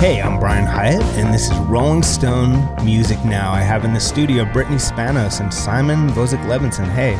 Hey, 0.00 0.22
I'm 0.22 0.40
Brian 0.40 0.64
Hiatt, 0.64 1.02
and 1.18 1.34
this 1.34 1.50
is 1.50 1.58
Rolling 1.58 2.02
Stone 2.02 2.74
Music 2.82 3.22
Now. 3.22 3.52
I 3.52 3.60
have 3.60 3.84
in 3.84 3.92
the 3.92 4.00
studio 4.00 4.50
Brittany 4.50 4.78
Spanos 4.78 5.40
and 5.40 5.52
Simon 5.52 6.08
Vozick 6.08 6.42
Levinson. 6.46 6.88
Hey. 6.88 7.18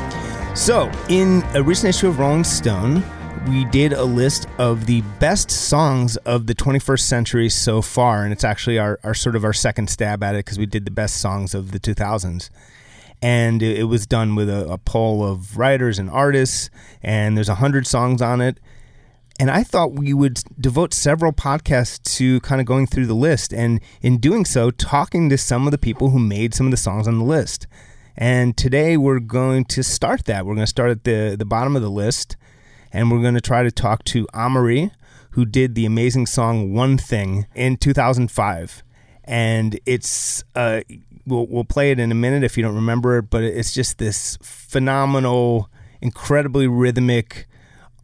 So, 0.55 0.91
in 1.11 1.43
a 1.53 1.63
recent 1.63 1.91
issue 1.91 2.09
of 2.09 2.19
Rolling 2.19 2.43
Stone, 2.43 3.05
we 3.49 3.67
did 3.67 3.93
a 3.93 4.03
list 4.03 4.49
of 4.57 4.87
the 4.87 5.03
best 5.19 5.51
songs 5.51 6.17
of 6.19 6.47
the 6.47 6.55
21st 6.55 7.01
century 7.01 7.51
so 7.51 7.83
far, 7.83 8.25
and 8.25 8.33
it's 8.33 8.45
actually 8.45 8.79
our, 8.79 8.99
our 9.05 9.13
sort 9.13 9.37
of 9.37 9.45
our 9.45 9.53
second 9.53 9.91
stab 9.91 10.23
at 10.23 10.35
it 10.35 10.47
because 10.47 10.59
we 10.59 10.65
did 10.65 10.87
the 10.87 10.91
best 10.91 11.19
songs 11.19 11.55
of 11.55 11.73
the 11.73 11.79
2000s. 11.79 12.49
And 13.21 13.63
it, 13.63 13.85
was 13.85 14.07
done 14.07 14.37
with 14.37 14.49
a, 14.49 14.67
a 14.71 14.79
poll 14.79 15.23
of 15.23 15.59
writers 15.59 15.99
and 15.99 16.09
artists, 16.09 16.71
and 17.03 17.37
there's 17.37 17.49
100 17.49 17.87
songs 17.87 18.23
on 18.23 18.41
it. 18.41 18.59
And 19.41 19.51
I 19.51 19.65
thought 19.65 19.93
we 19.93 20.13
would 20.13 20.43
devote 20.61 20.93
several 20.93 21.33
podcasts 21.33 22.03
to 22.17 22.41
kind 22.41 22.61
of 22.61 22.67
going 22.67 22.87
through 22.87 23.07
the 23.07 23.15
list 23.15 23.55
and 23.55 23.81
in 24.03 24.19
doing 24.19 24.45
so, 24.45 24.71
talking 24.71 25.31
to 25.31 25.39
some 25.39 25.67
of 25.67 25.71
the 25.71 25.79
people 25.79 26.11
who 26.11 26.19
made 26.19 26.53
some 26.53 26.67
of 26.67 26.71
the 26.73 26.77
songs 26.77 27.09
on 27.09 27.19
the 27.19 27.25
list. 27.25 27.67
And 28.19 28.55
today 28.55 28.99
we're 28.99 29.19
going 29.19 29.65
to 29.65 29.83
start 29.83 30.27
that. 30.27 30.45
We're 30.45 30.57
going 30.57 30.67
to 30.67 30.71
start 30.71 30.91
at 30.91 31.05
the, 31.05 31.37
the 31.39 31.47
bottom 31.47 31.75
of 31.75 31.81
the 31.81 31.89
list 31.89 32.37
and 32.93 33.11
we're 33.11 33.23
going 33.23 33.33
to 33.33 33.41
try 33.41 33.63
to 33.63 33.71
talk 33.71 34.05
to 34.05 34.27
Amerie, 34.35 34.91
who 35.31 35.47
did 35.47 35.75
the 35.75 35.87
amazing 35.87 36.27
song 36.27 36.75
One 36.75 36.99
Thing 36.99 37.47
in 37.55 37.79
2005. 37.79 38.83
And 39.25 39.81
it's, 39.87 40.45
uh, 40.55 40.83
we'll, 41.25 41.47
we'll 41.47 41.65
play 41.65 41.93
it 41.93 41.99
in 41.99 42.13
a 42.13 42.15
minute 42.15 42.45
if 42.45 42.59
you 42.59 42.63
don't 42.63 42.75
remember 42.75 43.17
it, 43.17 43.31
but 43.31 43.43
it's 43.43 43.73
just 43.73 43.97
this 43.97 44.37
phenomenal, 44.43 45.71
incredibly 46.03 46.67
rhythmic, 46.67 47.47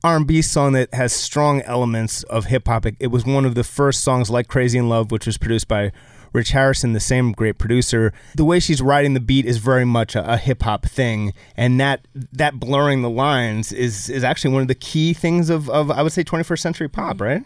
R&B 0.06 0.40
song 0.42 0.72
that 0.74 0.94
has 0.94 1.12
strong 1.12 1.62
elements 1.62 2.22
of 2.24 2.44
hip 2.44 2.68
hop. 2.68 2.86
It, 2.86 2.94
it, 3.00 3.08
was 3.08 3.26
one 3.26 3.44
of 3.44 3.56
the 3.56 3.64
first 3.64 4.04
songs 4.04 4.30
like 4.30 4.46
Crazy 4.46 4.78
in 4.78 4.88
Love, 4.88 5.10
which 5.10 5.26
was 5.26 5.36
produced 5.36 5.66
by 5.66 5.90
Rich 6.32 6.50
Harrison, 6.50 6.92
the 6.92 7.00
same 7.00 7.32
great 7.32 7.58
producer. 7.58 8.12
The 8.36 8.44
way 8.44 8.60
she's 8.60 8.80
writing 8.80 9.14
the 9.14 9.20
beat 9.20 9.46
is 9.46 9.58
very 9.58 9.84
much 9.84 10.14
a, 10.14 10.34
a 10.34 10.36
hip 10.36 10.62
hop 10.62 10.86
thing, 10.86 11.34
and 11.56 11.80
that 11.80 12.06
that 12.32 12.60
blurring 12.60 13.02
the 13.02 13.10
lines 13.10 13.72
is 13.72 14.08
is 14.08 14.22
actually 14.22 14.52
one 14.52 14.62
of 14.62 14.68
the 14.68 14.76
key 14.76 15.12
things 15.12 15.50
of, 15.50 15.68
of 15.70 15.90
I 15.90 16.02
would 16.02 16.12
say 16.12 16.22
21st 16.22 16.60
century 16.60 16.88
pop, 16.88 17.20
right? 17.20 17.42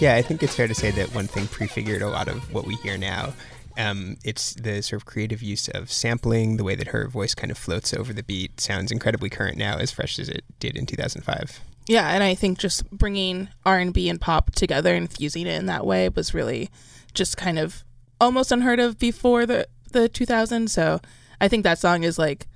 Yeah, 0.00 0.14
I 0.14 0.22
think 0.22 0.42
it's 0.42 0.54
fair 0.54 0.68
to 0.68 0.74
say 0.74 0.90
that 0.92 1.14
one 1.14 1.26
thing 1.26 1.48
prefigured 1.48 2.00
a 2.00 2.08
lot 2.08 2.28
of 2.28 2.54
what 2.54 2.64
we 2.64 2.76
hear 2.76 2.96
now. 2.96 3.34
Um, 3.78 4.16
it's 4.24 4.54
the 4.54 4.82
sort 4.82 5.00
of 5.00 5.06
creative 5.06 5.40
use 5.40 5.68
of 5.68 5.90
sampling, 5.90 6.56
the 6.56 6.64
way 6.64 6.74
that 6.74 6.88
her 6.88 7.06
voice 7.08 7.34
kind 7.34 7.50
of 7.50 7.56
floats 7.56 7.94
over 7.94 8.12
the 8.12 8.24
beat 8.24 8.60
sounds 8.60 8.90
incredibly 8.90 9.30
current 9.30 9.56
now, 9.56 9.76
as 9.76 9.92
fresh 9.92 10.18
as 10.18 10.28
it 10.28 10.44
did 10.58 10.76
in 10.76 10.84
2005. 10.84 11.60
Yeah, 11.86 12.08
and 12.08 12.22
I 12.22 12.34
think 12.34 12.58
just 12.58 12.90
bringing 12.90 13.48
R 13.64 13.78
and 13.78 13.94
B 13.94 14.08
and 14.08 14.20
pop 14.20 14.52
together 14.52 14.94
and 14.94 15.10
fusing 15.10 15.46
it 15.46 15.54
in 15.58 15.66
that 15.66 15.86
way 15.86 16.08
was 16.10 16.34
really 16.34 16.68
just 17.14 17.36
kind 17.38 17.58
of 17.58 17.84
almost 18.20 18.52
unheard 18.52 18.80
of 18.80 18.98
before 18.98 19.46
the 19.46 19.66
the 19.92 20.08
2000s. 20.08 20.68
So 20.68 21.00
I 21.40 21.48
think 21.48 21.62
that 21.64 21.78
song 21.78 22.04
is 22.04 22.18
like 22.18 22.46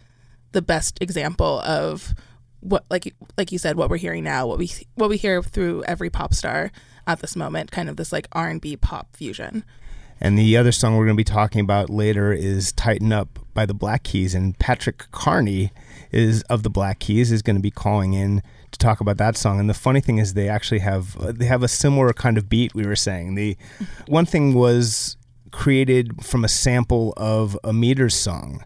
the 0.52 0.60
best 0.60 1.00
example 1.00 1.60
of 1.60 2.14
what 2.60 2.84
like 2.90 3.14
like 3.36 3.50
you 3.50 3.58
said 3.58 3.76
what 3.76 3.88
we're 3.88 3.96
hearing 3.96 4.24
now, 4.24 4.46
what 4.46 4.58
we 4.58 4.70
what 4.94 5.08
we 5.08 5.16
hear 5.16 5.42
through 5.42 5.82
every 5.84 6.10
pop 6.10 6.34
star 6.34 6.70
at 7.06 7.20
this 7.20 7.34
moment, 7.34 7.70
kind 7.70 7.88
of 7.88 7.96
this 7.96 8.12
like 8.12 8.28
R 8.32 8.48
and 8.48 8.60
B 8.60 8.76
pop 8.76 9.16
fusion. 9.16 9.64
And 10.24 10.38
the 10.38 10.56
other 10.56 10.70
song 10.70 10.96
we're 10.96 11.04
going 11.04 11.16
to 11.16 11.20
be 11.20 11.24
talking 11.24 11.60
about 11.60 11.90
later 11.90 12.32
is 12.32 12.70
Tighten 12.70 13.12
Up 13.12 13.40
by 13.54 13.66
the 13.66 13.74
Black 13.74 14.04
Keys. 14.04 14.36
And 14.36 14.56
Patrick 14.56 15.10
Carney 15.10 15.72
is 16.12 16.42
of 16.42 16.62
the 16.62 16.70
Black 16.70 17.00
Keys 17.00 17.32
is 17.32 17.42
going 17.42 17.56
to 17.56 17.62
be 17.62 17.72
calling 17.72 18.12
in 18.12 18.40
to 18.70 18.78
talk 18.78 19.00
about 19.00 19.16
that 19.16 19.36
song. 19.36 19.58
And 19.58 19.68
the 19.68 19.74
funny 19.74 20.00
thing 20.00 20.18
is 20.18 20.34
they 20.34 20.48
actually 20.48 20.78
have 20.78 21.16
they 21.36 21.46
have 21.46 21.64
a 21.64 21.68
similar 21.68 22.12
kind 22.12 22.38
of 22.38 22.48
beat 22.48 22.72
we 22.72 22.86
were 22.86 22.94
saying. 22.94 23.34
The 23.34 23.56
one 24.06 24.24
thing 24.24 24.54
was 24.54 25.16
created 25.50 26.24
from 26.24 26.44
a 26.44 26.48
sample 26.48 27.14
of 27.16 27.58
a 27.64 27.72
Meters 27.72 28.14
song. 28.14 28.64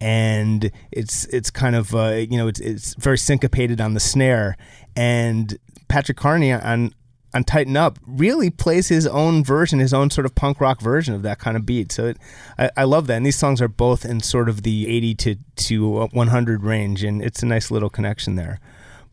And 0.00 0.70
it's 0.90 1.26
it's 1.26 1.50
kind 1.50 1.76
of 1.76 1.94
uh, 1.94 2.12
you 2.14 2.38
know 2.38 2.48
it's 2.48 2.60
it's 2.60 2.94
very 2.94 3.18
syncopated 3.18 3.82
on 3.82 3.92
the 3.92 4.00
snare, 4.00 4.56
and 4.94 5.56
Patrick 5.88 6.18
Carney 6.18 6.52
on 6.52 6.92
on 7.36 7.44
Tighten 7.44 7.76
Up 7.76 7.98
really 8.06 8.50
plays 8.50 8.88
his 8.88 9.06
own 9.06 9.44
version, 9.44 9.78
his 9.78 9.94
own 9.94 10.10
sort 10.10 10.24
of 10.24 10.34
punk 10.34 10.60
rock 10.60 10.80
version 10.80 11.14
of 11.14 11.22
that 11.22 11.38
kind 11.38 11.56
of 11.56 11.66
beat. 11.66 11.92
So 11.92 12.06
it, 12.06 12.18
I, 12.58 12.70
I, 12.78 12.84
love 12.84 13.06
that. 13.06 13.18
And 13.18 13.26
these 13.26 13.36
songs 13.36 13.60
are 13.60 13.68
both 13.68 14.04
in 14.04 14.20
sort 14.20 14.48
of 14.48 14.62
the 14.62 14.88
80 14.88 15.14
to, 15.14 15.36
to 15.56 16.06
100 16.06 16.64
range, 16.64 17.04
and 17.04 17.22
it's 17.22 17.42
a 17.42 17.46
nice 17.46 17.70
little 17.70 17.90
connection 17.90 18.34
there. 18.34 18.58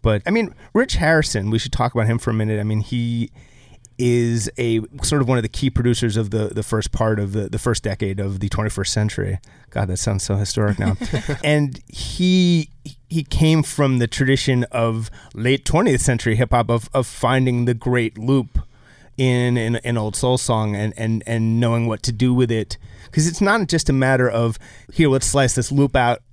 But 0.02 0.22
I 0.26 0.32
mean, 0.32 0.56
Rich 0.74 0.96
Harrison, 0.96 1.50
we 1.50 1.60
should 1.60 1.74
talk 1.74 1.94
about 1.94 2.08
him 2.08 2.18
for 2.18 2.30
a 2.30 2.34
minute. 2.34 2.60
I 2.60 2.64
mean, 2.64 2.80
he 2.80 3.30
is 3.98 4.50
a 4.58 4.82
sort 5.04 5.22
of 5.22 5.28
one 5.28 5.38
of 5.38 5.44
the 5.44 5.50
key 5.50 5.70
producers 5.70 6.18
of 6.18 6.32
the, 6.32 6.48
the 6.48 6.64
first 6.64 6.92
part 6.92 7.20
of 7.20 7.34
the, 7.34 7.50
the 7.50 7.60
first 7.60 7.84
decade 7.84 8.20
of 8.20 8.40
the 8.40 8.50
21st 8.50 8.88
century. 8.88 9.40
God, 9.70 9.88
that 9.90 9.98
sounds 9.98 10.24
so 10.24 10.36
historic 10.36 10.80
now. 10.80 10.98
and 11.44 11.82
he 11.88 12.70
he 13.10 13.24
came 13.24 13.62
from 13.62 14.00
the 14.00 14.08
tradition 14.08 14.64
of 14.72 15.12
late 15.36 15.66
20th 15.66 16.00
century 16.00 16.36
hip 16.36 16.52
hop 16.52 16.70
of, 16.70 16.90
of 16.94 17.06
finding 17.06 17.66
the 17.66 17.76
great 17.76 18.18
loop 18.18 18.60
in 19.18 19.58
an, 19.58 19.76
an 19.78 19.98
old 19.98 20.16
soul 20.16 20.38
song 20.38 20.76
and, 20.76 20.94
and, 20.98 21.22
and 21.28 21.60
knowing 21.60 21.88
what 21.88 22.02
to 22.04 22.12
do 22.12 22.34
with 22.34 22.52
it. 22.52 22.78
Because 23.06 23.28
it's 23.28 23.42
not 23.42 23.68
just 23.68 23.90
a 23.90 23.94
matter 23.94 24.28
of, 24.28 24.58
here, 24.92 25.10
let's 25.10 25.28
slice 25.28 25.54
this 25.54 25.72
loop 25.72 25.96
out 25.96 26.24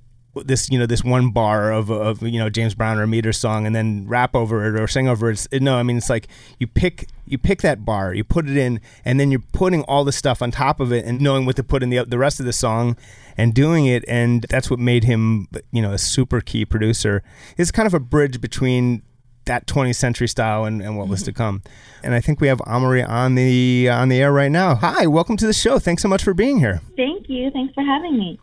this 0.45 0.71
you 0.71 0.79
know 0.79 0.87
this 0.87 1.05
one 1.05 1.31
bar 1.31 1.73
of 1.73 1.91
of 1.91 2.23
you 2.23 2.39
know 2.39 2.51
James 2.51 2.75
Brown 2.75 2.99
or 2.99 3.05
a 3.05 3.07
meter 3.07 3.33
song 3.33 3.67
and 3.67 3.75
then 3.75 4.07
rap 4.09 4.35
over 4.35 4.67
it 4.67 4.81
or 4.81 4.87
sing 4.87 5.09
over 5.09 5.31
it. 5.31 5.47
No, 5.53 5.77
I 5.77 5.83
mean 5.83 5.97
it's 5.97 6.11
like 6.11 6.29
you 6.59 6.67
pick 6.67 7.09
you 7.27 7.39
pick 7.39 7.63
that 7.63 7.85
bar, 7.85 8.13
you 8.13 8.25
put 8.25 8.49
it 8.49 8.57
in, 8.57 8.81
and 9.05 9.21
then 9.21 9.31
you're 9.31 9.43
putting 9.53 9.83
all 9.85 10.05
the 10.05 10.13
stuff 10.13 10.43
on 10.43 10.51
top 10.51 10.81
of 10.81 10.93
it 10.93 11.05
and 11.05 11.21
knowing 11.21 11.47
what 11.47 11.57
to 11.57 11.65
put 11.65 11.83
in 11.83 11.91
the 11.91 12.05
the 12.05 12.19
rest 12.19 12.41
of 12.41 12.47
the 12.47 12.53
song 12.53 12.97
and 13.37 13.55
doing 13.55 13.87
it, 13.87 14.05
and 14.09 14.47
that's 14.51 14.71
what 14.71 14.79
made 14.79 15.05
him 15.05 15.49
you 15.73 15.83
know 15.83 15.93
a 15.93 15.99
super 15.99 16.41
key 16.41 16.65
producer. 16.65 17.23
It's 17.57 17.71
kind 17.71 17.87
of 17.87 17.95
a 17.95 18.01
bridge 18.01 18.41
between 18.41 19.03
that 19.47 19.67
20th 19.67 19.97
century 19.97 20.29
style 20.29 20.65
and, 20.65 20.81
and 20.83 20.97
what 20.97 21.09
was 21.09 21.23
to 21.25 21.33
come. 21.33 21.63
And 22.03 22.15
I 22.15 22.21
think 22.21 22.41
we 22.41 22.49
have 22.49 22.59
Amerie 22.61 23.07
on 23.07 23.35
the 23.35 23.89
on 23.89 24.09
the 24.09 24.21
air 24.21 24.33
right 24.33 24.51
now. 24.51 24.77
Hi, 24.77 25.07
welcome 25.07 25.37
to 25.39 25.47
the 25.47 25.53
show. 25.53 25.79
Thanks 25.79 26.03
so 26.03 26.09
much 26.09 26.23
for 26.23 26.35
being 26.35 26.59
here. 26.59 26.81
Thank 26.97 27.29
you. 27.29 27.51
Thanks 27.51 27.75
for 27.75 27.83
having 27.83 28.19
me. 28.19 28.39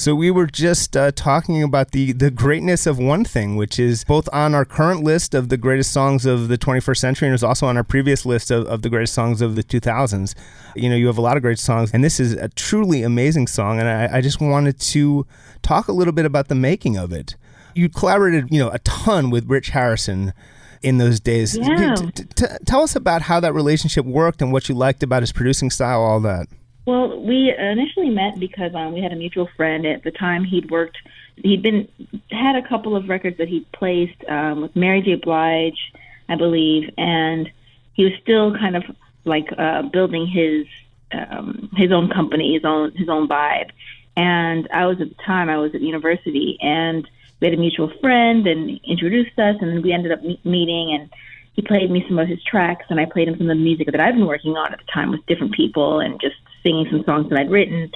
So 0.00 0.14
we 0.14 0.30
were 0.30 0.46
just 0.46 0.96
uh, 0.96 1.12
talking 1.12 1.62
about 1.62 1.90
the 1.90 2.12
the 2.12 2.30
greatness 2.30 2.86
of 2.86 2.98
one 2.98 3.22
thing, 3.22 3.56
which 3.56 3.78
is 3.78 4.02
both 4.02 4.30
on 4.32 4.54
our 4.54 4.64
current 4.64 5.04
list 5.04 5.34
of 5.34 5.50
the 5.50 5.58
greatest 5.58 5.92
songs 5.92 6.24
of 6.24 6.48
the 6.48 6.56
21st 6.56 6.96
century, 6.96 7.28
and 7.28 7.32
it 7.32 7.34
was 7.34 7.44
also 7.44 7.66
on 7.66 7.76
our 7.76 7.84
previous 7.84 8.24
list 8.24 8.50
of, 8.50 8.66
of 8.66 8.80
the 8.80 8.88
greatest 8.88 9.12
songs 9.12 9.42
of 9.42 9.56
the 9.56 9.62
2000s. 9.62 10.34
You 10.74 10.88
know, 10.88 10.96
you 10.96 11.06
have 11.06 11.18
a 11.18 11.20
lot 11.20 11.36
of 11.36 11.42
great 11.42 11.58
songs, 11.58 11.90
and 11.92 12.02
this 12.02 12.18
is 12.18 12.32
a 12.32 12.48
truly 12.48 13.02
amazing 13.02 13.46
song. 13.46 13.78
And 13.78 13.90
I, 13.90 14.16
I 14.16 14.20
just 14.22 14.40
wanted 14.40 14.80
to 14.80 15.26
talk 15.60 15.86
a 15.86 15.92
little 15.92 16.14
bit 16.14 16.24
about 16.24 16.48
the 16.48 16.54
making 16.54 16.96
of 16.96 17.12
it. 17.12 17.36
You 17.74 17.90
collaborated, 17.90 18.50
you 18.50 18.58
know, 18.58 18.70
a 18.70 18.78
ton 18.78 19.28
with 19.28 19.50
Rich 19.50 19.68
Harrison 19.68 20.32
in 20.80 20.96
those 20.96 21.20
days. 21.20 21.58
Yeah. 21.58 21.94
T- 21.94 22.10
t- 22.12 22.24
t- 22.24 22.46
tell 22.64 22.82
us 22.82 22.96
about 22.96 23.20
how 23.20 23.38
that 23.40 23.52
relationship 23.52 24.06
worked 24.06 24.40
and 24.40 24.50
what 24.50 24.66
you 24.66 24.74
liked 24.74 25.02
about 25.02 25.22
his 25.22 25.30
producing 25.30 25.68
style, 25.68 26.00
all 26.00 26.20
that. 26.20 26.48
Well, 26.86 27.20
we 27.20 27.54
initially 27.56 28.10
met 28.10 28.38
because 28.38 28.74
um, 28.74 28.92
we 28.92 29.00
had 29.00 29.12
a 29.12 29.16
mutual 29.16 29.48
friend. 29.56 29.86
At 29.86 30.02
the 30.02 30.10
time, 30.10 30.44
he'd 30.44 30.70
worked, 30.70 30.96
he'd 31.36 31.62
been 31.62 31.88
had 32.30 32.56
a 32.56 32.66
couple 32.66 32.96
of 32.96 33.08
records 33.08 33.38
that 33.38 33.48
he'd 33.48 33.70
placed 33.72 34.24
um, 34.28 34.62
with 34.62 34.74
Mary 34.74 35.02
J. 35.02 35.16
Blige, 35.16 35.92
I 36.28 36.36
believe, 36.36 36.90
and 36.96 37.50
he 37.94 38.04
was 38.04 38.12
still 38.22 38.56
kind 38.56 38.76
of 38.76 38.84
like 39.24 39.52
uh, 39.56 39.82
building 39.82 40.26
his 40.26 40.66
um, 41.12 41.70
his 41.76 41.92
own 41.92 42.08
company, 42.08 42.54
his 42.54 42.64
own 42.64 42.92
his 42.92 43.08
own 43.08 43.28
vibe. 43.28 43.70
And 44.16 44.68
I 44.72 44.86
was 44.86 45.00
at 45.00 45.08
the 45.08 45.22
time 45.24 45.48
I 45.48 45.58
was 45.58 45.74
at 45.74 45.82
university, 45.82 46.58
and 46.60 47.08
we 47.40 47.46
had 47.46 47.54
a 47.54 47.60
mutual 47.60 47.92
friend 48.00 48.46
and 48.46 48.80
introduced 48.84 49.38
us, 49.38 49.56
and 49.60 49.82
we 49.84 49.92
ended 49.92 50.12
up 50.12 50.22
meeting 50.44 50.92
and 50.92 51.10
he 51.54 51.62
played 51.62 51.90
me 51.90 52.04
some 52.08 52.18
of 52.18 52.28
his 52.28 52.42
tracks 52.44 52.86
and 52.88 53.00
I 53.00 53.06
played 53.06 53.28
him 53.28 53.36
some 53.36 53.50
of 53.50 53.56
the 53.56 53.62
music 53.62 53.90
that 53.90 54.00
I've 54.00 54.14
been 54.14 54.26
working 54.26 54.56
on 54.56 54.72
at 54.72 54.78
the 54.78 54.92
time 54.92 55.10
with 55.10 55.26
different 55.26 55.52
people 55.52 56.00
and 56.00 56.20
just 56.20 56.36
singing 56.62 56.86
some 56.90 57.04
songs 57.04 57.28
that 57.30 57.38
I'd 57.38 57.50
written. 57.50 57.90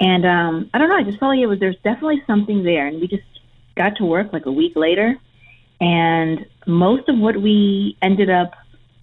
And 0.00 0.26
um, 0.26 0.70
I 0.74 0.78
don't 0.78 0.88
know, 0.88 0.96
I 0.96 1.04
just 1.04 1.18
felt 1.18 1.30
like 1.30 1.40
it 1.40 1.46
was 1.46 1.60
there's 1.60 1.76
definitely 1.84 2.22
something 2.26 2.64
there, 2.64 2.86
and 2.86 3.00
we 3.00 3.06
just 3.06 3.22
got 3.76 3.96
to 3.96 4.04
work 4.04 4.32
like 4.32 4.46
a 4.46 4.52
week 4.52 4.74
later, 4.76 5.16
and 5.80 6.46
most 6.66 7.08
of 7.08 7.18
what 7.18 7.36
we 7.36 7.96
ended 8.02 8.30
up 8.30 8.52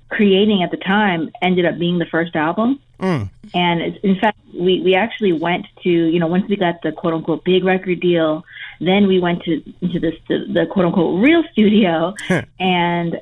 creating 0.10 0.62
at 0.64 0.72
the 0.72 0.78
time 0.78 1.32
ended 1.42 1.66
up 1.66 1.80
being 1.80 1.98
the 1.98 2.06
first 2.06 2.36
album. 2.36 2.80
Mm. 3.00 3.30
And 3.54 3.82
in 4.04 4.20
fact, 4.20 4.38
we 4.54 4.82
we 4.82 4.96
actually 4.96 5.34
went 5.34 5.66
to 5.84 5.90
you 5.90 6.20
know 6.20 6.28
once 6.28 6.48
we 6.50 6.56
got 6.56 6.82
the 6.84 6.92
quote 6.92 7.14
unquote 7.14 7.44
big 7.44 7.64
record 7.64 8.00
deal, 8.02 8.44
then 8.80 9.08
we 9.08 9.20
went 9.20 9.44
to 9.44 9.64
into 9.82 10.00
this 10.00 10.16
the, 10.28 10.46
the 10.54 10.66
quote 10.70 10.86
unquote 10.86 11.24
real 11.24 11.44
studio, 11.52 12.14
and 12.60 13.20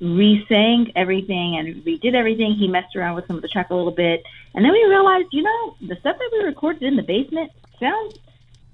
re-sang 0.00 0.92
everything 0.96 1.56
and 1.56 1.84
redid 1.84 2.14
everything. 2.14 2.54
He 2.54 2.68
messed 2.68 2.96
around 2.96 3.14
with 3.14 3.26
some 3.26 3.36
of 3.36 3.42
the 3.42 3.48
track 3.48 3.70
a 3.70 3.74
little 3.74 3.92
bit, 3.92 4.22
and 4.54 4.64
then 4.64 4.72
we 4.72 4.84
realized, 4.84 5.28
you 5.32 5.42
know, 5.42 5.76
the 5.80 5.96
stuff 5.96 6.16
that 6.18 6.30
we 6.32 6.44
recorded 6.44 6.82
in 6.82 6.96
the 6.96 7.02
basement 7.02 7.50
sounds 7.80 8.18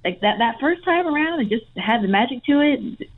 like 0.05 0.21
that. 0.21 0.39
That 0.39 0.57
first 0.61 0.85
time 0.85 1.07
around, 1.07 1.41
it 1.41 1.49
just 1.49 1.67
had 1.77 2.03
the 2.03 2.09
magic 2.09 2.45
to 2.45 2.61
it. 2.61 3.09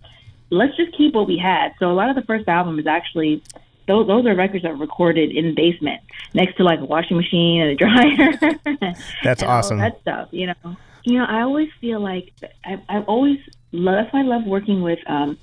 Let's 0.51 0.77
just 0.77 0.97
keep 0.97 1.15
what 1.15 1.27
we 1.27 1.39
had. 1.39 1.73
So 1.79 1.91
a 1.91 1.95
lot 1.95 2.11
of 2.11 2.17
the 2.17 2.23
first 2.23 2.49
album 2.49 2.79
is 2.79 2.87
actually 2.87 3.43
those 3.89 4.07
those 4.07 4.27
are 4.27 4.35
records 4.35 4.63
that 4.63 4.73
are 4.73 4.77
recorded 4.77 5.31
in 5.31 5.47
the 5.47 5.55
basement 5.55 6.01
next 6.35 6.57
to 6.57 6.65
like 6.65 6.81
a 6.81 6.85
washing 6.85 7.17
machine 7.17 7.61
and 7.63 7.71
a 7.71 7.75
dryer. 7.75 8.95
That's 9.25 9.43
awesome. 9.43 9.79
That 9.79 10.01
stuff, 10.01 10.29
you 10.31 10.47
know. 10.49 10.77
You 11.05 11.19
know, 11.19 11.25
I 11.25 11.41
always 11.43 11.69
feel 11.81 11.99
like 11.99 12.33
I, 12.65 12.81
I've 12.89 13.05
always 13.07 13.39
love. 13.73 13.97
That's 13.97 14.13
why 14.13 14.21
I 14.21 14.25
love 14.25 14.45
working 14.47 14.83
with 14.83 15.01
um, 15.09 15.37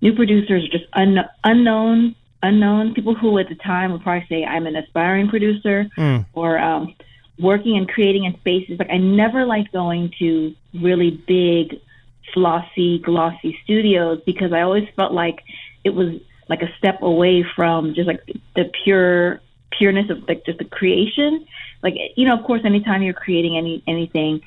new 0.00 0.14
producers, 0.14 0.64
or 0.64 0.68
just 0.68 0.84
un, 0.92 1.18
unknown 1.44 2.14
unknown 2.42 2.94
people 2.94 3.14
who 3.14 3.38
at 3.38 3.48
the 3.48 3.54
time 3.56 3.92
would 3.92 4.02
probably 4.02 4.26
say 4.28 4.44
I'm 4.44 4.66
an 4.66 4.76
aspiring 4.76 5.28
producer 5.28 5.88
Mm. 5.96 6.26
or 6.34 6.58
um, 6.58 6.94
working 7.38 7.76
and 7.76 7.88
creating 7.88 8.24
in 8.24 8.36
spaces. 8.38 8.78
Like 8.78 8.90
I 8.90 8.98
never 8.98 9.44
liked 9.44 9.72
going 9.72 10.12
to 10.18 10.54
really 10.74 11.10
big, 11.26 11.80
flossy, 12.32 12.98
glossy 12.98 13.58
studios 13.64 14.20
because 14.26 14.52
I 14.52 14.60
always 14.62 14.88
felt 14.96 15.12
like 15.12 15.42
it 15.84 15.90
was 15.90 16.20
like 16.48 16.62
a 16.62 16.68
step 16.78 17.02
away 17.02 17.44
from 17.56 17.94
just 17.94 18.06
like 18.06 18.20
the 18.54 18.70
pure 18.84 19.40
pureness 19.76 20.10
of 20.10 20.28
like 20.28 20.44
just 20.44 20.58
the 20.58 20.64
creation. 20.64 21.46
Like 21.82 21.94
you 22.16 22.26
know, 22.26 22.38
of 22.38 22.44
course, 22.44 22.62
anytime 22.64 23.02
you're 23.02 23.14
creating 23.14 23.56
any 23.56 23.82
anything, 23.86 24.42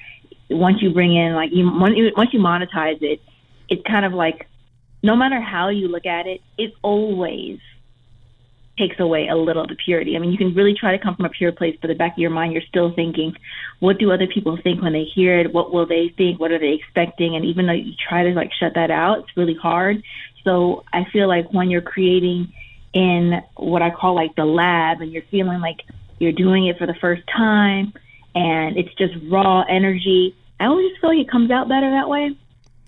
once 0.50 0.82
you 0.82 0.92
bring 0.92 1.16
in 1.16 1.34
like 1.34 1.52
you 1.54 1.70
once 1.70 2.34
you 2.34 2.40
monetize 2.40 3.02
it, 3.02 3.22
it's 3.70 3.84
kind 3.86 4.06
of 4.06 4.14
like 4.14 4.48
no 5.02 5.16
matter 5.16 5.40
how 5.42 5.70
you 5.70 5.88
look 5.88 6.06
at 6.06 6.28
it, 6.28 6.42
it 6.58 6.74
always 6.82 7.60
takes 8.78 9.00
away 9.00 9.28
a 9.28 9.36
little 9.36 9.64
of 9.64 9.70
the 9.70 9.76
purity. 9.76 10.16
I 10.16 10.20
mean, 10.20 10.32
you 10.32 10.38
can 10.38 10.56
really 10.56 10.74
try 10.74 10.96
to 10.96 11.04
come 11.04 11.16
from 11.16 11.26
a 11.26 11.30
pure 11.30 11.52
place, 11.52 11.78
but 11.82 11.90
the 11.90 11.96
back 11.96 12.14
of 12.14 12.18
your 12.18 12.30
mind, 12.30 12.54
you're 12.54 12.62
still 12.62 12.94
thinking, 12.94 13.36
what 13.80 14.00
do 14.00 14.12
other 14.12 14.28
people 14.28 14.58
think 14.64 14.82
when 14.82 14.94
they 14.94 15.04
hear 15.04 15.38
it? 15.40 15.54
What 15.54 15.74
will 15.74 15.86
they 15.86 16.14
think? 16.18 16.40
What 16.40 16.52
are 16.52 16.60
they 16.60 16.80
expecting? 16.82 17.36
And 17.36 17.46
even 17.46 17.68
though 17.68 17.74
you 17.74 17.94
try 18.08 18.24
to 18.24 18.30
like 18.30 18.52
shut 18.58 18.74
that 18.76 18.90
out, 18.90 19.20
it's 19.20 19.38
really 19.38 19.56
hard. 19.56 20.02
So 20.44 20.86
I 20.94 21.06
feel 21.12 21.28
like 21.28 21.52
when 21.54 21.70
you're 21.70 21.82
creating 21.82 22.54
in 22.94 23.42
what 23.56 23.82
I 23.82 23.92
call 23.92 24.16
like 24.16 24.36
the 24.36 24.46
lab 24.46 25.02
and 25.02 25.12
you're 25.12 25.24
feeling 25.30 25.60
like 25.60 25.82
you're 26.18 26.32
doing 26.32 26.68
it 26.68 26.78
for 26.78 26.88
the 26.88 26.96
first 26.96 27.24
time 27.28 27.94
and 28.34 28.78
it's 28.78 28.94
just 28.96 29.14
raw 29.30 29.64
energy, 29.70 30.36
I 30.60 30.66
always 30.66 30.92
feel 31.00 31.10
like 31.10 31.20
it 31.20 31.30
comes 31.30 31.52
out 31.52 31.68
better 31.68 31.90
that 31.92 32.08
way 32.10 32.36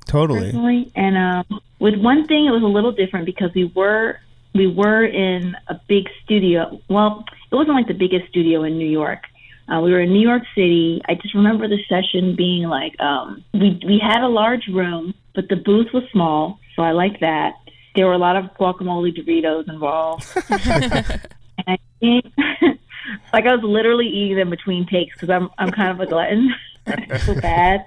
Totally. 0.05 0.39
personally. 0.39 0.91
And 0.95 1.17
um, 1.17 1.61
with 1.81 1.95
one 1.95 2.27
thing, 2.27 2.45
it 2.45 2.51
was 2.51 2.61
a 2.61 2.67
little 2.67 2.91
different 2.91 3.25
because 3.25 3.49
we 3.55 3.65
were 3.75 4.19
we 4.53 4.67
were 4.67 5.03
in 5.03 5.55
a 5.67 5.79
big 5.87 6.05
studio. 6.23 6.79
Well, 6.89 7.25
it 7.51 7.55
wasn't 7.55 7.75
like 7.75 7.87
the 7.87 7.95
biggest 7.95 8.29
studio 8.29 8.63
in 8.63 8.77
New 8.77 8.89
York. 8.89 9.23
Uh, 9.67 9.79
we 9.81 9.91
were 9.91 10.01
in 10.01 10.11
New 10.13 10.21
York 10.21 10.43
City. 10.53 11.01
I 11.07 11.15
just 11.15 11.33
remember 11.33 11.67
the 11.67 11.79
session 11.89 12.35
being 12.35 12.63
like 12.63 12.99
um, 12.99 13.43
we 13.53 13.79
we 13.85 13.99
had 13.99 14.21
a 14.21 14.27
large 14.27 14.67
room, 14.67 15.15
but 15.33 15.49
the 15.49 15.55
booth 15.55 15.87
was 15.91 16.03
small, 16.11 16.59
so 16.75 16.83
I 16.83 16.91
like 16.91 17.19
that. 17.21 17.53
There 17.95 18.05
were 18.05 18.13
a 18.13 18.19
lot 18.19 18.35
of 18.35 18.45
guacamole 18.59 19.17
Doritos 19.17 19.67
involved. 19.67 20.25
and 20.49 21.67
I 21.67 21.77
think, 21.99 22.25
like 23.33 23.45
I 23.45 23.55
was 23.55 23.63
literally 23.63 24.07
eating 24.07 24.37
them 24.37 24.51
between 24.51 24.85
takes 24.85 25.15
because 25.15 25.31
I'm 25.31 25.49
I'm 25.57 25.71
kind 25.71 25.89
of 25.89 25.99
a 25.99 26.05
glutton. 26.05 26.53
so 27.25 27.35
bad, 27.41 27.85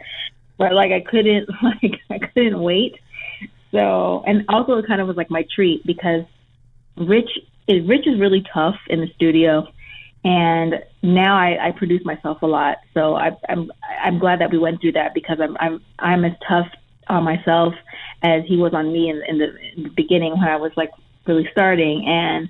but 0.59 0.73
like 0.73 0.91
I 0.91 1.01
couldn't 1.01 1.49
like 1.63 2.01
I 2.11 2.19
couldn't 2.19 2.59
wait. 2.59 2.99
So 3.75 4.23
and 4.25 4.45
also 4.49 4.75
it 4.75 4.87
kind 4.87 5.01
of 5.01 5.09
was 5.09 5.17
like 5.17 5.31
my 5.31 5.45
treat 5.53 5.85
because 5.85 6.23
Rich 6.97 7.31
is 7.67 7.87
Rich 7.89 8.07
is 8.07 8.21
really 8.21 8.45
tough 8.55 8.77
in 8.89 9.01
the 9.01 9.09
studio, 9.17 9.67
and 10.23 10.75
now 11.03 11.37
I, 11.37 11.69
I 11.69 11.71
produce 11.73 12.05
myself 12.05 12.41
a 12.43 12.47
lot. 12.47 12.79
So 12.95 13.17
I, 13.17 13.33
I'm 13.49 13.73
I'm 14.01 14.21
glad 14.21 14.41
that 14.41 14.53
we 14.53 14.59
went 14.59 14.81
through 14.81 14.93
that 14.93 15.13
because 15.13 15.39
I'm 15.41 15.57
I'm 15.59 15.83
I'm 15.99 16.25
as 16.25 16.35
tough 16.49 16.69
on 17.09 17.25
myself 17.25 17.75
as 18.23 18.45
he 18.47 18.57
was 18.57 18.73
on 18.73 18.93
me 18.93 19.11
in, 19.11 19.23
in, 19.29 19.39
the, 19.39 19.55
in 19.77 19.83
the 19.83 19.91
beginning 19.91 20.33
when 20.33 20.49
I 20.49 20.57
was 20.57 20.73
like 20.77 20.91
really 21.27 21.47
starting. 21.53 22.07
And 22.07 22.49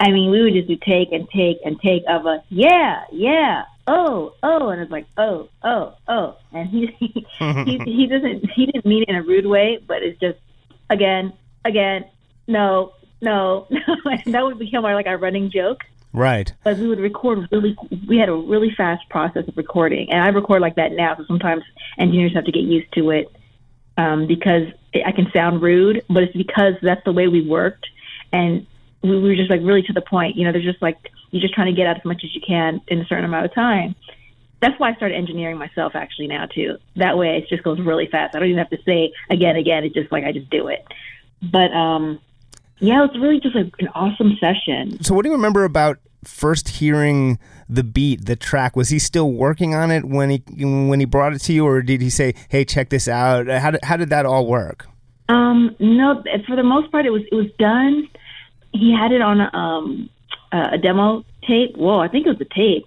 I 0.00 0.10
mean, 0.10 0.30
we 0.30 0.42
would 0.42 0.54
just 0.54 0.68
do 0.68 0.76
take 0.76 1.12
and 1.12 1.28
take 1.30 1.58
and 1.66 1.78
take 1.80 2.02
of 2.08 2.24
a 2.24 2.42
yeah, 2.48 3.04
yeah, 3.12 3.64
oh, 3.86 4.34
oh, 4.42 4.70
and 4.70 4.80
it's 4.80 4.90
like 4.90 5.06
oh, 5.18 5.50
oh, 5.62 5.96
oh, 6.08 6.38
and 6.52 6.66
he 6.70 6.86
he 6.98 7.80
he 7.84 8.06
doesn't 8.10 8.50
he 8.52 8.66
didn't 8.66 8.86
mean 8.86 9.02
it 9.02 9.10
in 9.10 9.16
a 9.16 9.22
rude 9.22 9.46
way, 9.46 9.78
but 9.86 10.02
it's 10.02 10.18
just 10.18 10.38
again, 10.90 11.32
again, 11.64 12.04
no, 12.46 12.92
no, 13.20 13.66
no, 13.70 13.80
and 14.04 14.34
that 14.34 14.44
would 14.44 14.58
become 14.58 14.84
our 14.84 14.94
like 14.94 15.06
our 15.06 15.18
running 15.18 15.50
joke. 15.50 15.80
Right. 16.12 16.50
but 16.64 16.78
we 16.78 16.88
would 16.88 16.98
record 16.98 17.46
really 17.52 17.76
we 18.08 18.16
had 18.16 18.30
a 18.30 18.34
really 18.34 18.70
fast 18.74 19.06
process 19.10 19.46
of 19.48 19.56
recording. 19.56 20.10
And 20.10 20.22
i 20.22 20.28
record 20.28 20.62
like 20.62 20.76
that 20.76 20.92
now 20.92 21.14
so 21.14 21.24
sometimes 21.26 21.62
engineers 21.98 22.32
have 22.34 22.46
to 22.46 22.52
get 22.52 22.62
used 22.62 22.90
to 22.94 23.10
it 23.10 23.30
um, 23.98 24.26
because 24.26 24.68
i 25.04 25.12
can 25.12 25.30
sound 25.30 25.60
rude 25.60 26.02
but 26.08 26.22
it's 26.22 26.34
because 26.34 26.72
that's 26.80 27.04
the 27.04 27.12
way 27.12 27.28
we 27.28 27.46
worked. 27.46 27.86
And 28.32 28.66
we, 29.02 29.10
we 29.10 29.28
were 29.28 29.36
just 29.36 29.50
like 29.50 29.60
really 29.62 29.82
to 29.82 29.92
the 29.92 30.00
point 30.00 30.36
you 30.36 30.44
know 30.44 30.52
they're 30.52 30.62
just 30.62 30.80
like 30.80 30.96
you're 31.32 31.42
just 31.42 31.52
trying 31.52 31.66
to 31.66 31.76
get 31.76 31.86
out 31.86 31.98
as 31.98 32.04
much 32.06 32.22
as 32.24 32.34
you 32.34 32.40
can 32.46 32.80
in 32.88 33.00
a 33.00 33.04
certain 33.04 33.26
amount 33.26 33.44
of 33.44 33.54
time 33.54 33.94
that's 34.60 34.78
why 34.78 34.90
i 34.90 34.94
started 34.94 35.14
engineering 35.14 35.58
myself 35.58 35.94
actually 35.94 36.26
now 36.26 36.46
too 36.46 36.76
that 36.96 37.16
way 37.16 37.36
it 37.38 37.48
just 37.48 37.62
goes 37.62 37.78
really 37.80 38.06
fast 38.06 38.34
i 38.34 38.38
don't 38.38 38.48
even 38.48 38.58
have 38.58 38.70
to 38.70 38.82
say 38.84 39.12
again 39.30 39.56
again 39.56 39.84
it's 39.84 39.94
just 39.94 40.10
like 40.12 40.24
i 40.24 40.32
just 40.32 40.48
do 40.50 40.68
it 40.68 40.84
but 41.42 41.72
um 41.72 42.18
yeah 42.78 43.04
it's 43.04 43.16
really 43.18 43.40
just 43.40 43.54
like 43.54 43.72
an 43.78 43.88
awesome 43.94 44.36
session 44.40 45.02
So, 45.02 45.14
what 45.14 45.22
do 45.22 45.28
you 45.28 45.34
remember 45.34 45.64
about 45.64 45.98
first 46.24 46.68
hearing 46.68 47.38
the 47.68 47.84
beat, 47.84 48.26
the 48.26 48.36
track? 48.36 48.76
Was 48.76 48.88
he 48.88 48.98
still 48.98 49.30
working 49.32 49.74
on 49.74 49.90
it 49.90 50.04
when 50.04 50.30
he 50.30 50.42
when 50.60 51.00
he 51.00 51.06
brought 51.06 51.32
it 51.32 51.38
to 51.40 51.52
you, 51.52 51.66
or 51.66 51.82
did 51.82 52.00
he 52.00 52.10
say, 52.10 52.34
"Hey, 52.48 52.64
check 52.64 52.90
this 52.90 53.08
out"? 53.08 53.48
How 53.48 53.70
did 53.70 53.84
how 53.84 53.96
did 53.96 54.10
that 54.10 54.26
all 54.26 54.46
work? 54.46 54.86
Um, 55.28 55.74
no, 55.80 56.22
for 56.46 56.56
the 56.56 56.62
most 56.62 56.90
part, 56.92 57.06
it 57.06 57.10
was 57.10 57.22
it 57.30 57.34
was 57.34 57.46
done. 57.58 58.08
He 58.72 58.92
had 58.92 59.12
it 59.12 59.22
on 59.22 59.40
a, 59.40 59.56
um, 59.56 60.10
a 60.52 60.74
a 60.74 60.78
demo 60.78 61.24
tape. 61.46 61.76
Whoa, 61.76 61.98
I 62.00 62.08
think 62.08 62.26
it 62.26 62.30
was 62.30 62.40
a 62.40 62.54
tape. 62.54 62.86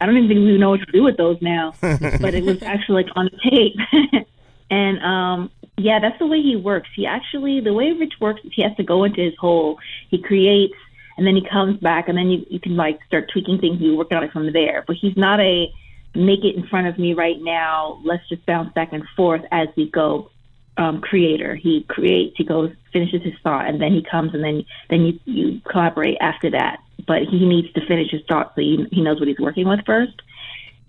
I 0.00 0.06
don't 0.06 0.16
even 0.16 0.28
think 0.28 0.40
we 0.40 0.58
know 0.58 0.70
what 0.70 0.80
to 0.80 0.92
do 0.92 1.02
with 1.02 1.16
those 1.16 1.38
now. 1.40 1.74
but 1.80 2.34
it 2.34 2.44
was 2.44 2.62
actually 2.62 3.04
like 3.04 3.12
on 3.16 3.30
tape. 3.50 3.76
and 4.70 4.98
um, 5.02 5.50
yeah, 5.76 5.98
that's 6.00 6.18
the 6.18 6.26
way 6.26 6.40
he 6.42 6.56
works. 6.56 6.88
He 6.94 7.06
actually 7.06 7.60
the 7.60 7.72
way 7.72 7.92
Rich 7.92 8.14
works 8.20 8.40
is 8.44 8.52
he 8.54 8.62
has 8.62 8.76
to 8.76 8.82
go 8.82 9.04
into 9.04 9.20
his 9.20 9.34
hole. 9.38 9.78
He 10.10 10.20
creates 10.20 10.74
and 11.16 11.26
then 11.26 11.34
he 11.34 11.46
comes 11.50 11.78
back 11.80 12.08
and 12.08 12.16
then 12.16 12.30
you, 12.30 12.46
you 12.50 12.60
can 12.60 12.76
like 12.76 12.98
start 13.06 13.30
tweaking 13.32 13.58
things 13.58 13.76
and 13.76 13.86
you 13.86 13.96
work 13.96 14.12
on 14.12 14.24
it 14.24 14.32
from 14.32 14.52
there. 14.52 14.84
But 14.86 14.96
he's 14.96 15.16
not 15.16 15.40
a 15.40 15.72
make 16.14 16.44
it 16.44 16.56
in 16.56 16.66
front 16.66 16.86
of 16.86 16.98
me 16.98 17.14
right 17.14 17.40
now. 17.40 18.00
Let's 18.04 18.26
just 18.28 18.44
bounce 18.46 18.72
back 18.72 18.92
and 18.92 19.04
forth 19.16 19.42
as 19.52 19.68
we 19.76 19.90
go 19.90 20.30
um, 20.76 21.00
creator. 21.00 21.54
He 21.54 21.84
creates, 21.88 22.36
he 22.36 22.44
goes, 22.44 22.72
finishes 22.92 23.22
his 23.22 23.34
thought, 23.42 23.66
and 23.66 23.80
then 23.80 23.92
he 23.92 24.04
comes, 24.10 24.34
and 24.34 24.42
then 24.42 24.64
then 24.90 25.02
you 25.02 25.20
you 25.24 25.60
collaborate 25.70 26.18
after 26.20 26.50
that. 26.50 26.78
But 27.06 27.22
he 27.30 27.46
needs 27.46 27.72
to 27.74 27.86
finish 27.86 28.10
his 28.10 28.22
thought 28.28 28.52
so 28.54 28.60
he, 28.60 28.84
he 28.90 29.00
knows 29.00 29.20
what 29.20 29.28
he's 29.28 29.38
working 29.38 29.68
with 29.68 29.80
first. 29.86 30.14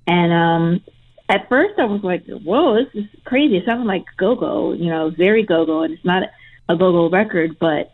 And 0.08 0.34
um, 0.34 0.84
at 1.30 1.48
first, 1.50 1.78
I 1.78 1.86
was 1.86 2.02
like, 2.04 2.26
"Whoa, 2.26 2.84
this 2.84 3.04
is 3.04 3.06
crazy!" 3.26 3.58
It 3.58 3.66
sounded 3.66 3.86
like 3.86 4.06
go 4.18 4.36
go, 4.36 4.74
you 4.74 4.90
know, 4.90 5.12
very 5.12 5.44
go 5.44 5.66
go, 5.66 5.84
and 5.84 5.94
it's 5.94 6.06
not 6.06 6.24
a 6.70 6.76
go 6.76 6.92
go 6.92 7.10
record, 7.10 7.58
but 7.60 7.92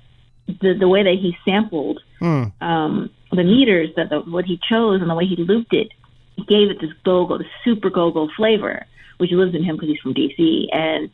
the 0.48 0.74
the 0.80 0.88
way 0.88 1.04
that 1.04 1.18
he 1.20 1.36
sampled 1.44 2.00
Hmm. 2.24 2.44
um, 2.62 3.10
the 3.32 3.44
meters, 3.44 3.90
that 3.98 4.10
the, 4.10 4.22
what 4.22 4.46
he 4.46 4.58
chose, 4.70 5.02
and 5.02 5.10
the 5.10 5.16
way 5.16 5.26
he 5.26 5.36
looped 5.36 5.74
it, 5.74 5.90
he 6.38 6.46
gave 6.46 6.70
it 6.70 6.80
this 6.80 6.94
go-go, 7.04 7.38
this 7.38 7.48
super 7.66 7.90
go-go 7.90 8.30
flavor, 8.38 8.86
which 9.18 9.32
lives 9.32 9.54
in 9.54 9.62
him 9.62 9.76
because 9.76 9.90
he's 9.90 10.00
from 10.00 10.14
DC, 10.14 10.68
and 10.72 11.10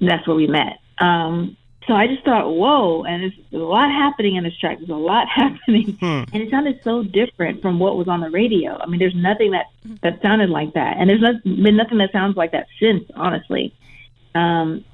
that's 0.00 0.28
where 0.28 0.36
we 0.36 0.46
met. 0.46 0.78
Um, 1.00 1.56
so 1.88 1.94
I 1.94 2.06
just 2.06 2.24
thought, 2.24 2.50
whoa, 2.52 3.02
and 3.04 3.22
there's 3.22 3.32
a 3.52 3.56
lot 3.56 3.90
happening 3.90 4.36
in 4.36 4.44
this 4.44 4.56
track. 4.58 4.78
There's 4.78 4.90
a 4.90 4.94
lot 4.94 5.26
happening, 5.34 5.96
Hmm. 6.00 6.22
and 6.32 6.42
it 6.42 6.50
sounded 6.50 6.80
so 6.84 7.02
different 7.02 7.62
from 7.62 7.80
what 7.80 7.96
was 7.96 8.06
on 8.06 8.20
the 8.20 8.30
radio. 8.30 8.78
I 8.78 8.86
mean, 8.86 9.00
there's 9.00 9.16
nothing 9.16 9.50
that 9.52 9.66
that 10.02 10.20
sounded 10.22 10.50
like 10.50 10.74
that, 10.74 10.98
and 10.98 11.08
there's 11.10 11.20
not, 11.22 11.42
been 11.42 11.76
nothing 11.76 11.98
that 11.98 12.12
sounds 12.12 12.36
like 12.36 12.52
that 12.52 12.66
since, 12.78 13.04
honestly. 13.16 13.74
Um, 14.34 14.84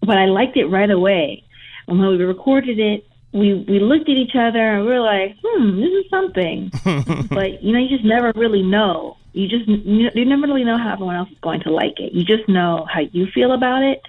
but 0.00 0.16
I 0.16 0.26
liked 0.26 0.56
it 0.56 0.66
right 0.66 0.90
away. 0.90 1.44
And 1.86 1.98
when 1.98 2.08
we 2.16 2.24
recorded 2.24 2.78
it, 2.78 3.04
we 3.32 3.54
we 3.54 3.80
looked 3.80 4.08
at 4.08 4.16
each 4.16 4.34
other 4.34 4.58
and 4.60 4.86
we 4.86 4.92
were 4.92 5.00
like, 5.00 5.36
hmm, 5.44 5.80
this 5.80 5.90
is 5.90 6.08
something. 6.10 6.70
but 7.28 7.62
you 7.62 7.72
know, 7.72 7.78
you 7.80 7.88
just 7.88 8.04
never 8.04 8.32
really 8.34 8.62
know. 8.62 9.16
You 9.32 9.48
just 9.48 9.68
you 9.68 10.24
never 10.24 10.46
really 10.46 10.64
know 10.64 10.78
how 10.78 10.92
everyone 10.92 11.16
else 11.16 11.30
is 11.30 11.38
going 11.40 11.60
to 11.62 11.70
like 11.72 11.98
it. 11.98 12.12
You 12.12 12.24
just 12.24 12.48
know 12.48 12.86
how 12.92 13.00
you 13.00 13.26
feel 13.34 13.52
about 13.52 13.82
it, 13.82 14.00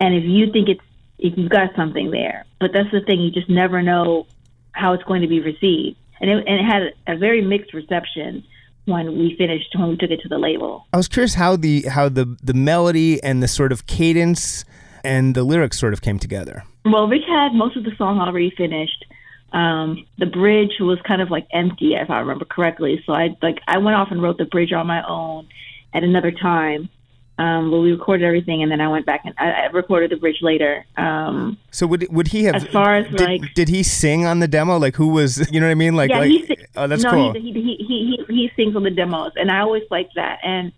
and 0.00 0.14
if 0.14 0.24
you 0.24 0.52
think 0.52 0.68
it's 0.68 0.80
you've 1.22 1.50
got 1.50 1.74
something 1.76 2.10
there. 2.10 2.44
But 2.60 2.70
that's 2.72 2.90
the 2.90 3.00
thing; 3.00 3.20
you 3.20 3.30
just 3.30 3.48
never 3.48 3.82
know 3.82 4.26
how 4.72 4.92
it's 4.92 5.04
going 5.04 5.22
to 5.22 5.28
be 5.28 5.40
received. 5.40 5.96
And 6.20 6.30
it, 6.30 6.44
and 6.46 6.60
it 6.60 6.64
had 6.64 7.14
a 7.14 7.18
very 7.18 7.42
mixed 7.42 7.74
reception 7.74 8.44
when 8.84 9.18
we 9.18 9.36
finished 9.36 9.68
when 9.76 9.88
we 9.88 9.96
took 9.96 10.10
it 10.10 10.20
to 10.22 10.28
the 10.28 10.38
label. 10.38 10.86
I 10.92 10.96
was 10.96 11.08
curious 11.08 11.34
how 11.34 11.56
the 11.56 11.82
how 11.82 12.08
the 12.08 12.36
the 12.42 12.54
melody 12.54 13.22
and 13.22 13.42
the 13.42 13.48
sort 13.48 13.72
of 13.72 13.86
cadence 13.86 14.64
and 15.04 15.34
the 15.34 15.44
lyrics 15.44 15.78
sort 15.78 15.92
of 15.92 16.02
came 16.02 16.18
together. 16.18 16.64
Well, 16.84 17.06
Rich 17.08 17.24
had 17.28 17.52
most 17.52 17.76
of 17.76 17.84
the 17.84 17.94
song 17.96 18.18
already 18.20 18.50
finished. 18.56 19.04
Um, 19.52 20.06
the 20.18 20.26
bridge 20.26 20.72
was 20.80 20.98
kind 21.06 21.20
of 21.20 21.30
like 21.30 21.46
empty, 21.52 21.94
if 21.94 22.10
I 22.10 22.20
remember 22.20 22.44
correctly. 22.44 23.02
So 23.06 23.12
I 23.12 23.36
like 23.42 23.60
I 23.68 23.78
went 23.78 23.96
off 23.96 24.08
and 24.10 24.22
wrote 24.22 24.38
the 24.38 24.46
bridge 24.46 24.72
on 24.72 24.86
my 24.86 25.06
own 25.06 25.48
at 25.94 26.02
another 26.02 26.32
time, 26.32 26.88
Um, 27.38 27.70
but 27.70 27.80
we 27.80 27.90
recorded 27.92 28.24
everything, 28.26 28.62
and 28.62 28.70
then 28.70 28.80
I 28.80 28.88
went 28.88 29.06
back 29.06 29.22
and 29.24 29.34
I, 29.38 29.50
I 29.50 29.66
recorded 29.66 30.10
the 30.10 30.16
bridge 30.16 30.36
later. 30.42 30.84
Um, 30.96 31.56
So 31.70 31.86
would 31.86 32.06
would 32.12 32.28
he 32.28 32.44
have? 32.44 32.54
As 32.56 32.64
far 32.66 32.96
as, 32.96 33.06
did, 33.08 33.20
like- 33.20 33.54
did 33.54 33.68
he 33.68 33.82
sing 33.82 34.26
on 34.26 34.38
the 34.40 34.48
demo? 34.48 34.76
Like 34.78 34.96
who 34.96 35.08
was? 35.08 35.50
You 35.50 35.58
know 35.60 35.66
what 35.66 35.72
I 35.72 35.74
mean? 35.76 35.96
Like, 35.96 36.10
yeah, 36.10 36.18
like 36.18 36.30
he 36.30 36.56
oh, 36.76 36.86
that's 36.86 37.02
no, 37.02 37.10
cool. 37.10 37.32
he, 37.32 37.40
he, 37.40 37.52
he 37.52 37.76
he 37.88 38.24
he 38.28 38.34
he 38.34 38.50
sings 38.54 38.76
on 38.76 38.82
the 38.82 38.90
demos, 38.90 39.32
and 39.36 39.50
I 39.50 39.60
always 39.60 39.82
liked 39.90 40.14
that. 40.16 40.40
And 40.44 40.72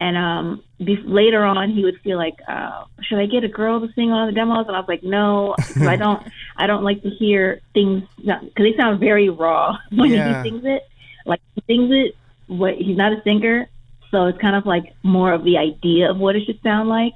and 0.00 0.16
um, 0.16 0.62
be, 0.78 0.98
later 1.04 1.42
on, 1.44 1.70
he 1.70 1.82
would 1.84 1.98
feel 2.02 2.18
like, 2.18 2.34
uh, 2.46 2.84
should 3.02 3.18
I 3.18 3.26
get 3.26 3.42
a 3.44 3.48
girl 3.48 3.80
to 3.80 3.90
sing 3.94 4.10
on 4.10 4.26
the 4.26 4.32
demos? 4.34 4.66
And 4.66 4.76
I 4.76 4.80
was 4.80 4.88
like, 4.88 5.02
no, 5.02 5.54
I 5.80 5.96
don't 5.96 6.22
I 6.56 6.66
don't 6.66 6.84
like 6.84 7.02
to 7.02 7.10
hear 7.10 7.60
things 7.72 8.02
because 8.18 8.42
they 8.58 8.74
sound 8.76 9.00
very 9.00 9.30
raw 9.30 9.76
when 9.90 10.10
Yeah. 10.10 10.42
he 10.42 10.50
sings 10.50 10.64
it. 10.66 10.82
Like 11.24 11.40
he 11.54 11.62
sings 11.66 11.90
it, 11.92 12.16
what 12.48 12.74
he's 12.74 12.96
not 12.98 13.12
a 13.12 13.22
singer, 13.22 13.68
so 14.14 14.26
it's 14.26 14.38
kind 14.38 14.54
of 14.54 14.64
like 14.64 14.94
more 15.02 15.32
of 15.32 15.42
the 15.42 15.58
idea 15.58 16.08
of 16.08 16.18
what 16.18 16.36
it 16.36 16.44
should 16.46 16.60
sound 16.62 16.88
like, 16.88 17.14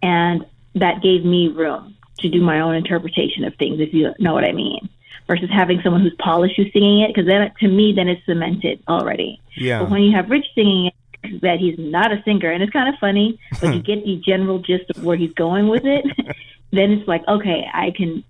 and 0.00 0.46
that 0.76 1.02
gave 1.02 1.24
me 1.24 1.48
room 1.48 1.96
to 2.20 2.28
do 2.28 2.40
my 2.40 2.60
own 2.60 2.76
interpretation 2.76 3.42
of 3.44 3.54
things, 3.56 3.80
if 3.80 3.92
you 3.92 4.14
know 4.20 4.32
what 4.32 4.44
I 4.44 4.52
mean 4.52 4.88
versus 5.26 5.48
having 5.52 5.80
someone 5.82 6.02
who's 6.02 6.14
polished 6.18 6.56
who's 6.56 6.72
singing 6.72 7.02
it 7.02 7.08
because 7.14 7.24
then 7.24 7.52
to 7.60 7.68
me 7.68 7.92
then 7.94 8.08
it's 8.08 8.24
cemented 8.26 8.82
already. 8.88 9.40
Yeah. 9.56 9.80
but 9.80 9.90
when 9.90 10.02
you 10.02 10.16
have 10.16 10.28
rich 10.28 10.46
singing 10.56 10.86
it 10.86 11.40
that 11.42 11.58
he's 11.60 11.76
not 11.78 12.10
a 12.10 12.20
singer 12.24 12.50
and 12.50 12.64
it's 12.64 12.72
kind 12.72 12.92
of 12.92 12.98
funny 12.98 13.38
but 13.60 13.72
you 13.74 13.80
get 13.90 14.04
the 14.04 14.20
general 14.26 14.58
gist 14.58 14.90
of 14.90 15.04
where 15.04 15.16
he's 15.16 15.32
going 15.34 15.68
with 15.68 15.84
it 15.84 16.04
then 16.72 16.90
it's 16.90 17.06
like 17.06 17.22
okay 17.28 17.64
i 17.72 17.92
can 17.92 18.24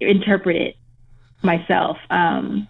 interpret 0.00 0.56
it 0.56 0.76
myself. 1.42 1.98
Um 2.10 2.66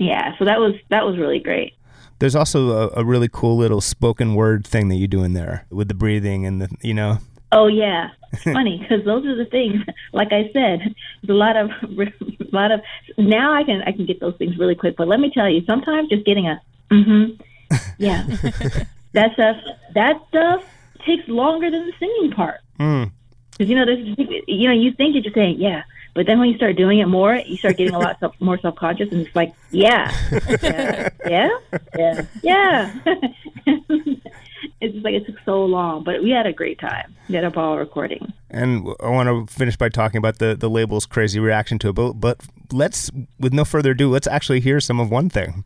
yeah 0.00 0.36
so 0.38 0.44
that 0.46 0.58
was 0.58 0.74
that 0.88 1.06
was 1.06 1.16
really 1.18 1.38
great 1.38 1.74
There's 2.22 2.36
also 2.36 2.70
a, 2.70 3.00
a 3.00 3.04
really 3.04 3.26
cool 3.26 3.56
little 3.56 3.80
spoken 3.80 4.36
word 4.36 4.64
thing 4.64 4.86
that 4.90 4.94
you 4.94 5.08
do 5.08 5.24
in 5.24 5.32
there 5.32 5.66
with 5.70 5.88
the 5.88 5.94
breathing 5.94 6.46
and 6.46 6.62
the 6.62 6.68
you 6.80 6.94
know. 6.94 7.18
Oh 7.50 7.66
yeah, 7.66 8.10
funny 8.44 8.78
because 8.78 9.04
those 9.04 9.26
are 9.26 9.34
the 9.34 9.44
things. 9.46 9.82
Like 10.12 10.28
I 10.30 10.44
said, 10.52 10.94
there's 11.22 11.28
a 11.28 11.32
lot 11.32 11.56
of, 11.56 11.70
a 11.82 12.46
lot 12.52 12.70
of. 12.70 12.80
Now 13.18 13.52
I 13.52 13.64
can 13.64 13.82
I 13.82 13.90
can 13.90 14.06
get 14.06 14.20
those 14.20 14.36
things 14.36 14.56
really 14.56 14.76
quick. 14.76 14.94
But 14.96 15.08
let 15.08 15.18
me 15.18 15.32
tell 15.34 15.50
you, 15.50 15.64
sometimes 15.64 16.10
just 16.10 16.24
getting 16.24 16.46
a, 16.46 16.62
mm-hmm, 16.92 17.42
yeah, 17.98 18.22
that 19.14 19.32
stuff 19.32 19.56
that 19.96 20.22
stuff 20.28 20.62
takes 21.04 21.26
longer 21.26 21.72
than 21.72 21.86
the 21.86 21.92
singing 21.98 22.30
part. 22.30 22.60
Mm. 22.78 23.10
Because 23.50 23.68
you 23.68 23.74
know, 23.74 23.84
there's 23.84 24.16
you 24.46 24.68
know, 24.68 24.74
you 24.74 24.92
think 24.92 25.14
you're 25.14 25.24
just 25.24 25.34
saying 25.34 25.56
yeah, 25.58 25.82
but 26.14 26.26
then 26.26 26.38
when 26.38 26.48
you 26.48 26.56
start 26.56 26.76
doing 26.76 26.98
it 26.98 27.06
more, 27.06 27.34
you 27.34 27.56
start 27.56 27.76
getting 27.76 27.94
a 27.94 27.98
lot 27.98 28.18
self, 28.20 28.34
more 28.40 28.58
self 28.58 28.76
conscious, 28.76 29.08
and 29.10 29.26
it's 29.26 29.34
like 29.36 29.54
yeah, 29.70 30.14
yeah, 30.62 31.08
yeah, 31.26 31.48
yeah, 31.96 32.26
yeah. 32.42 32.94
it's 34.80 34.94
just 34.94 35.04
like 35.04 35.14
it 35.14 35.26
took 35.26 35.36
so 35.44 35.64
long, 35.64 36.04
but 36.04 36.22
we 36.22 36.30
had 36.30 36.46
a 36.46 36.52
great 36.52 36.78
time. 36.78 37.14
We 37.28 37.36
had 37.36 37.44
a 37.44 37.50
ball 37.50 37.78
recording. 37.78 38.32
And 38.50 38.86
I 39.00 39.08
want 39.08 39.28
to 39.28 39.52
finish 39.52 39.76
by 39.76 39.88
talking 39.88 40.18
about 40.18 40.38
the 40.38 40.54
the 40.54 40.68
label's 40.68 41.06
crazy 41.06 41.40
reaction 41.40 41.78
to 41.80 41.90
it. 41.90 41.94
But, 41.94 42.14
but 42.14 42.40
let's, 42.72 43.10
with 43.38 43.52
no 43.52 43.64
further 43.64 43.92
ado, 43.92 44.10
let's 44.10 44.26
actually 44.26 44.60
hear 44.60 44.80
some 44.80 45.00
of 45.00 45.10
one 45.10 45.30
thing. 45.30 45.64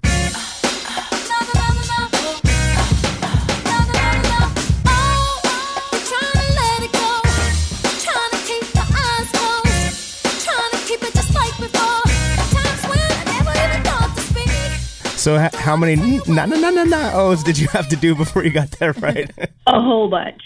So 15.26 15.36
h- 15.36 15.52
how 15.56 15.76
many 15.76 15.96
na 16.28 16.46
na 16.46 16.54
na 16.54 16.70
na 16.70 16.84
na 16.84 17.00
ohs 17.18 17.42
did 17.42 17.58
you 17.58 17.66
have 17.74 17.88
to 17.88 17.96
do 17.96 18.14
before 18.14 18.44
you 18.44 18.50
got 18.52 18.70
that 18.78 18.94
right? 19.02 19.28
A 19.66 19.80
whole 19.82 20.08
bunch, 20.08 20.40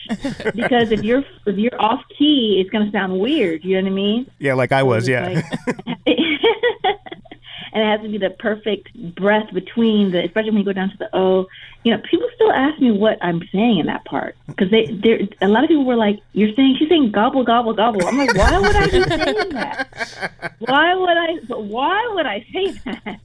because 0.54 0.90
if 0.90 1.02
you're 1.04 1.22
if 1.44 1.56
you're 1.58 1.78
off 1.78 2.00
key, 2.18 2.56
it's 2.60 2.70
gonna 2.70 2.90
sound 2.90 3.20
weird. 3.20 3.62
You 3.62 3.76
know 3.76 3.82
what 3.84 3.92
I 3.92 3.94
mean? 3.94 4.30
yeah, 4.38 4.54
like 4.54 4.72
I 4.72 4.82
was. 4.82 5.06
It's 5.06 5.10
Yeah. 5.10 5.42
like- 6.06 6.16
and 7.72 7.82
it 7.82 7.86
has 7.86 8.00
to 8.02 8.08
be 8.08 8.18
the 8.18 8.30
perfect 8.30 8.92
breath 9.14 9.52
between 9.52 10.10
the, 10.10 10.24
especially 10.24 10.50
when 10.50 10.58
you 10.58 10.64
go 10.64 10.72
down 10.72 10.90
to 10.90 10.96
the 10.98 11.08
O. 11.16 11.46
You 11.84 11.94
know, 11.94 12.02
people 12.10 12.28
still 12.34 12.52
ask 12.52 12.80
me 12.80 12.90
what 12.90 13.18
I'm 13.22 13.42
saying 13.52 13.78
in 13.78 13.86
that 13.86 14.04
part 14.04 14.36
because 14.46 14.70
they, 14.70 14.86
there, 14.86 15.20
a 15.40 15.48
lot 15.48 15.64
of 15.64 15.68
people 15.68 15.84
were 15.84 15.96
like, 15.96 16.20
"You're 16.32 16.54
saying 16.54 16.76
she's 16.78 16.88
saying 16.88 17.12
gobble 17.12 17.44
gobble 17.44 17.72
gobble." 17.72 18.06
I'm 18.06 18.18
like, 18.18 18.34
why 18.34 18.58
would 18.58 18.76
I 18.76 18.86
be 18.86 19.02
saying 19.02 19.48
that? 19.50 20.54
Why 20.58 20.94
would 20.94 21.16
I? 21.16 21.34
Why 21.54 22.10
would 22.14 22.26
I 22.26 22.46
say 22.52 22.72
that? 22.84 23.20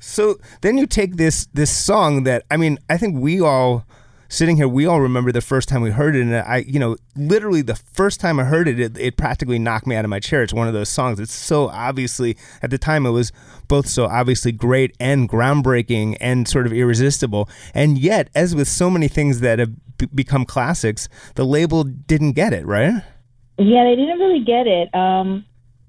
So 0.00 0.38
then 0.62 0.78
you 0.78 0.86
take 0.86 1.16
this 1.16 1.46
this 1.52 1.74
song 1.74 2.24
that 2.24 2.44
I 2.50 2.56
mean 2.56 2.78
I 2.88 2.96
think 2.96 3.18
we 3.18 3.40
all 3.40 3.84
sitting 4.28 4.56
here 4.56 4.68
we 4.68 4.84
all 4.86 5.00
remember 5.00 5.32
the 5.32 5.40
first 5.40 5.68
time 5.68 5.80
we 5.80 5.90
heard 5.90 6.14
it 6.14 6.20
and 6.22 6.34
I 6.36 6.58
you 6.66 6.78
know 6.78 6.96
literally 7.16 7.62
the 7.62 7.74
first 7.76 8.20
time 8.20 8.38
I 8.38 8.44
heard 8.44 8.68
it 8.68 8.78
it, 8.78 8.98
it 8.98 9.16
practically 9.16 9.58
knocked 9.58 9.86
me 9.86 9.96
out 9.96 10.04
of 10.04 10.10
my 10.10 10.20
chair. 10.20 10.42
It's 10.42 10.52
one 10.52 10.68
of 10.68 10.74
those 10.74 10.88
songs. 10.88 11.18
It's 11.18 11.32
so 11.32 11.68
obviously 11.68 12.36
at 12.62 12.70
the 12.70 12.78
time 12.78 13.06
it 13.06 13.10
was 13.10 13.32
both 13.68 13.86
so 13.88 14.04
obviously 14.06 14.52
great 14.52 14.94
and 15.00 15.28
groundbreaking 15.28 16.16
and 16.20 16.46
sort 16.46 16.66
of 16.66 16.72
irresistible. 16.72 17.48
And 17.74 17.98
yet 17.98 18.28
as 18.34 18.54
with 18.54 18.68
so 18.68 18.90
many 18.90 19.08
things 19.08 19.40
that 19.40 19.58
have 19.58 19.72
b- 19.98 20.08
become 20.14 20.44
classics, 20.44 21.08
the 21.34 21.44
label 21.44 21.84
didn't 21.84 22.32
get 22.32 22.52
it, 22.52 22.66
right? 22.66 23.02
Yeah, 23.58 23.84
they 23.84 23.96
didn't 23.96 24.18
really 24.18 24.44
get 24.44 24.66
it. 24.66 24.94
Um, 24.94 25.44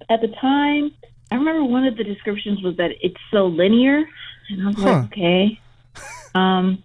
at 0.09 0.21
the 0.21 0.27
time, 0.41 0.91
I 1.31 1.35
remember 1.35 1.63
one 1.63 1.85
of 1.85 1.95
the 1.97 2.03
descriptions 2.03 2.63
was 2.63 2.75
that 2.77 2.91
it's 3.01 3.19
so 3.31 3.45
linear, 3.45 4.03
and 4.49 4.61
I 4.63 4.65
was 4.67 4.75
Huh. 4.77 4.85
like, 4.85 5.11
okay. 5.11 5.59
Um, 6.33 6.81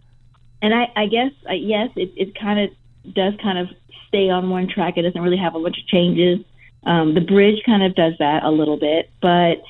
and 0.65 0.73
I, 0.73 0.91
I 0.97 1.07
guess, 1.09 1.31
uh, 1.47 1.53
yes, 1.53 1.91
it, 1.95 2.11
it 2.17 2.41
kind 2.41 2.59
of 2.59 3.15
does 3.15 3.35
kind 3.43 3.59
of 3.59 3.69
stay 4.09 4.31
on 4.31 4.49
one 4.49 4.67
track. 4.67 4.97
It 4.97 5.03
doesn't 5.03 5.21
really 5.21 5.37
have 5.37 5.55
a 5.55 5.61
bunch 5.61 5.77
of 5.79 5.87
changes. 5.87 6.43
Um, 6.85 7.13
the 7.13 7.21
bridge 7.21 7.63
kind 7.67 7.83
of 7.83 7.95
does 7.95 8.15
that 8.19 8.45
a 8.45 8.51
little 8.51 8.79
bit, 8.79 9.11
but 9.21 9.63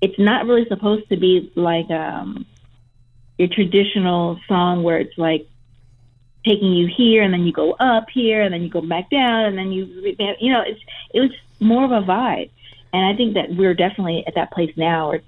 it's 0.00 0.18
not 0.18 0.46
really 0.46 0.66
supposed 0.66 1.08
to 1.10 1.16
be 1.16 1.52
like 1.54 1.88
um, 1.92 2.46
your 3.38 3.46
traditional 3.46 4.40
song 4.48 4.82
where 4.82 4.98
it's 4.98 5.16
like 5.16 5.46
taking 6.44 6.72
you 6.72 6.88
here 6.96 7.22
and 7.22 7.32
then 7.32 7.42
you 7.42 7.52
go 7.52 7.74
up 7.74 8.06
here 8.12 8.42
and 8.42 8.52
then 8.52 8.62
you 8.62 8.70
go 8.70 8.80
back 8.80 9.08
down 9.08 9.44
and 9.44 9.56
then 9.56 9.70
you 9.70 9.84
you 10.40 10.50
know 10.50 10.62
it's 10.66 10.80
it 11.12 11.20
was 11.20 11.30
more 11.60 11.84
of 11.84 11.90
a 11.90 12.00
vibe 12.00 12.50
and 12.94 13.04
i 13.04 13.14
think 13.14 13.34
that 13.34 13.54
we're 13.54 13.74
definitely 13.74 14.24
at 14.26 14.34
that 14.34 14.50
place 14.50 14.72
now 14.74 15.10
where 15.10 15.20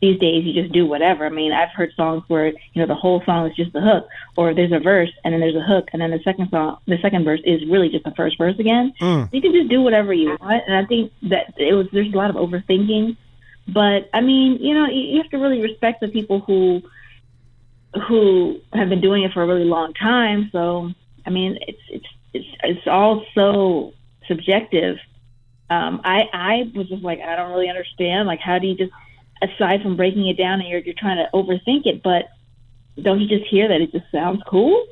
these 0.00 0.18
days 0.20 0.44
you 0.44 0.52
just 0.52 0.72
do 0.72 0.84
whatever 0.86 1.24
i 1.26 1.28
mean 1.30 1.52
i've 1.52 1.70
heard 1.70 1.90
songs 1.96 2.22
where 2.28 2.48
you 2.48 2.76
know 2.76 2.86
the 2.86 2.94
whole 2.94 3.22
song 3.24 3.48
is 3.48 3.56
just 3.56 3.72
the 3.72 3.80
hook 3.80 4.06
or 4.36 4.54
there's 4.54 4.72
a 4.72 4.78
verse 4.78 5.10
and 5.24 5.32
then 5.32 5.40
there's 5.40 5.56
a 5.56 5.62
hook 5.62 5.88
and 5.92 6.02
then 6.02 6.10
the 6.10 6.20
second 6.22 6.48
song 6.50 6.76
the 6.86 6.98
second 7.00 7.24
verse 7.24 7.40
is 7.44 7.66
really 7.68 7.88
just 7.88 8.04
the 8.04 8.14
first 8.16 8.36
verse 8.38 8.58
again 8.58 8.92
Mm. 9.00 9.28
you 9.32 9.40
can 9.40 9.52
just 9.52 9.68
do 9.68 9.80
whatever 9.82 10.12
you 10.12 10.36
want 10.40 10.62
and 10.66 10.76
i 10.76 10.84
think 10.84 11.12
that 11.22 11.54
it 11.56 11.72
was 11.74 11.86
there's 11.92 12.12
a 12.12 12.16
lot 12.16 12.30
of 12.30 12.36
overthinking 12.36 13.16
but 13.68 14.08
i 14.12 14.20
mean 14.20 14.58
you 14.60 14.74
know 14.74 14.86
you, 14.86 15.00
you 15.00 15.22
have 15.22 15.30
to 15.30 15.38
really 15.38 15.60
respect 15.62 16.00
the 16.00 16.08
people 16.08 16.40
who 16.40 16.82
who 18.08 18.60
have 18.72 18.88
been 18.88 19.00
doing 19.00 19.22
it 19.22 19.32
for 19.32 19.42
a 19.42 19.46
really 19.46 19.64
long 19.64 19.94
time. 19.94 20.48
So, 20.52 20.90
I 21.24 21.30
mean, 21.30 21.58
it's 21.66 21.80
it's 21.88 22.06
it's 22.32 22.46
it's 22.62 22.86
all 22.86 23.24
so 23.34 23.94
subjective. 24.28 24.98
Um, 25.70 26.00
I 26.04 26.24
I 26.32 26.72
was 26.74 26.88
just 26.88 27.02
like, 27.02 27.20
I 27.20 27.36
don't 27.36 27.50
really 27.50 27.68
understand. 27.68 28.28
Like, 28.28 28.40
how 28.40 28.58
do 28.58 28.66
you 28.66 28.76
just 28.76 28.92
aside 29.42 29.82
from 29.82 29.96
breaking 29.96 30.26
it 30.28 30.36
down 30.38 30.60
and 30.60 30.68
you're 30.68 30.80
you're 30.80 30.94
trying 30.98 31.18
to 31.18 31.28
overthink 31.34 31.82
it, 31.86 32.02
but 32.02 32.28
don't 33.02 33.20
you 33.20 33.28
just 33.28 33.48
hear 33.50 33.68
that 33.68 33.80
it 33.80 33.92
just 33.92 34.10
sounds 34.10 34.42
cool? 34.48 34.86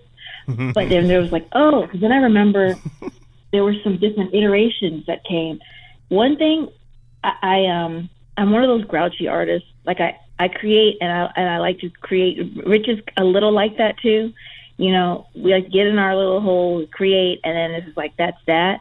but 0.74 0.88
then 0.90 1.08
there 1.08 1.20
was 1.20 1.32
like, 1.32 1.46
oh, 1.52 1.88
'cause 1.90 2.00
then 2.00 2.12
I 2.12 2.16
remember 2.18 2.76
there 3.52 3.64
were 3.64 3.74
some 3.82 3.98
different 3.98 4.34
iterations 4.34 5.06
that 5.06 5.24
came. 5.24 5.60
One 6.08 6.36
thing, 6.36 6.68
I, 7.22 7.32
I 7.42 7.66
um, 7.66 8.10
I'm 8.36 8.50
one 8.50 8.62
of 8.62 8.68
those 8.68 8.84
grouchy 8.84 9.28
artists. 9.28 9.68
Like 9.86 10.00
I, 10.00 10.18
I 10.38 10.48
create 10.48 10.98
and 11.00 11.10
I 11.10 11.32
and 11.36 11.48
I 11.48 11.58
like 11.58 11.78
to 11.80 11.90
create. 11.90 12.38
Rich 12.66 12.88
is 12.88 12.98
a 13.16 13.24
little 13.24 13.52
like 13.52 13.78
that 13.78 13.96
too. 14.02 14.32
You 14.76 14.92
know, 14.92 15.28
we 15.34 15.52
like 15.52 15.70
get 15.70 15.86
in 15.86 15.98
our 15.98 16.16
little 16.16 16.40
hole, 16.40 16.84
create, 16.92 17.40
and 17.44 17.56
then 17.56 17.70
it's 17.72 17.96
like 17.96 18.16
that's 18.18 18.38
that. 18.46 18.80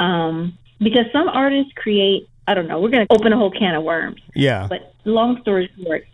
Um, 0.00 0.58
because 0.78 1.06
some 1.12 1.28
artists 1.28 1.72
create. 1.76 2.28
I 2.46 2.54
don't 2.54 2.68
know. 2.68 2.80
We're 2.80 2.90
gonna 2.90 3.06
open 3.10 3.32
a 3.32 3.36
whole 3.36 3.50
can 3.50 3.74
of 3.74 3.84
worms. 3.84 4.20
Yeah. 4.34 4.66
But 4.68 4.94
long 5.04 5.40
story 5.42 5.70
short, 5.82 6.06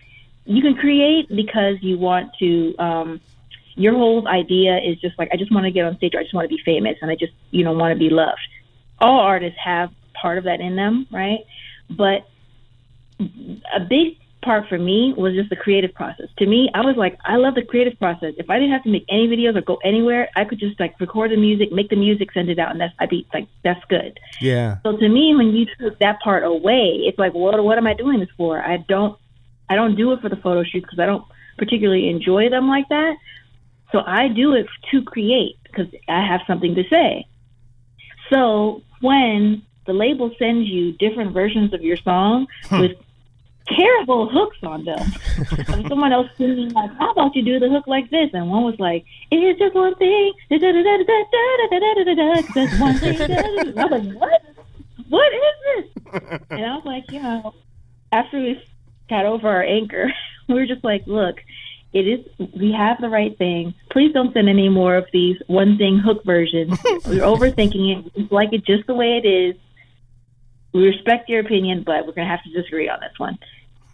you 0.45 0.63
can 0.63 0.75
create 0.75 1.29
because 1.35 1.77
you 1.81 1.99
want 1.99 2.33
to. 2.39 2.75
Um, 2.79 3.21
your 3.75 3.95
whole 3.95 4.27
idea 4.27 4.79
is 4.79 5.01
just 5.01 5.17
like 5.19 5.29
I 5.33 5.37
just 5.37 5.53
want 5.53 5.65
to 5.65 5.71
get 5.71 5.85
on 5.85 5.97
stage. 5.97 6.15
Or 6.15 6.19
I 6.19 6.23
just 6.23 6.35
want 6.35 6.49
to 6.49 6.55
be 6.55 6.61
famous, 6.65 6.97
and 7.01 7.11
I 7.11 7.15
just 7.15 7.33
you 7.51 7.65
know 7.65 7.73
want 7.73 7.93
to 7.93 7.99
be 7.99 8.11
loved. 8.11 8.41
All 9.01 9.21
artists 9.21 9.59
have 9.63 9.91
part 10.15 10.39
of 10.39 10.45
that 10.45 10.61
in 10.61 10.77
them, 10.77 11.07
right? 11.11 11.41
But 11.89 12.29
a 13.21 13.81
big 13.81 14.17
part 14.43 14.69
for 14.69 14.79
me 14.79 15.15
was 15.17 15.35
just 15.35 15.51
the 15.51 15.57
creative 15.57 15.93
process. 15.95 16.29
To 16.39 16.47
me, 16.47 16.71
I 16.75 16.81
was 16.83 16.97
like, 16.97 17.19
I 17.25 17.37
love 17.37 17.55
the 17.55 17.65
creative 17.65 17.99
process. 17.99 18.35
If 18.39 18.49
I 18.51 18.59
didn't 18.59 18.73
have 18.73 18.85
to 18.85 18.91
make 18.91 19.05
any 19.09 19.27
videos 19.27 19.57
or 19.57 19.63
go 19.63 19.79
anywhere, 19.85 20.29
I 20.37 20.45
could 20.45 20.59
just 20.59 20.79
like 20.79 20.99
record 21.01 21.31
the 21.31 21.37
music, 21.37 21.73
make 21.73 21.91
the 21.91 21.97
music, 21.97 22.33
send 22.33 22.49
it 22.49 22.59
out, 22.59 22.71
and 22.71 22.81
that's 22.81 22.95
I'd 22.99 23.11
be 23.11 23.27
like, 23.35 23.49
that's 23.65 23.85
good. 23.89 24.19
Yeah. 24.41 24.79
So 24.85 24.97
to 24.97 25.09
me, 25.09 25.35
when 25.35 25.49
you 25.49 25.67
took 25.79 25.99
that 25.99 26.21
part 26.21 26.45
away, 26.45 27.03
it's 27.07 27.19
like, 27.19 27.35
what 27.35 27.63
what 27.63 27.79
am 27.79 27.87
I 27.87 27.95
doing 27.95 28.21
this 28.21 28.29
for? 28.37 28.61
I 28.61 28.79
don't 28.89 29.19
I 29.69 29.75
don't 29.75 29.97
do 29.97 30.13
it 30.13 30.21
for 30.21 30.29
the 30.29 30.37
photo 30.37 30.63
shoots 30.63 30.85
because 30.85 30.99
I 30.99 31.07
don't 31.07 31.25
particularly 31.57 32.09
enjoy 32.09 32.49
them 32.49 32.69
like 32.69 32.89
that. 32.89 33.17
So 33.93 34.03
I 34.07 34.29
do 34.29 34.55
it 34.55 34.67
to 34.91 35.03
create 35.03 35.57
because 35.65 35.87
I 36.09 36.27
have 36.27 36.41
something 36.47 36.75
to 36.75 36.85
say. 36.89 37.27
So 38.31 38.83
when 39.01 39.63
the 39.87 39.93
label 39.93 40.31
sends 40.39 40.69
you 40.69 40.93
different 40.93 41.33
versions 41.33 41.73
of 41.73 41.83
your 41.83 41.97
song 41.97 42.47
hmm. 42.65 42.81
with 42.81 42.93
terrible 43.77 44.29
hooks 44.29 44.59
on 44.63 44.85
them. 44.85 45.01
and 45.69 45.89
someone 45.89 46.13
else 46.13 46.29
singing 46.37 46.71
like, 46.71 46.91
"How 46.99 47.13
about 47.13 47.35
you 47.35 47.43
do 47.43 47.59
the 47.59 47.69
hook 47.69 47.87
like 47.87 48.11
this?" 48.11 48.31
And 48.33 48.51
one 48.51 48.65
was 48.65 48.79
like, 48.79 49.05
"It's 49.31 49.59
just 49.59 49.75
one 49.75 49.95
thing." 49.97 50.33
Just 50.51 50.63
one 52.81 52.95
thing. 52.99 53.79
I 53.79 53.85
was 53.85 53.91
like, 53.91 54.19
"What? 54.19 54.43
What 55.09 55.33
is 55.33 55.85
this?" 56.13 56.41
And 56.51 56.65
I 56.65 56.75
was 56.77 56.85
like, 56.85 57.11
you 57.11 57.23
know, 57.23 57.55
after 58.13 58.39
we 58.39 58.63
got 59.09 59.25
over 59.27 59.49
our 59.49 59.63
anchor, 59.63 60.13
we 60.49 60.55
were 60.55 60.67
just 60.67 60.85
like, 60.85 61.07
"Look." 61.07 61.37
It 61.91 62.07
is. 62.07 62.27
We 62.55 62.71
have 62.73 63.01
the 63.01 63.09
right 63.09 63.37
thing. 63.39 63.73
Please 63.91 64.13
don't 64.13 64.31
send 64.35 64.47
any 64.47 64.69
more 64.69 64.95
of 64.97 65.07
these 65.11 65.39
one 65.47 65.79
thing 65.79 65.99
hook 65.99 66.23
versions. 66.23 66.79
We're 67.07 67.23
overthinking 67.23 68.05
it. 68.07 68.13
We 68.15 68.29
like 68.31 68.53
it 68.53 68.67
just 68.67 68.87
the 68.87 68.93
way 68.95 69.17
it 69.17 69.27
is. 69.27 69.57
We 70.75 70.87
respect 70.87 71.31
your 71.31 71.41
opinion, 71.41 71.85
but 71.87 72.07
we're 72.07 72.13
gonna 72.13 72.29
have 72.29 72.43
to 72.43 72.51
disagree 72.53 72.91
on 72.91 73.01
this 73.01 73.19
one. 73.19 73.39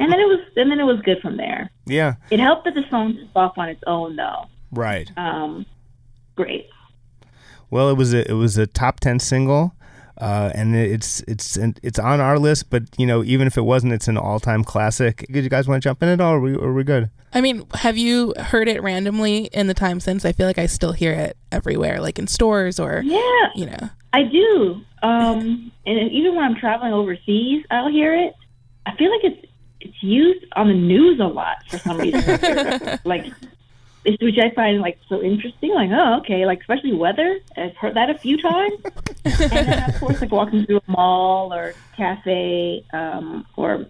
And 0.00 0.12
then 0.12 0.18
it 0.20 0.26
was, 0.26 0.40
and 0.56 0.70
then 0.70 0.80
it 0.80 0.84
was 0.84 1.00
good 1.02 1.20
from 1.20 1.36
there. 1.36 1.70
Yeah. 1.86 2.14
It 2.30 2.40
helped 2.40 2.64
that 2.64 2.74
the 2.74 2.84
song 2.90 3.16
took 3.16 3.28
off 3.36 3.56
on 3.58 3.68
its 3.68 3.82
own, 3.86 4.16
though. 4.16 4.46
Right. 4.72 5.10
Um, 5.16 5.66
great. 6.36 6.68
Well, 7.70 7.88
it 7.90 7.96
was 7.96 8.12
a 8.12 8.28
it 8.28 8.34
was 8.34 8.56
a 8.58 8.66
top 8.66 9.00
ten 9.00 9.18
single, 9.18 9.74
uh, 10.18 10.50
and 10.54 10.76
it's 10.76 11.20
it's 11.22 11.56
it's 11.56 11.98
on 11.98 12.20
our 12.20 12.38
list. 12.38 12.70
But 12.70 12.84
you 12.98 13.06
know, 13.06 13.24
even 13.24 13.46
if 13.46 13.56
it 13.56 13.62
wasn't, 13.62 13.92
it's 13.92 14.08
an 14.08 14.16
all 14.16 14.38
time 14.40 14.62
classic. 14.64 15.26
Did 15.30 15.44
you 15.44 15.50
guys 15.50 15.66
want 15.66 15.82
to 15.82 15.88
jump 15.88 16.02
in 16.02 16.08
at 16.08 16.20
all? 16.20 16.34
Or 16.34 16.36
are 16.36 16.40
we, 16.40 16.54
are 16.54 16.72
we 16.72 16.84
good? 16.84 17.10
I 17.32 17.40
mean, 17.40 17.64
have 17.74 17.96
you 17.96 18.32
heard 18.38 18.68
it 18.68 18.80
randomly 18.82 19.46
in 19.52 19.66
the 19.66 19.74
time 19.74 19.98
since? 19.98 20.24
I 20.24 20.32
feel 20.32 20.46
like 20.46 20.58
I 20.58 20.66
still 20.66 20.92
hear 20.92 21.12
it 21.12 21.36
everywhere, 21.50 22.00
like 22.00 22.18
in 22.18 22.28
stores 22.28 22.78
or 22.78 23.02
Yeah, 23.04 23.48
you 23.56 23.66
know. 23.66 23.90
I 24.12 24.22
do. 24.22 24.80
Um, 25.02 25.72
and 25.84 26.12
even 26.12 26.36
when 26.36 26.44
I'm 26.44 26.54
traveling 26.54 26.92
overseas, 26.92 27.64
I'll 27.72 27.90
hear 27.90 28.14
it. 28.14 28.34
I 28.86 28.94
feel 28.96 29.10
like 29.10 29.24
it's 29.24 29.46
it's 29.85 30.03
used 30.03 30.45
on 30.57 30.69
the 30.69 30.75
news 30.75 31.21
a 31.21 31.25
lot 31.25 31.59
for 31.69 31.79
some 31.79 31.99
reason. 31.99 32.99
like, 33.05 33.26
it's, 34.05 34.23
which 34.23 34.38
I 34.38 34.50
find 34.55 34.81
like 34.81 34.99
so 35.09 35.23
interesting. 35.23 35.73
Like, 35.73 35.91
oh, 35.93 36.19
okay. 36.21 36.47
Like, 36.47 36.61
especially 36.61 36.93
weather. 36.93 37.38
I've 37.57 37.76
heard 37.76 37.95
that 37.95 38.11
a 38.11 38.19
few 38.19 38.41
times. 38.41 38.81
and 39.25 39.69
then, 39.69 39.91
of 39.91 40.00
course, 40.00 40.21
like 40.21 40.33
walking 40.33 40.67
through 40.67 40.79
a 40.79 40.91
mall 40.91 41.53
or 41.53 41.75
cafe 41.97 42.85
um, 42.93 43.47
or 43.57 43.87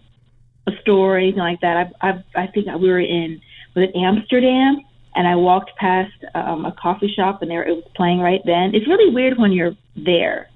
a 0.67 0.73
store 0.81 1.17
or 1.17 1.19
anything 1.19 1.41
like 1.41 1.61
that. 1.61 1.77
I've, 1.77 1.93
I've, 2.01 2.25
I 2.35 2.47
think 2.49 2.67
we 2.67 2.89
were 2.89 3.01
in 3.01 3.41
was 3.75 3.89
it 3.89 3.97
Amsterdam, 3.99 4.83
and 5.15 5.27
I 5.27 5.35
walked 5.35 5.77
past 5.77 6.13
um, 6.35 6.65
a 6.65 6.73
coffee 6.73 7.13
shop, 7.13 7.43
and 7.43 7.51
there 7.51 7.67
it 7.67 7.75
was 7.75 7.85
playing 7.97 8.21
right 8.21 8.41
then. 8.45 8.75
It's 8.75 8.87
really 8.87 9.13
weird 9.13 9.39
when 9.39 9.53
you're 9.53 9.77
there. 9.97 10.49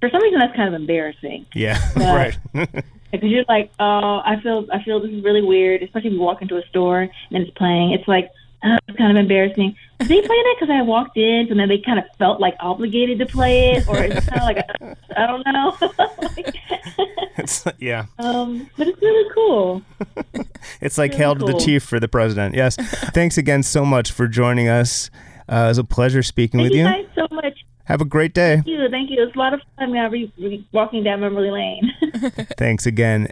For 0.00 0.08
some 0.10 0.22
reason, 0.22 0.38
that's 0.38 0.54
kind 0.54 0.72
of 0.72 0.80
embarrassing. 0.80 1.46
Yeah. 1.54 1.78
Yeah. 1.96 2.14
right. 2.14 2.84
Because 3.10 3.30
you're 3.30 3.44
like, 3.48 3.70
oh, 3.80 4.20
I 4.24 4.38
feel, 4.42 4.66
I 4.72 4.82
feel 4.82 5.00
this 5.00 5.10
is 5.10 5.24
really 5.24 5.42
weird. 5.42 5.82
Especially 5.82 6.08
if 6.08 6.14
you 6.14 6.20
walk 6.20 6.42
into 6.42 6.56
a 6.56 6.62
store 6.68 7.00
and 7.02 7.10
it's 7.30 7.50
playing. 7.56 7.92
It's 7.92 8.06
like, 8.08 8.30
oh, 8.64 8.76
it's 8.88 8.98
kind 8.98 9.16
of 9.16 9.20
embarrassing. 9.20 9.74
Did 9.98 10.08
they 10.08 10.20
play 10.20 10.36
that 10.36 10.56
because 10.60 10.72
I 10.72 10.82
walked 10.82 11.16
in, 11.16 11.48
and 11.50 11.58
then 11.58 11.68
they 11.68 11.78
kind 11.78 11.98
of 11.98 12.04
felt 12.18 12.40
like 12.40 12.54
obligated 12.60 13.18
to 13.18 13.26
play 13.26 13.72
it, 13.72 13.88
or 13.88 13.96
it's 13.98 14.26
kind 14.26 14.40
of 14.40 14.46
like, 14.46 14.98
I 15.16 15.26
don't 15.26 15.44
know. 15.46 15.76
it's, 17.36 17.64
yeah. 17.78 18.06
um, 18.18 18.70
but 18.76 18.86
it's 18.86 19.02
really 19.02 19.30
cool. 19.34 19.82
It's 20.80 20.98
like 20.98 21.12
Really 21.12 21.22
hail 21.24 21.34
to 21.34 21.44
the 21.44 21.52
cool. 21.52 21.60
chief 21.60 21.82
for 21.82 21.98
the 21.98 22.08
president. 22.08 22.54
Yes. 22.54 22.76
Thanks 22.76 23.38
again 23.38 23.62
so 23.62 23.84
much 23.84 24.12
for 24.12 24.28
joining 24.28 24.68
us. 24.68 25.10
Uh, 25.48 25.64
it 25.64 25.68
was 25.68 25.78
a 25.78 25.84
pleasure 25.84 26.22
speaking 26.22 26.58
Thank 26.60 26.70
with 26.70 26.78
you 26.78 26.84
you. 26.86 26.92
guys 26.92 27.06
so 27.14 27.26
much. 27.34 27.57
Have 27.88 28.02
a 28.02 28.04
great 28.04 28.34
day. 28.34 28.56
Thank 28.56 28.66
you, 28.66 28.88
thank 28.90 29.10
you. 29.10 29.16
It's 29.22 29.34
a 29.34 29.38
lot 29.38 29.54
of 29.54 29.62
fun. 29.78 29.94
Now 29.94 30.10
re- 30.10 30.30
re- 30.36 30.68
walking 30.72 31.04
down 31.04 31.22
memory 31.22 31.50
lane. 31.50 31.90
Thanks 32.58 32.84
again. 32.84 33.28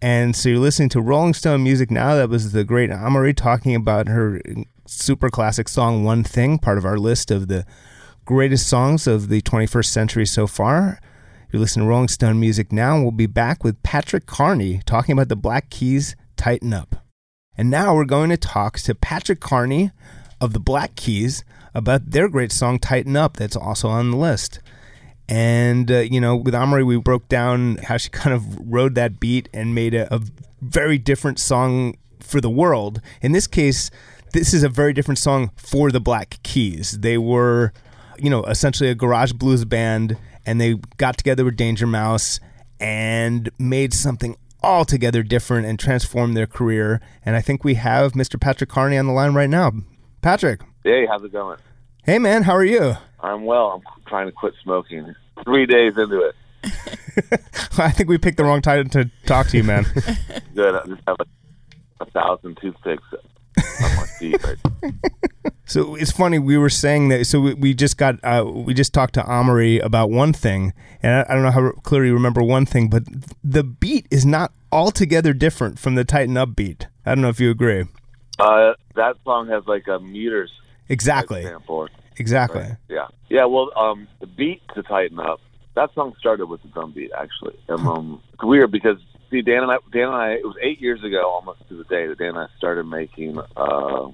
And 0.00 0.34
so 0.34 0.48
you're 0.48 0.58
listening 0.58 0.88
to 0.90 1.02
Rolling 1.02 1.34
Stone 1.34 1.62
Music 1.62 1.90
Now. 1.90 2.14
That 2.14 2.30
was 2.30 2.52
the 2.52 2.64
great 2.64 2.88
Amerie 2.88 3.36
talking 3.36 3.74
about 3.74 4.08
her 4.08 4.40
super 4.86 5.28
classic 5.28 5.68
song, 5.68 6.04
One 6.04 6.24
Thing, 6.24 6.58
part 6.58 6.78
of 6.78 6.86
our 6.86 6.96
list 6.96 7.30
of 7.30 7.48
the 7.48 7.66
greatest 8.24 8.66
songs 8.66 9.06
of 9.06 9.28
the 9.28 9.42
21st 9.42 9.86
century 9.86 10.24
so 10.24 10.46
far. 10.46 11.00
You're 11.52 11.60
listening 11.60 11.84
to 11.84 11.90
Rolling 11.90 12.08
Stone 12.08 12.40
Music 12.40 12.72
Now. 12.72 12.94
and 12.94 13.02
We'll 13.02 13.12
be 13.12 13.26
back 13.26 13.62
with 13.62 13.82
Patrick 13.82 14.24
Carney 14.24 14.80
talking 14.86 15.12
about 15.12 15.28
the 15.28 15.36
Black 15.36 15.68
Keys 15.68 16.16
Tighten 16.38 16.72
Up. 16.72 17.04
And 17.58 17.68
now 17.68 17.94
we're 17.94 18.06
going 18.06 18.30
to 18.30 18.38
talk 18.38 18.78
to 18.78 18.94
Patrick 18.94 19.40
Carney 19.40 19.90
of 20.40 20.54
the 20.54 20.60
Black 20.60 20.94
Keys 20.96 21.44
about 21.78 22.10
their 22.10 22.28
great 22.28 22.52
song 22.52 22.78
Tighten 22.78 23.16
Up 23.16 23.36
that's 23.36 23.56
also 23.56 23.88
on 23.88 24.10
the 24.10 24.16
list. 24.16 24.60
And, 25.28 25.90
uh, 25.90 25.98
you 26.00 26.20
know, 26.20 26.36
with 26.36 26.54
Amerie, 26.54 26.84
we 26.84 26.96
broke 26.96 27.28
down 27.28 27.76
how 27.76 27.96
she 27.96 28.08
kind 28.10 28.34
of 28.34 28.58
rode 28.60 28.94
that 28.96 29.20
beat 29.20 29.48
and 29.54 29.74
made 29.74 29.94
a, 29.94 30.12
a 30.14 30.20
very 30.60 30.98
different 30.98 31.38
song 31.38 31.96
for 32.20 32.40
the 32.40 32.50
world. 32.50 33.00
In 33.22 33.32
this 33.32 33.46
case, 33.46 33.90
this 34.32 34.52
is 34.52 34.62
a 34.62 34.68
very 34.68 34.92
different 34.92 35.18
song 35.18 35.50
for 35.56 35.90
the 35.90 36.00
Black 36.00 36.38
Keys. 36.42 36.98
They 37.00 37.16
were, 37.16 37.72
you 38.18 38.28
know, 38.28 38.44
essentially 38.44 38.90
a 38.90 38.94
garage 38.94 39.32
blues 39.32 39.64
band, 39.64 40.16
and 40.44 40.60
they 40.60 40.74
got 40.96 41.16
together 41.16 41.44
with 41.44 41.56
Danger 41.56 41.86
Mouse 41.86 42.40
and 42.80 43.50
made 43.58 43.94
something 43.94 44.36
altogether 44.62 45.22
different 45.22 45.66
and 45.66 45.78
transformed 45.78 46.36
their 46.36 46.46
career. 46.46 47.00
And 47.24 47.36
I 47.36 47.40
think 47.40 47.64
we 47.64 47.74
have 47.74 48.12
Mr. 48.12 48.40
Patrick 48.40 48.70
Carney 48.70 48.98
on 48.98 49.06
the 49.06 49.12
line 49.12 49.34
right 49.34 49.50
now. 49.50 49.72
Patrick, 50.20 50.60
Hey, 50.84 51.06
how's 51.06 51.22
it 51.22 51.32
going? 51.32 51.58
hey 52.04 52.18
man, 52.18 52.42
how 52.42 52.54
are 52.54 52.64
you? 52.64 52.96
I'm 53.20 53.44
well. 53.44 53.82
I'm 53.86 54.02
trying 54.06 54.26
to 54.26 54.32
quit 54.32 54.54
smoking. 54.62 55.14
Three 55.44 55.66
days 55.66 55.98
into 55.98 56.20
it. 56.20 56.34
I 57.78 57.90
think 57.90 58.08
we 58.08 58.16
picked 58.16 58.38
the 58.38 58.44
wrong 58.44 58.62
time 58.62 58.88
to 58.90 59.10
talk 59.26 59.48
to 59.48 59.56
you, 59.56 59.64
man. 59.64 59.84
Good. 60.54 60.74
I 60.74 60.86
just 60.86 61.02
have 61.06 61.16
a, 61.20 61.26
a 62.00 62.06
thousand 62.06 62.58
toothpicks 62.60 63.02
on 63.12 63.96
my 63.96 64.06
feet. 64.18 64.42
Right? 64.42 64.92
So 65.68 65.96
it's 65.96 66.10
funny 66.10 66.38
we 66.38 66.56
were 66.56 66.70
saying 66.70 67.10
that. 67.10 67.26
So 67.26 67.40
we, 67.40 67.52
we 67.52 67.74
just 67.74 67.98
got 67.98 68.18
uh, 68.24 68.42
we 68.46 68.72
just 68.72 68.94
talked 68.94 69.12
to 69.14 69.22
Amerie 69.22 69.84
about 69.84 70.08
one 70.08 70.32
thing, 70.32 70.72
and 71.02 71.12
I, 71.12 71.26
I 71.28 71.34
don't 71.34 71.42
know 71.42 71.50
how 71.50 71.72
clearly 71.82 72.08
you 72.08 72.14
remember 72.14 72.42
one 72.42 72.64
thing, 72.64 72.88
but 72.88 73.02
the 73.44 73.62
beat 73.62 74.06
is 74.10 74.24
not 74.24 74.50
altogether 74.72 75.34
different 75.34 75.78
from 75.78 75.94
the 75.94 76.04
Tighten 76.04 76.38
Up 76.38 76.56
beat. 76.56 76.86
I 77.04 77.14
don't 77.14 77.20
know 77.20 77.28
if 77.28 77.38
you 77.38 77.50
agree. 77.50 77.84
Uh, 78.38 78.72
that 78.94 79.16
song 79.24 79.48
has 79.48 79.66
like 79.66 79.86
a 79.88 79.98
meters 79.98 80.50
Exactly. 80.88 81.46
Exactly. 82.16 82.62
Right? 82.62 82.76
Yeah. 82.88 83.06
Yeah. 83.28 83.44
Well, 83.44 83.70
um, 83.76 84.08
the 84.20 84.26
beat 84.26 84.62
to 84.74 84.82
tighten 84.82 85.20
up. 85.20 85.40
That 85.74 85.94
song 85.94 86.14
started 86.18 86.46
with 86.46 86.62
the 86.62 86.68
drum 86.68 86.92
beat 86.92 87.12
actually. 87.16 87.58
And, 87.68 87.86
um, 87.86 88.22
it's 88.32 88.42
weird 88.42 88.72
because 88.72 88.98
see, 89.30 89.42
Dan 89.42 89.62
and 89.62 89.70
I, 89.70 89.76
Dan 89.92 90.08
and 90.08 90.14
I, 90.14 90.30
it 90.32 90.44
was 90.44 90.56
eight 90.62 90.80
years 90.80 91.02
ago, 91.04 91.28
almost 91.28 91.60
to 91.68 91.76
the 91.76 91.84
day 91.84 92.06
that 92.06 92.18
Dan 92.18 92.28
and 92.28 92.38
I 92.38 92.46
started 92.56 92.84
making 92.84 93.38
uh, 93.56 94.10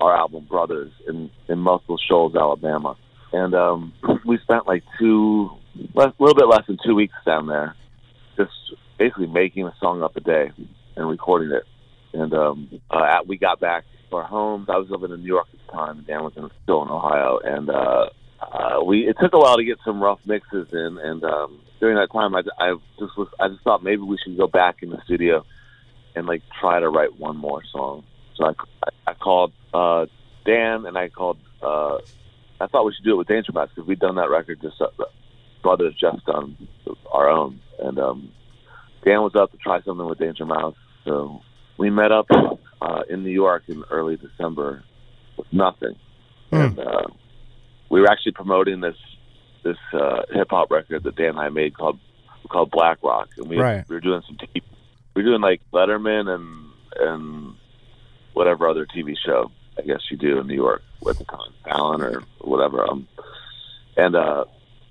our 0.00 0.16
album 0.16 0.46
Brothers 0.48 0.92
in 1.08 1.30
in 1.48 1.58
Muscle 1.58 1.98
Shoals, 1.98 2.34
Alabama, 2.34 2.96
and 3.32 3.54
um, 3.54 3.92
we 4.24 4.38
spent 4.38 4.66
like 4.66 4.84
two, 4.98 5.50
a 5.96 6.12
little 6.18 6.34
bit 6.34 6.46
less 6.46 6.66
than 6.66 6.78
two 6.84 6.94
weeks 6.94 7.14
down 7.24 7.46
there, 7.46 7.74
just 8.36 8.52
basically 8.98 9.26
making 9.26 9.66
a 9.66 9.74
song 9.80 10.02
up 10.02 10.16
a 10.16 10.20
day 10.20 10.52
and 10.96 11.08
recording 11.08 11.50
it. 11.50 11.64
And 12.12 12.32
um, 12.32 12.80
uh, 12.90 13.02
at, 13.02 13.26
we 13.26 13.36
got 13.36 13.58
back 13.58 13.84
our 14.14 14.24
homes. 14.24 14.68
I 14.68 14.76
was 14.76 14.88
living 14.90 15.12
in 15.12 15.20
New 15.20 15.26
York 15.26 15.46
at 15.52 15.66
the 15.66 15.72
time. 15.72 16.04
Dan 16.06 16.24
was 16.24 16.32
in, 16.36 16.50
still 16.62 16.82
in 16.82 16.88
Ohio, 16.88 17.38
and 17.42 17.70
uh, 17.70 18.08
uh, 18.40 18.82
we 18.84 19.08
it 19.08 19.16
took 19.20 19.32
a 19.32 19.38
while 19.38 19.56
to 19.56 19.64
get 19.64 19.78
some 19.84 20.02
rough 20.02 20.20
mixes 20.26 20.68
in. 20.72 20.98
And 20.98 21.24
um, 21.24 21.60
during 21.80 21.96
that 21.96 22.12
time, 22.12 22.34
I, 22.34 22.42
I 22.58 22.74
just 22.98 23.16
was 23.16 23.28
I 23.40 23.48
just 23.48 23.62
thought 23.62 23.82
maybe 23.82 24.02
we 24.02 24.18
should 24.22 24.36
go 24.36 24.46
back 24.46 24.82
in 24.82 24.90
the 24.90 25.00
studio 25.04 25.44
and 26.14 26.26
like 26.26 26.42
try 26.60 26.80
to 26.80 26.88
write 26.88 27.18
one 27.18 27.36
more 27.36 27.62
song. 27.72 28.04
So 28.36 28.46
I 28.46 28.90
I, 29.06 29.14
called 29.14 29.52
uh, 29.72 30.06
Dan 30.44 30.86
and 30.86 30.96
I 30.96 31.08
called. 31.08 31.38
Uh, 31.62 31.98
I 32.60 32.66
thought 32.66 32.84
we 32.84 32.94
should 32.94 33.04
do 33.04 33.14
it 33.14 33.18
with 33.18 33.28
Danger 33.28 33.52
Mouse 33.52 33.70
because 33.74 33.88
we'd 33.88 33.98
done 33.98 34.16
that 34.16 34.30
record 34.30 34.60
just 34.62 34.80
uh, 34.80 34.88
brothers 35.62 35.94
just 35.98 36.24
done 36.26 36.56
our 37.10 37.28
own, 37.28 37.60
and 37.78 37.98
um, 37.98 38.32
Dan 39.04 39.22
was 39.22 39.34
up 39.34 39.50
to 39.52 39.58
try 39.58 39.82
something 39.82 40.06
with 40.06 40.18
Danger 40.18 40.46
Mouse. 40.46 40.76
So 41.04 41.40
we 41.78 41.90
met 41.90 42.12
up 42.12 42.26
uh, 42.84 43.02
in 43.08 43.22
New 43.22 43.30
York 43.44 43.62
in 43.68 43.82
early 43.90 44.16
December 44.16 44.84
with 45.36 45.50
nothing, 45.52 45.96
Hmm. 46.50 46.56
and 46.56 46.78
uh, 46.78 47.06
we 47.90 48.00
were 48.00 48.08
actually 48.10 48.32
promoting 48.32 48.80
this 48.80 48.96
this 49.62 49.78
uh, 49.94 50.22
hip 50.30 50.48
hop 50.50 50.70
record 50.70 51.02
that 51.04 51.16
Dan 51.16 51.30
and 51.30 51.38
I 51.40 51.48
made 51.48 51.72
called 51.74 51.98
called 52.50 52.70
Black 52.70 52.98
Rock, 53.02 53.28
and 53.38 53.48
we 53.48 53.56
Right. 53.58 53.84
we 53.88 53.94
were 53.96 54.00
doing 54.00 54.22
some 54.26 54.36
TV, 54.36 54.62
we 55.14 55.22
were 55.22 55.28
doing 55.30 55.40
like 55.40 55.60
Letterman 55.72 56.28
and 56.34 56.46
and 57.08 57.54
whatever 58.34 58.68
other 58.68 58.86
TV 58.86 59.14
show 59.24 59.50
I 59.78 59.82
guess 59.82 60.00
you 60.10 60.16
do 60.16 60.38
in 60.40 60.46
New 60.46 60.54
York 60.54 60.82
with 61.00 61.18
the 61.18 61.24
time, 61.24 61.52
Fallon 61.64 62.02
or 62.02 62.22
whatever. 62.40 62.88
Um, 62.88 63.08
and 63.96 64.14
uh, 64.14 64.44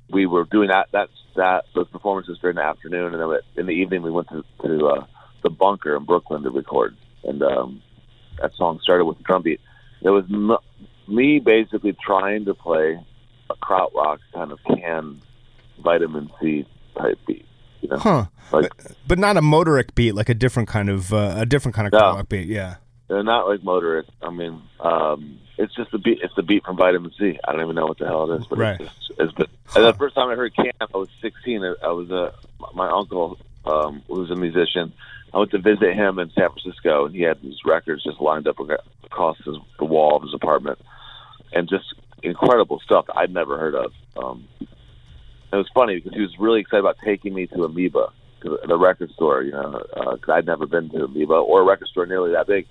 we 0.09 0.25
were 0.25 0.45
doing 0.45 0.69
that 0.69 0.87
that 0.91 1.09
that 1.35 1.65
those 1.75 1.87
performances 1.89 2.37
during 2.41 2.55
the 2.57 2.63
afternoon, 2.63 3.13
and 3.13 3.21
then 3.21 3.29
we, 3.29 3.37
in 3.57 3.65
the 3.67 3.73
evening 3.73 4.01
we 4.01 4.11
went 4.11 4.27
to 4.29 4.43
to 4.63 4.87
uh, 4.87 5.05
the 5.43 5.49
bunker 5.49 5.95
in 5.95 6.03
Brooklyn 6.05 6.43
to 6.43 6.49
record. 6.49 6.95
And 7.23 7.41
um, 7.43 7.81
that 8.41 8.53
song 8.55 8.79
started 8.83 9.05
with 9.05 9.17
the 9.17 9.23
drum 9.23 9.41
beat. 9.43 9.61
It 10.01 10.09
was 10.09 10.25
no, 10.29 10.59
me 11.07 11.39
basically 11.39 11.95
trying 12.05 12.45
to 12.45 12.53
play 12.53 12.99
a 13.49 13.55
krautrock 13.55 14.19
kind 14.33 14.51
of 14.51 14.59
Can 14.65 15.21
Vitamin 15.83 16.29
C 16.41 16.65
type 16.97 17.19
beat. 17.25 17.45
You 17.81 17.89
know, 17.89 17.97
Huh. 17.97 18.25
like 18.51 18.71
But 19.07 19.19
not 19.19 19.37
a 19.37 19.41
motorik 19.41 19.95
beat, 19.95 20.13
like 20.15 20.29
a 20.29 20.33
different 20.33 20.69
kind 20.69 20.89
of 20.89 21.13
uh, 21.13 21.35
a 21.37 21.45
different 21.45 21.75
kind 21.75 21.87
of 21.87 21.93
No. 21.93 22.21
beat. 22.27 22.47
Yeah. 22.47 22.75
they're 23.07 23.23
not 23.23 23.47
like 23.47 23.59
motorik. 23.61 24.05
I 24.21 24.29
mean, 24.31 24.61
um, 24.79 25.37
it's 25.57 25.75
just 25.75 25.91
the 25.91 25.97
beat. 25.99 26.19
It's 26.23 26.33
the 26.35 26.43
beat 26.43 26.63
from 26.65 26.77
Vitamin 26.77 27.11
C. 27.19 27.37
I 27.47 27.51
don't 27.51 27.61
even 27.61 27.75
know 27.75 27.85
what 27.85 27.99
the 27.99 28.05
hell 28.07 28.31
it 28.31 28.41
is, 28.41 28.47
but 28.47 28.57
Right. 28.59 28.79
it's 28.81 28.89
just 29.07 29.19
it's 29.19 29.33
been. 29.33 29.47
and 29.75 29.85
the 29.85 29.93
first 29.93 30.15
time 30.15 30.29
I 30.29 30.35
heard 30.35 30.55
Can, 30.55 30.71
I 30.81 30.85
was 30.97 31.09
16. 31.21 31.63
I- 31.63 31.75
I 31.87 31.91
was 31.91 32.09
a 32.09 32.33
my 32.73 32.89
uncle, 32.89 33.37
um, 33.65 34.01
who 34.07 34.19
was 34.21 34.31
a 34.31 34.35
musician. 34.35 34.93
I 35.33 35.39
went 35.39 35.51
to 35.51 35.59
visit 35.59 35.95
him 35.95 36.19
in 36.19 36.31
San 36.31 36.49
Francisco, 36.49 37.05
and 37.05 37.15
he 37.15 37.21
had 37.21 37.41
these 37.41 37.57
records 37.65 38.03
just 38.03 38.21
lined 38.21 38.47
up 38.47 38.57
across 39.03 39.37
his, 39.43 39.55
the 39.79 39.85
wall 39.85 40.15
of 40.15 40.23
his 40.23 40.33
apartment, 40.33 40.77
and 41.51 41.67
just 41.67 41.95
incredible 42.21 42.79
stuff 42.85 43.05
I'd 43.15 43.33
never 43.33 43.57
heard 43.57 43.73
of. 43.73 43.91
Um, 44.15 44.47
it 44.61 45.55
was 45.55 45.69
funny 45.73 45.95
because 45.95 46.13
he 46.13 46.21
was 46.21 46.35
really 46.39 46.61
excited 46.61 46.81
about 46.81 46.97
taking 47.03 47.33
me 47.33 47.47
to 47.47 47.63
Amoeba, 47.63 48.09
the 48.41 48.77
record 48.77 49.11
store. 49.11 49.41
You 49.41 49.51
know, 49.51 49.81
because 50.13 50.29
I'd 50.29 50.45
never 50.45 50.67
been 50.67 50.89
to 50.91 51.05
Amoeba 51.05 51.33
or 51.33 51.61
a 51.61 51.65
record 51.65 51.87
store 51.87 52.05
nearly 52.05 52.31
that 52.33 52.47
big. 52.47 52.67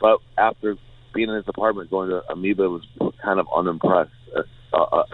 But 0.00 0.18
after 0.36 0.76
being 1.14 1.28
in 1.28 1.36
his 1.36 1.48
apartment, 1.48 1.90
going 1.90 2.10
to 2.10 2.22
Amoeba 2.30 2.68
was 2.68 2.82
kind 3.22 3.38
of 3.38 3.46
unimpressed. 3.54 4.10
Uh, 4.72 4.76
uh, 4.76 5.04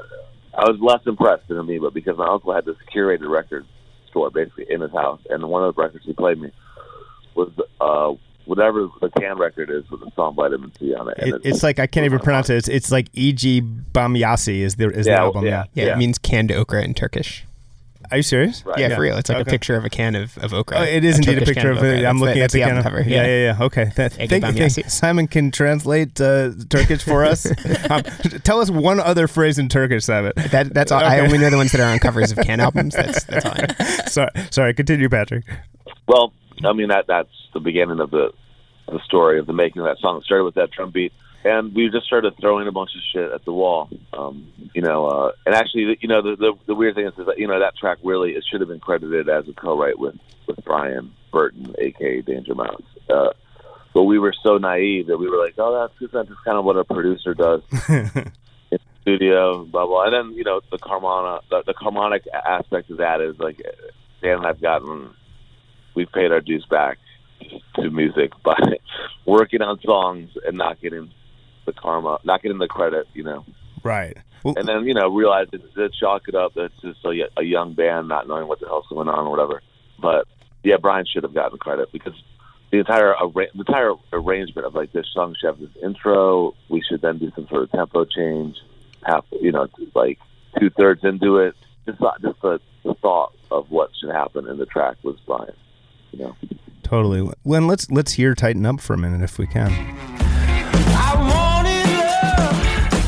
I 0.54 0.64
was 0.68 0.78
less 0.80 1.00
impressed 1.06 1.48
than 1.48 1.58
Amoeba 1.58 1.90
because 1.90 2.16
my 2.16 2.26
uncle 2.26 2.54
had 2.54 2.64
this 2.64 2.76
curated 2.94 3.30
record 3.30 3.66
store 4.08 4.30
basically 4.30 4.66
in 4.70 4.80
his 4.80 4.92
house, 4.92 5.20
and 5.28 5.46
one 5.46 5.62
of 5.62 5.74
the 5.74 5.82
records 5.82 6.04
he 6.06 6.14
played 6.14 6.40
me 6.40 6.50
was 7.34 7.50
uh, 7.80 8.12
whatever 8.44 8.88
the 9.00 9.10
can 9.10 9.38
record 9.38 9.70
is 9.70 9.88
with 9.90 10.00
the 10.00 10.10
song 10.16 10.34
Vitamin 10.34 10.72
C 10.78 10.94
on 10.94 11.08
it. 11.08 11.18
And 11.18 11.34
It, 11.34 11.40
it's 11.44 11.62
like 11.62 11.78
I 11.78 11.86
can't 11.86 12.04
even 12.06 12.18
pronounce 12.18 12.50
it. 12.50 12.56
It's, 12.56 12.68
it's 12.68 12.90
like 12.90 13.10
Ege 13.12 13.62
Bamyasi 13.92 14.60
is 14.60 14.76
the 14.76 14.88
is 14.90 15.06
the 15.06 15.12
album. 15.12 15.44
yeah. 15.44 15.64
Yeah, 15.74 15.86
Yeah. 15.86 15.94
it 15.94 15.98
means 15.98 16.18
canned 16.18 16.50
okra 16.52 16.82
in 16.82 16.94
Turkish. 16.94 17.44
Are 18.12 18.16
you 18.16 18.22
serious? 18.24 18.64
Right. 18.66 18.76
Yeah, 18.80 18.96
for 18.96 19.02
real. 19.02 19.16
It's 19.18 19.28
like 19.28 19.38
Okay. 19.42 19.48
a 19.48 19.52
picture 19.52 19.76
of 19.76 19.84
a 19.84 19.88
can 19.90 20.16
of, 20.16 20.36
of 20.38 20.52
okra. 20.52 20.78
Oh, 20.78 20.82
it 20.82 21.04
is 21.04 21.18
indeed 21.18 21.38
a 21.38 21.46
picture 21.46 21.54
can 21.74 21.76
of 21.76 21.84
it. 21.84 21.98
I'm 22.04 22.18
That's 22.18 22.20
looking 22.20 22.38
the, 22.38 22.42
at 22.42 22.50
the 22.50 22.58
that's 22.58 22.68
can 22.68 22.76
album 22.78 22.78
of- 22.78 22.84
cover. 23.04 23.08
Yeah, 23.08 23.24
yeah, 23.26 23.44
yeah. 23.56 23.64
Okay. 23.66 23.92
That, 23.94 24.12
thank, 24.14 24.30
Bamyasi. 24.32 24.74
thank, 24.74 24.90
Simon 24.90 25.28
can 25.28 25.52
translate 25.52 26.20
uh, 26.20 26.50
Turkish 26.68 27.04
for 27.04 27.24
us. 27.24 27.46
um, 27.90 28.02
tell 28.42 28.58
us 28.60 28.68
one 28.68 28.98
other 28.98 29.28
phrase 29.28 29.60
in 29.60 29.68
Turkish, 29.68 30.06
Simon. 30.06 30.32
That, 30.50 30.74
that's 30.74 30.90
all. 30.90 31.04
I 31.04 31.20
only 31.20 31.38
know 31.38 31.50
the 31.50 31.56
ones 31.56 31.70
that 31.70 31.80
are 31.80 31.88
on 31.92 32.00
covers 32.00 32.32
of 32.32 32.38
can 32.38 32.58
albums. 32.58 32.96
That's 32.96 33.22
that's 33.24 33.46
all 33.46 33.52
I 33.54 33.60
know. 33.68 34.04
sorry, 34.08 34.30
sorry. 34.50 34.74
Continue, 34.74 35.08
Patrick. 35.08 35.44
Well, 36.08 36.32
I 36.64 36.72
mean 36.72 36.88
that 36.88 37.06
that's 37.06 37.30
the 37.52 37.60
beginning 37.60 38.00
of 38.00 38.10
the 38.10 38.32
the 38.86 39.00
story 39.04 39.38
of 39.38 39.46
the 39.46 39.52
making 39.52 39.80
of 39.82 39.86
that 39.86 39.98
song. 39.98 40.18
It 40.18 40.24
started 40.24 40.44
with 40.44 40.56
that 40.56 40.70
drum 40.70 40.90
beat, 40.90 41.12
and 41.44 41.74
we 41.74 41.88
just 41.90 42.06
started 42.06 42.34
throwing 42.40 42.66
a 42.66 42.72
bunch 42.72 42.90
of 42.94 43.02
shit 43.12 43.32
at 43.32 43.44
the 43.44 43.52
wall. 43.52 43.88
Um, 44.12 44.52
you 44.74 44.82
know, 44.82 45.06
uh, 45.06 45.32
and 45.46 45.54
actually, 45.54 45.96
you 46.00 46.08
know, 46.08 46.22
the, 46.22 46.36
the 46.36 46.52
the 46.66 46.74
weird 46.74 46.94
thing 46.94 47.06
is, 47.06 47.14
is 47.18 47.26
that 47.26 47.38
you 47.38 47.46
know 47.46 47.58
that 47.58 47.76
track 47.76 47.98
really 48.02 48.32
it 48.32 48.44
should 48.50 48.60
have 48.60 48.68
been 48.68 48.80
credited 48.80 49.28
as 49.28 49.48
a 49.48 49.52
co-write 49.52 49.98
with 49.98 50.16
with 50.46 50.62
Brian 50.64 51.12
Burton, 51.32 51.74
aka 51.78 52.20
Danger 52.22 52.54
Mouse. 52.54 52.82
Uh, 53.08 53.30
but 53.92 54.04
we 54.04 54.18
were 54.18 54.34
so 54.42 54.58
naive 54.58 55.08
that 55.08 55.18
we 55.18 55.28
were 55.28 55.38
like, 55.38 55.54
oh, 55.58 55.88
that's 55.88 56.12
that's 56.12 56.28
just 56.28 56.44
kind 56.44 56.58
of 56.58 56.64
what 56.64 56.76
a 56.76 56.84
producer 56.84 57.34
does 57.34 57.62
in 57.88 58.32
the 58.70 58.80
studio, 59.02 59.64
blah 59.64 59.86
blah. 59.86 60.04
And 60.04 60.14
then 60.14 60.36
you 60.36 60.44
know 60.44 60.60
the 60.70 60.78
Carmona, 60.78 61.40
the, 61.50 61.62
the 61.66 61.74
harmonic 61.74 62.26
aspect 62.32 62.90
of 62.90 62.98
that 62.98 63.20
is 63.20 63.38
like 63.38 63.62
Dan 64.22 64.38
and 64.38 64.46
I've 64.46 64.60
gotten 64.60 65.14
we've 65.94 66.10
paid 66.12 66.32
our 66.32 66.40
dues 66.40 66.66
back 66.70 66.98
to 67.76 67.90
music 67.90 68.32
by 68.44 68.58
working 69.26 69.62
on 69.62 69.80
songs 69.80 70.30
and 70.46 70.56
not 70.56 70.80
getting 70.80 71.10
the 71.66 71.72
karma, 71.72 72.18
not 72.24 72.42
getting 72.42 72.58
the 72.58 72.68
credit, 72.68 73.06
you 73.14 73.22
know. 73.22 73.44
Right. 73.82 74.16
Well, 74.44 74.54
And 74.56 74.66
then 74.66 74.86
you 74.86 74.94
know 74.94 75.08
realize 75.08 75.48
that, 75.52 75.74
that 75.74 75.94
chalk 75.94 76.28
it 76.28 76.34
up. 76.34 76.52
That's 76.54 76.74
just 76.80 77.04
a, 77.04 77.28
a 77.36 77.42
young 77.42 77.74
band 77.74 78.08
not 78.08 78.26
knowing 78.26 78.48
what 78.48 78.60
the 78.60 78.66
hell's 78.66 78.86
going 78.88 79.08
on 79.08 79.26
or 79.26 79.30
whatever. 79.30 79.62
But 80.00 80.26
yeah, 80.62 80.76
Brian 80.76 81.06
should 81.06 81.24
have 81.24 81.34
gotten 81.34 81.58
credit 81.58 81.92
because 81.92 82.14
the 82.70 82.78
entire 82.78 83.14
arra- 83.16 83.52
the 83.52 83.60
entire 83.60 83.94
arrangement 84.12 84.66
of 84.66 84.74
like 84.74 84.92
this 84.92 85.06
song 85.12 85.34
should 85.38 85.48
have 85.48 85.58
this 85.58 85.82
intro. 85.82 86.54
We 86.68 86.82
should 86.82 87.02
then 87.02 87.18
do 87.18 87.30
some 87.34 87.46
sort 87.48 87.64
of 87.64 87.70
tempo 87.70 88.04
change. 88.04 88.56
Half, 89.04 89.24
you 89.40 89.52
know, 89.52 89.68
like 89.94 90.18
two 90.58 90.70
thirds 90.70 91.04
into 91.04 91.38
it. 91.38 91.54
Just 91.86 92.00
not 92.00 92.20
just 92.22 92.40
the, 92.42 92.60
the 92.84 92.94
thought 92.94 93.34
of 93.50 93.70
what 93.70 93.90
should 93.98 94.10
happen 94.10 94.46
in 94.46 94.58
the 94.58 94.66
track 94.66 94.96
was 95.02 95.16
Brian. 95.26 95.54
You 96.12 96.18
know. 96.18 96.36
totally. 96.82 97.30
Len, 97.44 97.66
let's 97.66 97.90
let's 97.90 98.12
hear 98.12 98.34
"Tighten 98.34 98.66
Up" 98.66 98.80
for 98.80 98.94
a 98.94 98.98
minute 98.98 99.22
if 99.22 99.38
we 99.38 99.46
can. 99.46 99.70
I 99.72 101.14
wanted 101.16 101.86
love, 102.00 102.56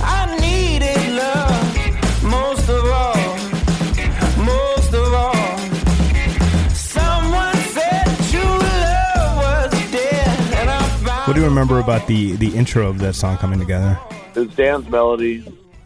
I 0.03 0.39
needed 0.41 1.15
love, 1.17 2.23
most 2.23 2.69
of 2.69 2.85
all, 2.85 3.17
most 4.45 4.95
of 4.95 5.13
all. 5.13 5.59
Someone 6.75 7.55
said 7.57 8.05
true 8.31 8.41
love 8.43 9.37
was 9.37 9.71
dead, 9.91 10.55
and 10.59 10.71
I 10.71 10.87
found 11.05 11.27
What 11.29 11.35
do 11.35 11.41
you 11.41 11.47
remember 11.47 11.79
about 11.81 12.07
the 12.07 12.33
the 12.37 12.55
intro 12.57 12.89
of 12.89 12.99
that 13.01 13.15
song 13.15 13.37
coming 13.39 13.59
together? 13.59 13.99
It 14.35 14.39
was 14.39 14.55
Dan's 14.55 14.89
melody, 14.89 15.45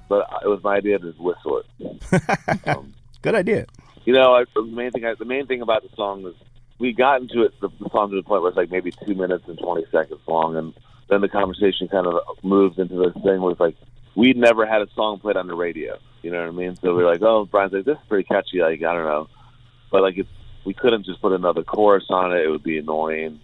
but 0.08 0.28
it 0.44 0.48
was 0.48 0.62
my 0.62 0.76
idea 0.76 0.98
to 0.98 1.12
whistle 1.18 1.62
it. 1.80 2.68
um, 2.68 2.92
Good 3.22 3.34
idea. 3.34 3.66
you 4.04 4.12
know, 4.12 4.34
I, 4.34 4.44
the 4.54 4.62
main 4.62 4.92
thing 4.92 5.04
I, 5.04 5.14
the 5.14 5.24
main 5.24 5.46
thing 5.46 5.62
about 5.62 5.82
the 5.82 5.88
song 5.96 6.22
was 6.22 6.34
we 6.78 6.92
got 6.92 7.22
into 7.22 7.42
it. 7.42 7.52
The, 7.60 7.68
the 7.80 7.88
song 7.90 8.10
to 8.10 8.16
the 8.16 8.22
point 8.22 8.42
where 8.42 8.50
it's 8.50 8.56
like 8.56 8.70
maybe 8.70 8.92
two 8.92 9.14
minutes 9.14 9.44
and 9.46 9.58
twenty 9.58 9.84
seconds 9.90 10.20
long, 10.26 10.56
and 10.56 10.74
then 11.08 11.20
the 11.20 11.28
conversation 11.28 11.88
kind 11.88 12.06
of 12.06 12.14
moved 12.42 12.78
into 12.78 12.96
this 12.96 13.14
thing 13.22 13.40
where 13.40 13.52
it's 13.52 13.60
like 13.60 13.76
we'd 14.14 14.36
never 14.36 14.66
had 14.66 14.82
a 14.82 14.88
song 14.94 15.18
played 15.18 15.36
on 15.36 15.46
the 15.46 15.54
radio. 15.54 15.98
You 16.22 16.30
know 16.30 16.40
what 16.40 16.48
I 16.48 16.52
mean? 16.52 16.76
So 16.76 16.94
we 16.94 17.02
are 17.02 17.10
like, 17.10 17.22
oh, 17.22 17.44
Brian's 17.44 17.72
like, 17.72 17.84
this 17.84 17.98
is 17.98 18.08
pretty 18.08 18.24
catchy. 18.24 18.60
Like 18.60 18.82
I 18.82 18.94
don't 18.94 19.04
know, 19.04 19.28
but 19.90 20.02
like 20.02 20.18
it's 20.18 20.28
we 20.64 20.74
couldn't 20.74 21.06
just 21.06 21.20
put 21.20 21.32
another 21.32 21.62
chorus 21.62 22.04
on 22.10 22.32
it; 22.32 22.44
it 22.44 22.50
would 22.50 22.64
be 22.64 22.78
annoying. 22.78 23.40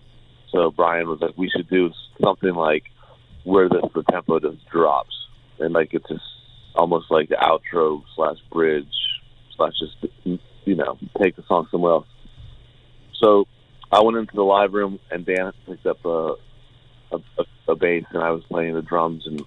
So 0.51 0.71
Brian 0.71 1.09
was 1.09 1.21
like, 1.21 1.37
we 1.39 1.49
should 1.49 1.69
do 1.69 1.91
something 2.23 2.55
like 2.55 2.85
where 3.45 3.69
the, 3.69 3.89
the 3.95 4.03
tempo 4.05 4.39
just 4.39 4.69
drops 4.69 5.15
and 5.63 5.73
like 5.73 5.95
it's 5.95 6.09
just 6.09 6.25
almost 6.75 7.11
like 7.11 7.29
the 7.29 7.37
outro 7.37 8.03
slash 8.15 8.37
bridge 8.51 8.87
slash 9.57 9.73
just 9.79 9.97
you 10.25 10.75
know 10.75 10.99
take 11.21 11.37
the 11.37 11.45
song 11.47 11.67
somewhere 11.71 11.93
else. 11.93 12.07
So 13.21 13.47
I 13.91 14.03
went 14.03 14.19
into 14.19 14.35
the 14.35 14.43
live 14.43 14.73
room 14.73 14.99
and 15.11 15.25
Dan 15.25 15.53
picked 15.67 15.87
up 15.87 16.05
a 16.05 16.35
a, 17.13 17.45
a, 17.69 17.75
bass 17.77 18.05
and 18.11 18.23
I 18.23 18.31
was 18.31 18.43
playing 18.45 18.75
the 18.75 18.81
drums 18.81 19.27
and 19.27 19.45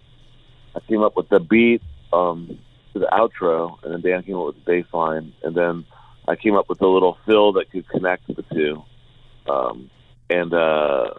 I 0.75 0.79
came 0.81 1.01
up 1.01 1.15
with 1.15 1.29
the 1.29 1.39
beat 1.39 1.81
um, 2.13 2.59
to 2.93 2.99
the 2.99 3.07
outro 3.07 3.83
and 3.83 3.91
then 3.91 4.01
Dan 4.01 4.21
came 4.21 4.35
up 4.35 4.45
with 4.45 4.55
the 4.55 4.71
bass 4.71 4.85
line 4.93 5.33
and 5.43 5.55
then 5.55 5.85
I 6.27 6.35
came 6.35 6.55
up 6.55 6.69
with 6.69 6.81
a 6.81 6.87
little 6.87 7.17
fill 7.25 7.53
that 7.53 7.71
could 7.71 7.87
connect 7.89 8.27
the 8.27 8.43
two. 8.53 8.83
Um, 9.49 9.89
and 10.29 10.53
uh, 10.53 11.13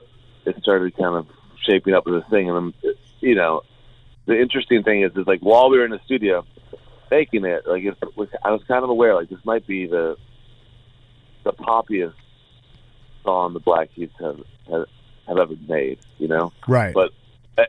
it 0.44 0.56
started 0.60 0.96
kind 0.96 1.16
of 1.16 1.26
shaping 1.64 1.94
up 1.94 2.06
as 2.08 2.14
a 2.14 2.30
thing. 2.30 2.50
And 2.50 2.74
then, 2.82 2.94
you 3.20 3.34
know, 3.34 3.62
the 4.26 4.40
interesting 4.40 4.82
thing 4.82 5.02
is, 5.02 5.12
is 5.16 5.26
like 5.26 5.40
while 5.40 5.70
we 5.70 5.78
were 5.78 5.84
in 5.84 5.92
the 5.92 6.00
studio 6.04 6.44
making 7.10 7.44
it, 7.44 7.66
like 7.66 7.84
it 7.84 7.96
was, 8.16 8.28
I 8.44 8.50
was 8.50 8.62
kind 8.66 8.82
of 8.82 8.90
aware, 8.90 9.14
like 9.14 9.28
this 9.28 9.44
might 9.44 9.66
be 9.66 9.86
the 9.86 10.16
the 11.44 11.52
poppiest 11.52 12.14
song 13.26 13.52
the 13.52 13.60
Black 13.60 13.92
Keys 13.94 14.08
have 14.20 14.40
have, 14.70 14.86
have 15.28 15.38
ever 15.38 15.54
made. 15.68 15.98
You 16.18 16.28
know, 16.28 16.52
Right. 16.66 16.94
but 16.94 17.10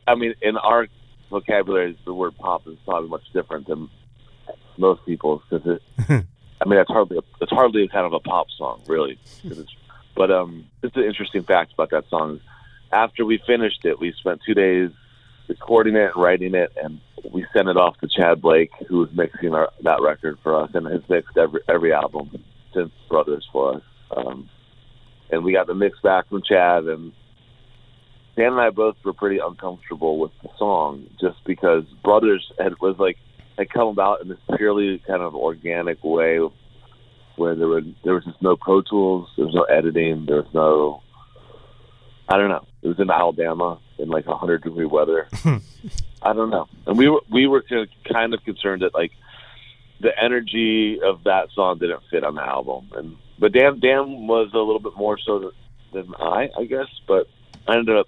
I- 0.07 0.15
mean, 0.15 0.33
in 0.41 0.55
our 0.57 0.87
vocabulary, 1.29 1.97
the 2.05 2.13
word 2.13 2.37
pop 2.37 2.67
is 2.67 2.77
probably 2.85 3.09
much 3.09 3.23
different 3.33 3.67
than 3.67 3.89
most 4.77 5.05
people's 5.05 5.41
because 5.49 5.65
it. 5.75 5.81
I 6.61 6.65
mean, 6.65 6.79
it's 6.79 6.89
hardly 6.89 7.17
a, 7.17 7.21
it's 7.41 7.51
hardly 7.51 7.87
kind 7.87 8.05
of 8.05 8.13
a 8.13 8.19
pop 8.19 8.47
song, 8.57 8.81
really. 8.87 9.19
It's, 9.43 9.71
but 10.15 10.31
um, 10.31 10.65
it's 10.81 10.95
an 10.95 11.03
interesting 11.03 11.43
fact 11.43 11.73
about 11.73 11.89
that 11.91 12.09
song. 12.09 12.39
After 12.91 13.25
we 13.25 13.37
finished 13.45 13.83
it, 13.85 13.99
we 13.99 14.13
spent 14.13 14.41
two 14.45 14.53
days 14.55 14.89
recording 15.47 15.95
it 15.95 16.11
and 16.13 16.23
writing 16.23 16.55
it, 16.55 16.71
and 16.83 16.99
we 17.31 17.45
sent 17.53 17.67
it 17.67 17.77
off 17.77 17.97
to 17.99 18.07
Tchad 18.07 18.41
Blake, 18.41 18.71
who 18.87 18.99
was 18.99 19.09
mixing 19.13 19.53
our, 19.53 19.69
that 19.83 20.01
record 20.01 20.37
for 20.41 20.55
us, 20.63 20.71
and 20.73 20.87
has 20.87 21.01
mixed 21.09 21.37
every 21.37 21.61
every 21.69 21.93
album 21.93 22.31
since 22.73 22.91
Brothers 23.09 23.47
for 23.51 23.75
us. 23.75 23.81
Um, 24.15 24.49
and 25.29 25.43
we 25.43 25.51
got 25.53 25.67
the 25.67 25.75
mix 25.75 25.99
back 26.01 26.29
from 26.29 26.41
Tchad, 26.41 26.91
and 26.91 27.11
Dan 28.35 28.53
and 28.53 28.61
I 28.61 28.69
both 28.69 28.95
were 29.03 29.13
pretty 29.13 29.39
uncomfortable 29.39 30.19
with 30.19 30.31
the 30.43 30.49
song, 30.57 31.07
just 31.19 31.43
because 31.45 31.83
Brothers 32.03 32.51
had 32.59 32.79
was 32.79 32.97
like 32.99 33.17
had 33.57 33.69
come 33.69 33.87
about 33.87 34.21
in 34.21 34.29
this 34.29 34.37
purely 34.55 34.99
kind 35.07 35.21
of 35.21 35.35
organic 35.35 36.03
way, 36.03 36.39
where 37.35 37.55
there 37.55 37.67
were 37.67 37.81
there 38.03 38.13
was 38.13 38.25
just 38.25 38.41
no 38.41 38.55
Pro 38.55 38.81
Tools, 38.81 39.29
there 39.35 39.45
was 39.45 39.55
no 39.55 39.63
editing, 39.63 40.25
there 40.25 40.37
was 40.37 40.53
no 40.53 41.01
I 42.29 42.37
don't 42.37 42.49
know. 42.49 42.65
It 42.81 42.87
was 42.89 42.99
in 42.99 43.09
Alabama 43.09 43.79
in 43.97 44.09
like 44.09 44.27
a 44.27 44.35
hundred 44.35 44.63
degree 44.63 44.85
weather. 44.85 45.27
Hmm. 45.37 45.57
I 46.21 46.33
don't 46.33 46.49
know, 46.49 46.67
and 46.87 46.97
we 46.97 47.07
were 47.09 47.21
we 47.31 47.47
were 47.47 47.63
kind 48.11 48.33
of- 48.33 48.43
concerned 48.43 48.81
that 48.81 48.93
like 48.93 49.11
the 50.01 50.11
energy 50.21 50.99
of 51.01 51.23
that 51.23 51.49
song 51.53 51.77
didn't 51.79 52.01
fit 52.11 52.23
on 52.23 52.35
the 52.35 52.41
album, 52.41 52.89
and 52.95 53.15
but 53.39 53.51
Dan 53.51 53.79
Dan 53.79 54.27
was 54.27 54.49
a 54.53 54.59
little 54.59 54.79
bit 54.79 54.95
more 54.95 55.17
so 55.17 55.51
than 55.93 56.13
I, 56.19 56.49
I 56.57 56.65
guess. 56.65 56.87
But 57.07 57.27
I 57.67 57.77
ended 57.77 57.97
up 57.97 58.07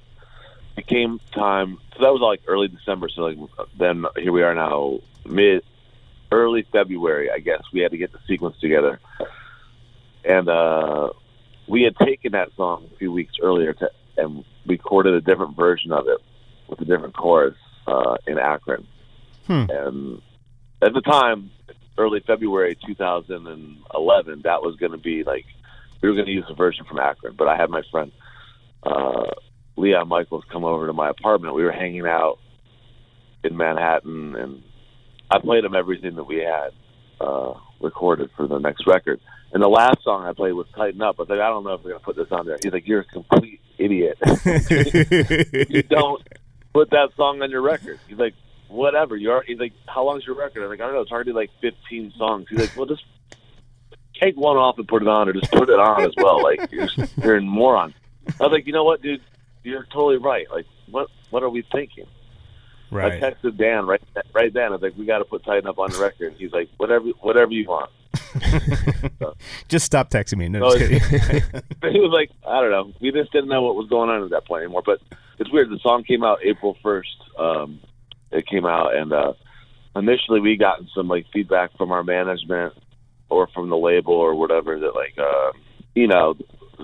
it 0.79 0.87
came 0.87 1.19
time. 1.33 1.77
So 1.93 2.03
that 2.03 2.13
was 2.13 2.21
like 2.21 2.41
early 2.47 2.67
December. 2.67 3.09
So 3.09 3.21
like 3.21 3.37
then 3.77 4.05
here 4.17 4.31
we 4.31 4.43
are 4.43 4.55
now, 4.55 4.99
mid, 5.25 5.63
early 6.31 6.65
February. 6.71 7.29
I 7.29 7.39
guess 7.39 7.61
we 7.73 7.81
had 7.81 7.91
to 7.91 7.97
get 7.97 8.11
the 8.11 8.19
sequence 8.27 8.57
together, 8.59 8.99
and 10.23 10.49
uh, 10.49 11.09
we 11.67 11.83
had 11.83 11.95
taken 11.97 12.31
that 12.31 12.49
song 12.55 12.89
a 12.93 12.97
few 12.97 13.11
weeks 13.11 13.33
earlier 13.41 13.73
to 13.73 13.91
and 14.17 14.43
recorded 14.65 15.13
a 15.13 15.21
different 15.21 15.55
version 15.55 15.91
of 15.91 16.07
it 16.07 16.19
with 16.67 16.81
a 16.81 16.85
different 16.85 17.15
chorus 17.15 17.55
uh, 17.87 18.17
in 18.27 18.37
Akron. 18.37 18.87
Hmm. 19.47 19.65
And 19.69 20.21
at 20.81 20.93
the 20.93 21.01
time, 21.01 21.51
early 21.97 22.21
February 22.25 22.77
2011, 22.85 24.41
that 24.43 24.61
was 24.61 24.75
going 24.77 24.91
to 24.91 24.97
be 24.97 25.23
like 25.23 25.45
we 26.01 26.09
were 26.09 26.15
going 26.15 26.27
to 26.27 26.31
use 26.31 26.45
a 26.49 26.55
version 26.55 26.85
from 26.85 26.99
Akron. 26.99 27.35
But 27.37 27.47
I 27.47 27.57
had 27.57 27.69
my 27.69 27.81
friend 27.91 28.11
uh, 28.83 29.31
Leon 29.75 30.07
Michels 30.07 30.43
come 30.51 30.63
over 30.63 30.87
to 30.87 30.93
my 30.93 31.09
apartment. 31.09 31.55
We 31.55 31.63
were 31.63 31.71
hanging 31.71 32.07
out 32.07 32.39
in 33.43 33.55
Manhattan, 33.55 34.35
and 34.35 34.63
I 35.29 35.39
played 35.39 35.63
him 35.63 35.75
everything 35.75 36.15
that 36.15 36.23
we 36.23 36.37
had 36.37 36.69
uh, 37.19 37.53
recorded 37.81 38.29
for 38.35 38.47
the 38.47 38.59
next 38.59 38.85
record. 38.87 39.19
And 39.51 39.63
the 39.63 39.67
last 39.67 40.03
song 40.03 40.25
I 40.25 40.33
played 40.33 40.53
was 40.53 40.67
"Tighten 40.75 41.01
Up." 41.01 41.15
I 41.17 41.23
was 41.23 41.29
like, 41.29 41.39
I 41.39 41.49
don't 41.49 41.63
know 41.63 41.73
if 41.73 41.83
we're 41.83 41.91
gonna 41.91 42.03
put 42.03 42.15
this 42.15 42.31
on 42.31 42.45
there. 42.45 42.57
He's 42.61 42.71
like, 42.71 42.87
"You're 42.87 43.01
a 43.01 43.05
complete 43.05 43.61
idiot. 43.77 44.17
you 45.69 45.83
don't 45.83 46.21
put 46.73 46.91
that 46.91 47.09
song 47.17 47.41
on 47.41 47.49
your 47.49 47.61
record." 47.61 47.99
He's 48.07 48.19
like, 48.19 48.35
"Whatever." 48.69 49.15
You're. 49.15 49.43
He's 49.43 49.59
like, 49.59 49.73
"How 49.87 50.05
long's 50.05 50.25
your 50.25 50.35
record?" 50.35 50.63
I'm 50.63 50.69
like, 50.69 50.79
"I 50.79 50.85
don't 50.85 50.95
know. 50.95 51.01
It's 51.01 51.11
already 51.11 51.33
like 51.33 51.51
15 51.61 52.13
songs." 52.17 52.47
He's 52.49 52.59
like, 52.59 52.75
"Well, 52.75 52.85
just 52.85 53.03
take 54.19 54.35
one 54.37 54.57
off 54.57 54.77
and 54.77 54.87
put 54.87 55.01
it 55.01 55.07
on, 55.07 55.29
or 55.29 55.33
just 55.33 55.51
put 55.51 55.69
it 55.69 55.79
on 55.79 56.03
as 56.03 56.13
well. 56.17 56.41
Like 56.41 56.71
you're, 56.71 56.87
you're 57.17 57.37
a 57.37 57.41
moron." 57.41 57.93
I 58.39 58.43
was 58.43 58.51
like, 58.51 58.67
"You 58.67 58.73
know 58.73 58.83
what, 58.83 59.01
dude? 59.01 59.21
You're 59.63 59.83
totally 59.85 60.17
right. 60.17 60.49
Like, 60.51 60.65
what 60.89 61.09
what 61.29 61.43
are 61.43 61.49
we 61.49 61.63
thinking?" 61.71 62.05
Right. 62.91 63.23
I 63.23 63.31
texted 63.31 63.57
Dan 63.57 63.85
right 63.85 64.01
right 64.33 64.53
then. 64.53 64.65
I 64.65 64.69
was 64.69 64.81
like, 64.81 64.97
"We 64.97 65.05
got 65.05 65.19
to 65.19 65.25
put 65.25 65.43
Tighten 65.43 65.67
Up 65.67 65.77
on 65.77 65.91
the 65.91 65.99
record." 65.99 66.35
He's 66.37 66.51
like, 66.51 66.69
"Whatever, 66.77 67.09
whatever 67.21 67.51
you 67.51 67.67
want." 67.67 67.91
Just 69.67 69.85
stop 69.85 70.09
texting 70.09 70.37
me. 70.37 70.49
No, 70.49 70.71
kidding. 70.77 70.99
He 71.91 71.99
was 71.99 72.11
like, 72.11 72.29
I 72.45 72.61
don't 72.61 72.71
know. 72.71 72.93
We 72.99 73.11
just 73.11 73.31
didn't 73.31 73.49
know 73.49 73.61
what 73.61 73.75
was 73.75 73.87
going 73.89 74.09
on 74.09 74.23
at 74.23 74.29
that 74.31 74.45
point 74.45 74.63
anymore. 74.63 74.83
But 74.85 74.99
it's 75.39 75.51
weird. 75.51 75.69
The 75.69 75.79
song 75.79 76.03
came 76.03 76.23
out 76.23 76.39
April 76.43 76.77
first. 76.83 77.15
Um, 77.37 77.79
it 78.31 78.47
came 78.47 78.65
out, 78.65 78.95
and 78.95 79.11
uh, 79.11 79.33
initially 79.95 80.39
we 80.39 80.57
gotten 80.57 80.87
some 80.95 81.07
like 81.07 81.25
feedback 81.33 81.75
from 81.77 81.91
our 81.91 82.03
management 82.03 82.73
or 83.29 83.47
from 83.47 83.69
the 83.69 83.77
label 83.77 84.13
or 84.13 84.35
whatever 84.35 84.79
that 84.79 84.95
like, 84.95 85.17
uh, 85.17 85.51
you 85.95 86.07
know, 86.07 86.35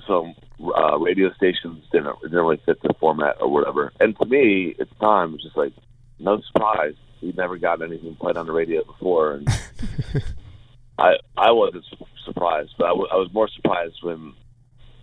some 0.08 0.36
uh, 0.78 0.98
radio 0.98 1.32
stations 1.34 1.84
didn't 1.92 2.22
didn't 2.22 2.38
really 2.38 2.62
fit 2.66 2.82
the 2.82 2.94
format 3.00 3.38
or 3.40 3.52
whatever. 3.52 3.92
And 4.00 4.18
to 4.20 4.26
me, 4.26 4.76
it's 4.78 4.92
time, 5.00 5.30
it 5.30 5.34
was 5.34 5.44
just 5.44 5.58
like 5.58 5.74
no 6.20 6.42
surprise. 6.48 6.94
We'd 7.22 7.38
never 7.38 7.58
gotten 7.58 7.92
anything 7.92 8.16
played 8.16 8.38
on 8.38 8.46
the 8.46 8.52
radio 8.52 8.84
before, 8.84 9.34
and 9.34 9.48
I 11.00 11.14
I 11.38 11.52
wasn't 11.52 11.86
su- 11.90 12.06
surprised, 12.26 12.72
but 12.78 12.86
I, 12.86 12.90
w- 12.90 13.08
I 13.12 13.16
was 13.16 13.30
more 13.34 13.50
surprised 13.50 13.98
when 14.02 14.34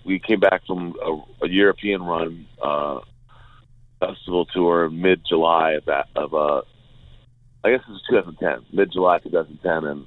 we 0.04 0.18
came 0.18 0.40
back 0.40 0.66
from 0.66 0.94
a, 1.02 1.44
a 1.44 1.48
European 1.48 2.02
run 2.02 2.46
uh, 2.62 3.00
festival 4.06 4.46
tour 4.46 4.90
mid 4.90 5.22
July 5.28 5.72
of 5.72 5.84
that 5.86 6.08
of 6.16 6.34
uh 6.34 6.62
I 7.64 7.70
guess 7.70 7.80
it 7.88 7.92
was 7.92 8.02
2010, 8.10 8.76
mid 8.76 8.92
July 8.92 9.18
2010, 9.18 9.84
and 9.84 10.06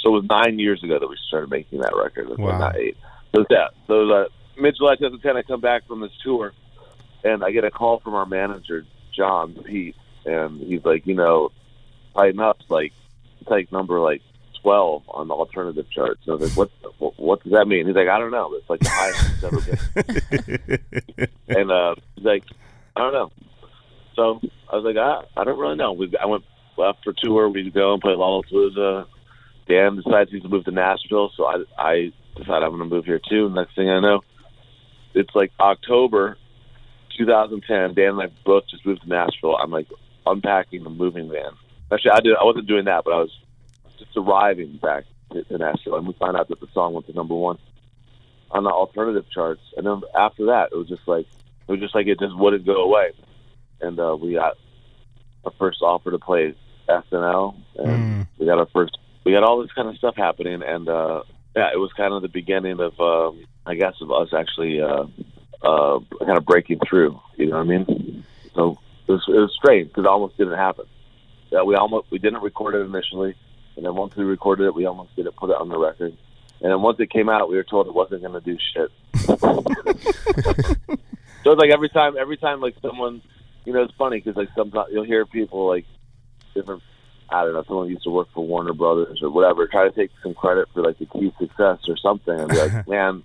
so 0.00 0.08
it 0.08 0.22
was 0.22 0.24
nine 0.24 0.58
years 0.58 0.82
ago 0.82 0.98
that 0.98 1.06
we 1.06 1.16
started 1.28 1.50
making 1.50 1.80
that 1.80 1.94
record. 1.94 2.28
Wow. 2.38 2.58
not 2.58 2.76
eight. 2.76 2.96
So 3.34 3.44
that. 3.50 3.72
So 3.86 4.10
uh, 4.10 4.24
mid 4.58 4.76
July 4.76 4.96
2010, 4.96 5.36
I 5.36 5.42
come 5.42 5.60
back 5.60 5.86
from 5.86 6.00
this 6.00 6.12
tour, 6.22 6.52
and 7.22 7.44
I 7.44 7.50
get 7.50 7.64
a 7.64 7.70
call 7.70 8.00
from 8.00 8.14
our 8.14 8.24
manager 8.24 8.86
John 9.14 9.52
Peets, 9.52 9.96
and 10.24 10.60
he's 10.60 10.84
like, 10.84 11.06
you 11.06 11.14
know, 11.14 11.52
tighten 12.14 12.40
up, 12.40 12.58
like 12.68 12.92
like 13.46 13.70
number 13.70 14.00
like 14.00 14.22
12 14.62 15.02
on 15.08 15.28
the 15.28 15.34
alternative 15.34 15.90
charts. 15.90 16.20
So 16.24 16.32
I 16.32 16.36
was 16.36 16.56
like, 16.56 16.70
what, 16.82 16.94
what, 16.98 17.18
what 17.18 17.42
does 17.42 17.52
that 17.52 17.68
mean? 17.68 17.86
He's 17.86 17.94
like, 17.94 18.08
I 18.08 18.18
don't 18.18 18.30
know. 18.30 18.54
It's 18.54 18.70
like 18.70 18.80
the 18.80 18.88
highest 18.88 19.30
it's 19.34 19.44
ever 19.44 20.78
been. 21.18 21.28
and 21.58 21.70
uh, 21.70 21.94
he's 22.16 22.24
like, 22.24 22.44
I 22.96 23.00
don't 23.00 23.12
know. 23.12 23.32
So 24.14 24.40
I 24.70 24.76
was 24.76 24.84
like, 24.84 24.96
I, 24.96 25.40
I 25.40 25.44
don't 25.44 25.58
really 25.58 25.76
know. 25.76 25.92
We, 25.92 26.12
I 26.20 26.26
went 26.26 26.44
left 26.76 27.04
for 27.04 27.12
tour. 27.12 27.48
We 27.48 27.70
go 27.70 27.92
and 27.92 28.02
play 28.02 28.12
Lollapalooza. 28.12 29.06
Dan 29.68 29.96
decides 29.96 30.30
he's 30.30 30.42
to 30.42 30.48
move 30.48 30.64
to 30.66 30.70
Nashville, 30.70 31.30
so 31.36 31.46
I, 31.46 31.64
I 31.78 32.12
decide 32.36 32.62
I'm 32.62 32.76
going 32.76 32.88
to 32.88 32.94
move 32.94 33.06
here 33.06 33.20
too. 33.28 33.48
Next 33.48 33.74
thing 33.74 33.88
I 33.88 34.00
know, 34.00 34.20
it's 35.14 35.34
like 35.34 35.52
October 35.58 36.36
2010. 37.16 37.94
Dan 37.94 38.10
and 38.10 38.22
I 38.22 38.26
both 38.44 38.64
just 38.68 38.84
moved 38.84 39.02
to 39.02 39.08
Nashville. 39.08 39.56
I'm 39.56 39.70
like 39.70 39.88
unpacking 40.26 40.84
the 40.84 40.90
moving 40.90 41.30
van. 41.30 41.52
Actually, 41.92 42.12
I 42.12 42.20
did. 42.20 42.34
I 42.38 42.44
wasn't 42.44 42.66
doing 42.66 42.84
that, 42.86 43.04
but 43.04 43.12
I 43.12 43.20
was 43.20 43.30
just 43.98 44.16
arriving 44.16 44.78
back 44.82 45.04
to, 45.32 45.58
Nashville, 45.58 45.96
and 45.96 46.06
we 46.06 46.14
found 46.14 46.36
out 46.36 46.48
that 46.48 46.60
the 46.60 46.68
song 46.74 46.92
went 46.92 47.06
to 47.06 47.12
number 47.12 47.34
one 47.34 47.58
on 48.50 48.64
the 48.64 48.70
alternative 48.70 49.24
charts. 49.32 49.62
And 49.76 49.86
then 49.86 50.02
after 50.14 50.46
that, 50.46 50.70
it 50.72 50.76
was 50.76 50.88
just 50.88 51.06
like 51.06 51.26
it 51.68 51.72
was 51.72 51.80
just 51.80 51.94
like 51.94 52.06
it 52.06 52.18
just 52.20 52.36
wouldn't 52.36 52.66
go 52.66 52.84
away. 52.84 53.12
And 53.80 53.98
uh, 53.98 54.16
we 54.20 54.34
got 54.34 54.54
our 55.44 55.52
first 55.58 55.82
offer 55.82 56.10
to 56.10 56.18
play 56.18 56.54
SNL, 56.88 57.54
and 57.78 57.88
Mm. 57.88 58.26
we 58.38 58.46
got 58.46 58.58
our 58.58 58.66
first. 58.72 58.96
We 59.24 59.32
got 59.32 59.42
all 59.42 59.60
this 59.62 59.72
kind 59.72 59.88
of 59.88 59.96
stuff 59.96 60.16
happening, 60.16 60.62
and 60.62 60.88
uh, 60.88 61.22
yeah, 61.56 61.70
it 61.72 61.78
was 61.78 61.92
kind 61.94 62.12
of 62.12 62.22
the 62.22 62.28
beginning 62.28 62.78
of, 62.80 62.98
um, 63.00 63.44
I 63.64 63.74
guess, 63.74 63.94
of 64.02 64.10
us 64.10 64.28
actually 64.34 64.80
uh, 64.82 65.04
uh, 65.62 66.00
kind 66.20 66.36
of 66.36 66.44
breaking 66.44 66.80
through. 66.88 67.18
You 67.36 67.46
know 67.46 67.56
what 67.56 67.62
I 67.62 67.64
mean? 67.64 68.24
So 68.54 68.78
it 69.06 69.12
was, 69.12 69.24
it 69.28 69.32
was 69.32 69.52
strange 69.56 69.88
because 69.88 70.04
it 70.04 70.08
almost 70.08 70.36
didn't 70.36 70.58
happen. 70.58 70.84
Yeah, 71.50 71.62
we 71.62 71.74
almost 71.74 72.10
we 72.10 72.18
didn't 72.18 72.42
record 72.42 72.74
it 72.74 72.80
initially, 72.80 73.34
and 73.76 73.86
then 73.86 73.94
once 73.94 74.14
we 74.16 74.24
recorded 74.24 74.66
it, 74.66 74.74
we 74.74 74.84
almost 74.86 75.14
didn't 75.16 75.36
put 75.36 75.50
it 75.50 75.56
on 75.56 75.68
the 75.68 75.78
record. 75.78 76.16
And 76.60 76.70
then 76.70 76.82
once 76.82 76.98
it 77.00 77.10
came 77.10 77.28
out, 77.28 77.48
we 77.48 77.56
were 77.56 77.64
told 77.64 77.86
it 77.86 77.94
wasn't 77.94 78.22
going 78.22 78.32
to 78.32 78.40
do 78.40 78.58
shit. 78.74 78.90
so 81.44 81.52
it's 81.52 81.60
like 81.60 81.70
every 81.70 81.90
time, 81.90 82.16
every 82.18 82.36
time, 82.36 82.60
like 82.60 82.74
someone, 82.80 83.22
you 83.64 83.72
know, 83.72 83.82
it's 83.82 83.94
funny 83.94 84.18
because 84.18 84.36
like 84.36 84.48
sometimes 84.56 84.88
you'll 84.90 85.04
hear 85.04 85.26
people 85.26 85.68
like 85.68 85.84
different. 86.54 86.82
I 87.28 87.44
don't 87.44 87.54
know. 87.54 87.64
Someone 87.66 87.88
used 87.88 88.04
to 88.04 88.10
work 88.10 88.28
for 88.34 88.46
Warner 88.46 88.72
Brothers 88.74 89.20
or 89.22 89.30
whatever, 89.30 89.66
try 89.66 89.84
to 89.84 89.94
take 89.94 90.10
some 90.22 90.34
credit 90.34 90.68
for 90.72 90.82
like 90.82 90.98
the 90.98 91.06
key 91.06 91.32
success 91.38 91.78
or 91.88 91.96
something, 91.96 92.38
and 92.38 92.48
be 92.48 92.56
like, 92.56 92.88
"Man, 92.88 93.22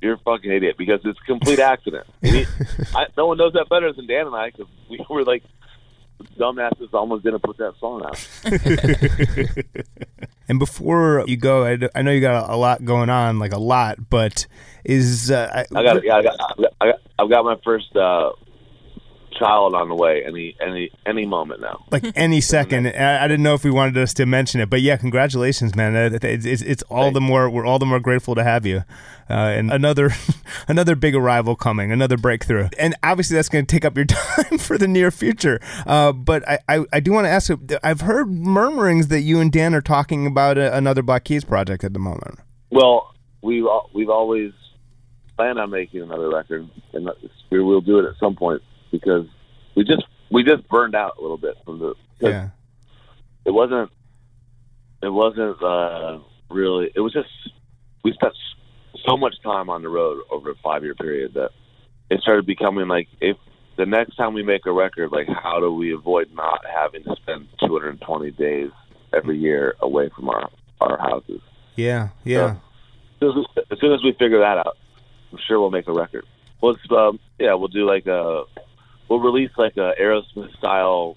you're 0.00 0.14
a 0.14 0.18
fucking 0.18 0.50
idiot," 0.50 0.76
because 0.78 1.00
it's 1.04 1.18
a 1.18 1.26
complete 1.26 1.58
accident. 1.58 2.06
He, 2.22 2.46
I, 2.94 3.06
no 3.16 3.26
one 3.26 3.38
knows 3.38 3.52
that 3.54 3.68
better 3.68 3.92
than 3.92 4.06
Dan 4.06 4.26
and 4.26 4.36
I 4.36 4.50
because 4.50 4.66
we 4.88 5.04
were 5.10 5.24
like 5.24 5.42
dumbasses 6.38 6.92
almost 6.92 7.24
didn't 7.24 7.42
put 7.42 7.56
that 7.58 7.74
song 7.80 8.02
out. 8.04 8.18
and 10.48 10.58
before 10.58 11.24
you 11.26 11.36
go, 11.36 11.64
I, 11.64 11.76
d- 11.76 11.88
I 11.94 12.02
know 12.02 12.10
you 12.10 12.20
got 12.20 12.48
a, 12.48 12.54
a 12.54 12.56
lot 12.56 12.84
going 12.84 13.10
on, 13.10 13.38
like 13.38 13.52
a 13.52 13.58
lot, 13.58 14.10
but 14.10 14.46
is 14.84 15.30
uh, 15.30 15.64
I 15.74 15.82
got, 15.82 16.04
yeah, 16.04 16.16
I 16.16 16.22
got, 16.22 16.69
I 16.80 16.86
got, 16.86 16.86
I 16.86 16.88
got 16.88 17.00
I've 17.18 17.30
got 17.30 17.44
my 17.44 17.56
first 17.64 17.94
uh, 17.96 18.30
child 19.38 19.74
on 19.74 19.88
the 19.88 19.94
way 19.94 20.22
any 20.26 20.56
any 20.60 20.90
any 21.06 21.26
moment 21.26 21.60
now. 21.60 21.84
like 21.90 22.04
any 22.14 22.40
second. 22.40 22.86
I, 22.86 23.24
I 23.24 23.28
didn't 23.28 23.42
know 23.42 23.54
if 23.54 23.64
we 23.64 23.70
wanted 23.70 23.96
us 23.98 24.12
to 24.14 24.26
mention 24.26 24.60
it, 24.60 24.70
but 24.70 24.80
yeah, 24.80 24.96
congratulations, 24.96 25.74
man. 25.74 25.96
Uh, 25.96 26.18
It's, 26.22 26.44
it's, 26.44 26.62
it's 26.62 26.82
all 26.84 27.10
the 27.10 27.20
more 27.20 27.48
we're 27.48 27.66
all 27.66 27.78
the 27.78 27.86
more 27.86 28.00
grateful 28.00 28.34
to 28.34 28.44
have 28.44 28.66
you, 28.66 28.84
uh, 29.28 29.32
and 29.32 29.70
another 29.70 30.10
another 30.68 30.94
big 30.94 31.14
arrival 31.14 31.56
coming, 31.56 31.92
another 31.92 32.16
breakthrough, 32.16 32.68
and 32.78 32.94
obviously 33.02 33.36
that's 33.36 33.48
going 33.48 33.66
to 33.66 33.72
take 33.74 33.84
up 33.84 33.96
your 33.96 34.04
time 34.06 34.58
for 34.58 34.76
the 34.76 34.88
near 34.88 35.10
future. 35.10 35.60
Uh, 35.86 36.12
but 36.12 36.46
I, 36.48 36.58
I, 36.68 36.84
I 36.92 37.00
do 37.00 37.12
want 37.12 37.26
to 37.26 37.30
ask. 37.30 37.50
I've 37.82 38.02
heard 38.02 38.30
murmurings 38.30 39.08
that 39.08 39.20
you 39.20 39.40
and 39.40 39.50
Dan 39.52 39.74
are 39.74 39.82
talking 39.82 40.26
about 40.26 40.58
a, 40.58 40.76
another 40.76 41.02
Black 41.02 41.24
Keys 41.24 41.44
project 41.44 41.84
at 41.84 41.92
the 41.92 42.00
moment. 42.00 42.38
Well, 42.70 43.14
we've 43.42 43.64
we've 43.94 44.10
always 44.10 44.52
planned 45.40 45.58
on 45.58 45.70
making 45.70 46.02
another 46.02 46.28
record, 46.28 46.68
and 46.92 47.08
we 47.50 47.62
will 47.62 47.80
do 47.80 47.98
it 47.98 48.04
at 48.04 48.18
some 48.20 48.36
point 48.36 48.60
because 48.92 49.26
we 49.74 49.84
just 49.84 50.04
we 50.30 50.44
just 50.44 50.68
burned 50.68 50.94
out 50.94 51.16
a 51.18 51.22
little 51.22 51.38
bit 51.38 51.56
from 51.64 51.78
the 51.78 51.94
Yeah, 52.20 52.50
It 53.46 53.52
wasn't. 53.52 53.90
It 55.02 55.08
wasn't 55.08 55.62
uh, 55.62 56.18
really. 56.50 56.90
It 56.94 57.00
was 57.00 57.14
just 57.14 57.28
we 58.04 58.12
spent 58.12 58.34
so 59.08 59.16
much 59.16 59.34
time 59.42 59.70
on 59.70 59.80
the 59.82 59.88
road 59.88 60.22
over 60.30 60.50
a 60.50 60.54
five 60.62 60.82
year 60.82 60.94
period 60.94 61.32
that 61.34 61.50
it 62.10 62.20
started 62.20 62.44
becoming 62.44 62.86
like 62.86 63.08
if 63.22 63.38
the 63.78 63.86
next 63.86 64.16
time 64.16 64.34
we 64.34 64.42
make 64.42 64.66
a 64.66 64.72
record, 64.72 65.10
like 65.10 65.26
how 65.26 65.58
do 65.58 65.72
we 65.72 65.94
avoid 65.94 66.28
not 66.34 66.60
having 66.66 67.02
to 67.04 67.16
spend 67.16 67.48
220 67.60 68.30
days 68.32 68.70
every 69.14 69.38
year 69.38 69.74
away 69.80 70.10
from 70.14 70.28
our 70.28 70.50
our 70.82 70.98
houses? 70.98 71.40
yeah, 71.76 72.08
yeah. 72.24 72.56
as, 73.22 73.30
as 73.70 73.78
soon 73.80 73.94
as 73.94 74.02
we 74.04 74.12
figure 74.18 74.40
that 74.40 74.58
out, 74.58 74.76
I'm 75.32 75.38
sure 75.46 75.60
we'll 75.60 75.70
make 75.70 75.88
a 75.88 75.92
record. 75.92 76.24
Well, 76.60 76.72
it's, 76.72 76.92
um, 76.92 77.18
yeah, 77.38 77.54
we'll 77.54 77.68
do 77.68 77.86
like 77.86 78.06
a, 78.06 78.44
we'll 79.08 79.20
release 79.20 79.50
like 79.56 79.76
a 79.76 79.92
Aerosmith 80.00 80.56
style 80.58 81.16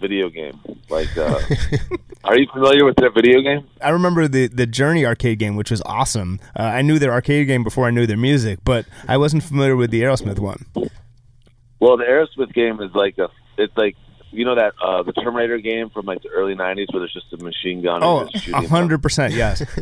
video 0.00 0.28
game. 0.28 0.60
Like, 0.90 1.16
uh, 1.16 1.40
are 2.24 2.38
you 2.38 2.46
familiar 2.52 2.84
with 2.84 2.96
that 2.96 3.14
video 3.14 3.40
game? 3.40 3.66
I 3.80 3.90
remember 3.90 4.28
the 4.28 4.48
the 4.48 4.66
Journey 4.66 5.06
arcade 5.06 5.38
game, 5.38 5.56
which 5.56 5.70
was 5.70 5.80
awesome. 5.86 6.40
Uh, 6.58 6.62
I 6.64 6.82
knew 6.82 6.98
their 6.98 7.12
arcade 7.12 7.46
game 7.46 7.64
before 7.64 7.86
I 7.86 7.90
knew 7.90 8.06
their 8.06 8.16
music, 8.16 8.58
but 8.64 8.86
I 9.08 9.16
wasn't 9.16 9.44
familiar 9.44 9.76
with 9.76 9.90
the 9.90 10.02
Aerosmith 10.02 10.38
one. 10.38 10.66
Well, 11.80 11.96
the 11.96 12.04
Aerosmith 12.04 12.52
game 12.52 12.80
is 12.80 12.92
like 12.94 13.16
a. 13.18 13.28
It's 13.56 13.76
like 13.76 13.96
you 14.30 14.44
know 14.44 14.56
that 14.56 14.74
uh, 14.82 15.02
the 15.02 15.12
Terminator 15.12 15.58
game 15.58 15.90
from 15.90 16.06
like 16.06 16.22
the 16.22 16.30
early 16.30 16.54
'90s 16.54 16.92
where 16.92 17.00
there's 17.00 17.12
just 17.12 17.32
a 17.32 17.42
machine 17.42 17.82
gun. 17.82 18.02
Oh, 18.02 18.20
and 18.20 18.30
just 18.32 18.44
shooting 18.44 18.64
a 18.64 18.68
hundred 18.68 19.02
percent, 19.02 19.34
yes. 19.34 19.62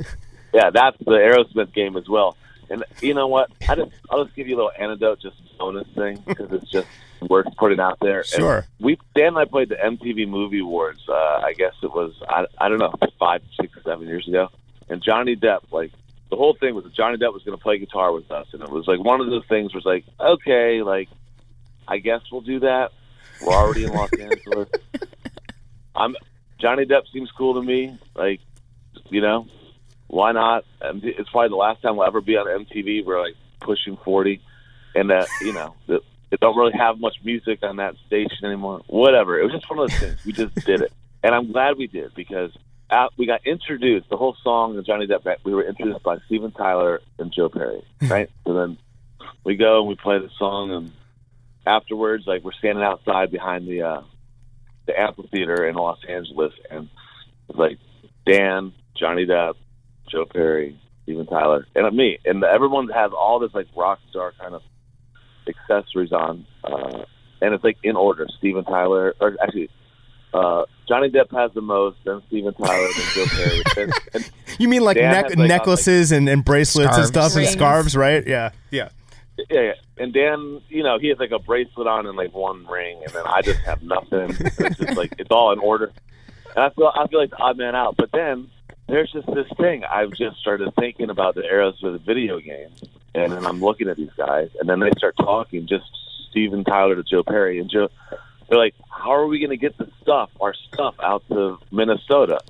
Yeah, 0.52 0.70
that's 0.70 0.98
the 0.98 1.12
Aerosmith 1.12 1.72
game 1.72 1.96
as 1.96 2.09
well. 2.09 2.37
And 2.70 2.85
you 3.02 3.14
know 3.14 3.26
what? 3.26 3.50
I 3.68 3.74
just 3.74 3.90
I'll 4.11 4.24
just 4.24 4.37
give 4.37 4.48
you 4.48 4.54
a 4.54 4.59
little 4.59 4.72
anecdote, 4.78 5.20
just 5.20 5.37
bonus 5.59 5.88
thing, 5.96 6.22
because 6.26 6.52
it's 6.52 6.70
just 6.70 6.87
worth 7.28 7.46
putting 7.59 7.80
out 7.80 7.98
there. 8.00 8.18
And 8.20 8.26
Sure. 8.26 8.66
we 8.80 8.96
Dan 9.14 9.28
and 9.28 9.38
I 9.38 9.44
played 9.44 9.68
the 9.68 9.74
MTV 9.76 10.28
Movie 10.28 10.61
Awards. 10.61 11.00
Uh, 11.09 11.12
I 11.14 11.52
guess 11.59 11.74
it 11.83 11.92
was 11.92 12.14
I 12.28 12.46
I 12.59 12.68
don't 12.68 12.78
know 12.78 12.92
five, 13.18 13.42
six, 13.61 13.76
seven 13.85 14.06
years 14.06 14.26
ago. 14.28 14.48
And 14.88 15.02
Johnny 15.02 15.37
Depp, 15.37 15.70
like 15.72 15.92
the 16.30 16.37
whole 16.37 16.54
thing 16.54 16.74
was 16.76 16.85
that 16.85 16.94
Johnny 16.94 17.16
Depp 17.18 17.33
was 17.33 17.42
going 17.42 17.59
to 17.59 17.62
play 17.62 17.78
guitar 17.78 18.12
with 18.12 18.30
us, 18.30 18.46
and 18.52 18.62
it 18.62 18.70
was 18.70 18.87
like 18.87 19.00
one 19.00 19.20
of 19.20 19.26
those 19.26 19.44
things 19.48 19.74
was 19.74 19.85
like, 19.85 20.04
okay, 20.20 20.83
like 20.83 21.09
I 21.88 21.98
guess 21.98 22.20
we'll 22.30 22.40
do 22.40 22.61
that. 22.61 22.92
We're 23.44 23.52
already 23.54 23.85
in 23.85 23.92
Los 23.92 24.12
Angeles. 24.12 24.68
I'm 25.96 26.14
Johnny 26.61 26.85
Depp 26.85 27.02
seems 27.12 27.30
cool 27.33 27.54
to 27.54 27.62
me. 27.62 27.98
Like, 28.14 28.40
you 29.09 29.20
know, 29.20 29.46
why 30.11 30.33
not? 30.33 30.64
It's 30.83 31.31
probably 31.31 31.51
the 31.51 31.57
last 31.57 31.83
time 31.83 31.96
we'll 31.96 32.07
ever 32.07 32.20
be 32.20 32.37
on 32.37 32.46
MTV. 32.46 33.05
We're 33.05 33.20
like 33.20 33.37
pushing 33.61 33.96
forty, 34.05 34.42
and 34.94 35.11
uh, 35.11 35.25
you 35.40 35.53
know, 35.53 35.77
the, 35.87 36.01
they 36.31 36.37
don't 36.40 36.57
really 36.57 36.77
have 36.77 36.99
much 36.99 37.16
music 37.25 37.61
on 37.62 37.77
that 37.77 37.94
station 38.09 38.44
anymore. 38.44 38.81
Whatever. 38.88 39.38
It 39.38 39.44
was 39.44 39.53
just 39.53 39.70
one 39.70 39.79
of 39.79 39.88
those 39.88 39.99
things. 39.99 40.25
We 40.27 40.33
just 40.33 40.55
did 40.66 40.83
it, 40.83 40.92
and 41.23 41.33
I'm 41.33 41.53
glad 41.53 41.79
we 41.79 41.87
did 41.87 42.12
because 42.16 42.51
out, 42.90 43.12
we 43.16 43.27
got 43.27 43.46
introduced. 43.46 44.11
The 44.11 44.16
whole 44.16 44.37
song 44.42 44.77
of 44.77 44.85
Johnny 44.85 45.07
Depp. 45.07 45.37
We 45.44 45.55
were 45.55 45.64
introduced 45.64 46.03
by 46.03 46.18
Steven 46.27 46.51
Tyler 46.51 47.01
and 47.20 47.33
Joe 47.33 47.49
Perry, 47.49 47.85
right? 48.03 48.29
so 48.44 48.53
then 48.53 48.79
we 49.44 49.55
go 49.55 49.79
and 49.79 49.88
we 49.88 49.94
play 49.94 50.18
the 50.18 50.31
song, 50.38 50.73
and 50.73 50.92
afterwards, 51.64 52.27
like 52.27 52.42
we're 52.42 52.53
standing 52.53 52.83
outside 52.83 53.31
behind 53.31 53.68
the 53.68 53.83
uh, 53.83 54.03
the 54.87 54.99
amphitheater 54.99 55.68
in 55.68 55.77
Los 55.77 56.01
Angeles, 56.09 56.53
and 56.68 56.88
it's 57.49 57.59
like 57.59 57.79
Dan, 58.27 58.73
Johnny 58.96 59.25
Depp, 59.25 59.55
Joe 60.11 60.27
Perry, 60.27 60.79
Steven 61.05 61.27
Tyler, 61.27 61.66
and 61.75 61.96
me, 61.96 62.18
and 62.25 62.42
everyone 62.44 62.88
has 62.88 63.12
all 63.12 63.38
this 63.38 63.53
like 63.55 63.66
rock 63.77 63.99
star 64.11 64.33
kind 64.40 64.55
of 64.55 64.62
accessories 65.49 66.12
on, 66.12 66.46
uh, 66.64 67.05
and 67.40 67.55
it's 67.55 67.64
like 67.64 67.79
in 67.83 67.96
order. 67.96 68.27
Steven 68.38 68.64
Tyler, 68.64 69.14
or 69.20 69.37
actually, 69.42 69.70
uh, 70.35 70.64
Johnny 70.88 71.09
Depp 71.11 71.31
has 71.33 71.53
the 71.55 71.61
most, 71.61 71.99
then 72.05 72.23
Steven 72.29 72.55
Tyler, 72.55 72.88
then 72.96 73.07
Joe 73.14 73.27
Perry. 73.27 73.62
And, 73.77 73.92
and 74.14 74.31
You 74.59 74.68
mean 74.68 74.83
like, 74.83 74.96
Dan 74.96 75.12
neck 75.12 75.25
has, 75.31 75.37
like, 75.37 75.49
necklaces 75.49 76.12
and, 76.12 76.29
and 76.29 76.44
bracelets 76.44 76.96
and 76.96 77.07
Scarves. 77.07 77.33
stuff 77.33 77.37
and 77.42 77.46
scarves, 77.49 77.96
right? 77.96 78.27
Yeah, 78.27 78.51
yeah. 78.70 78.90
yeah, 79.51 79.61
yeah, 79.61 79.73
and 79.96 80.12
Dan, 80.12 80.61
you 80.68 80.83
know, 80.83 80.99
he 80.99 81.09
has 81.09 81.18
like 81.18 81.31
a 81.31 81.38
bracelet 81.38 81.87
on 81.87 82.07
and 82.07 82.16
like 82.16 82.35
one 82.35 82.66
ring, 82.66 83.01
and 83.05 83.12
then 83.14 83.23
I 83.27 83.42
just 83.42 83.61
have 83.61 83.83
nothing. 83.83 84.31
it's 84.40 84.79
just 84.79 84.96
like 84.96 85.14
it's 85.18 85.31
all 85.31 85.53
in 85.53 85.59
order, 85.59 85.90
and 86.55 86.64
I 86.64 86.70
feel 86.70 86.92
I 86.94 87.07
feel 87.09 87.20
like 87.20 87.31
the 87.31 87.37
odd 87.38 87.57
man 87.57 87.75
out. 87.75 87.96
But 87.96 88.11
then 88.12 88.51
there's 88.90 89.11
just 89.12 89.26
this 89.26 89.46
thing 89.57 89.85
I've 89.85 90.12
just 90.12 90.38
started 90.38 90.72
thinking 90.79 91.11
about 91.11 91.35
the 91.35 91.42
Aerosmith 91.42 92.00
video 92.05 92.40
game, 92.40 92.70
and 93.14 93.33
then 93.33 93.46
I'm 93.46 93.61
looking 93.61 93.88
at 93.88 93.96
these 93.96 94.12
guys, 94.16 94.50
and 94.59 94.68
then 94.68 94.81
they 94.81 94.90
start 94.96 95.16
talking, 95.16 95.66
just 95.66 95.85
Steven 96.31 96.64
Tyler 96.64 96.96
to 96.96 97.03
Joe 97.03 97.22
Perry, 97.22 97.59
and 97.61 97.70
Joe, 97.70 97.88
they're 98.48 98.59
like, 98.59 98.74
"How 98.88 99.12
are 99.12 99.26
we 99.26 99.38
going 99.38 99.50
to 99.50 99.57
get 99.57 99.76
the 99.79 99.90
stuff, 100.03 100.31
our 100.40 100.55
stuff, 100.55 100.94
out 101.03 101.26
to 101.29 101.59
Minnesota?" 101.70 102.40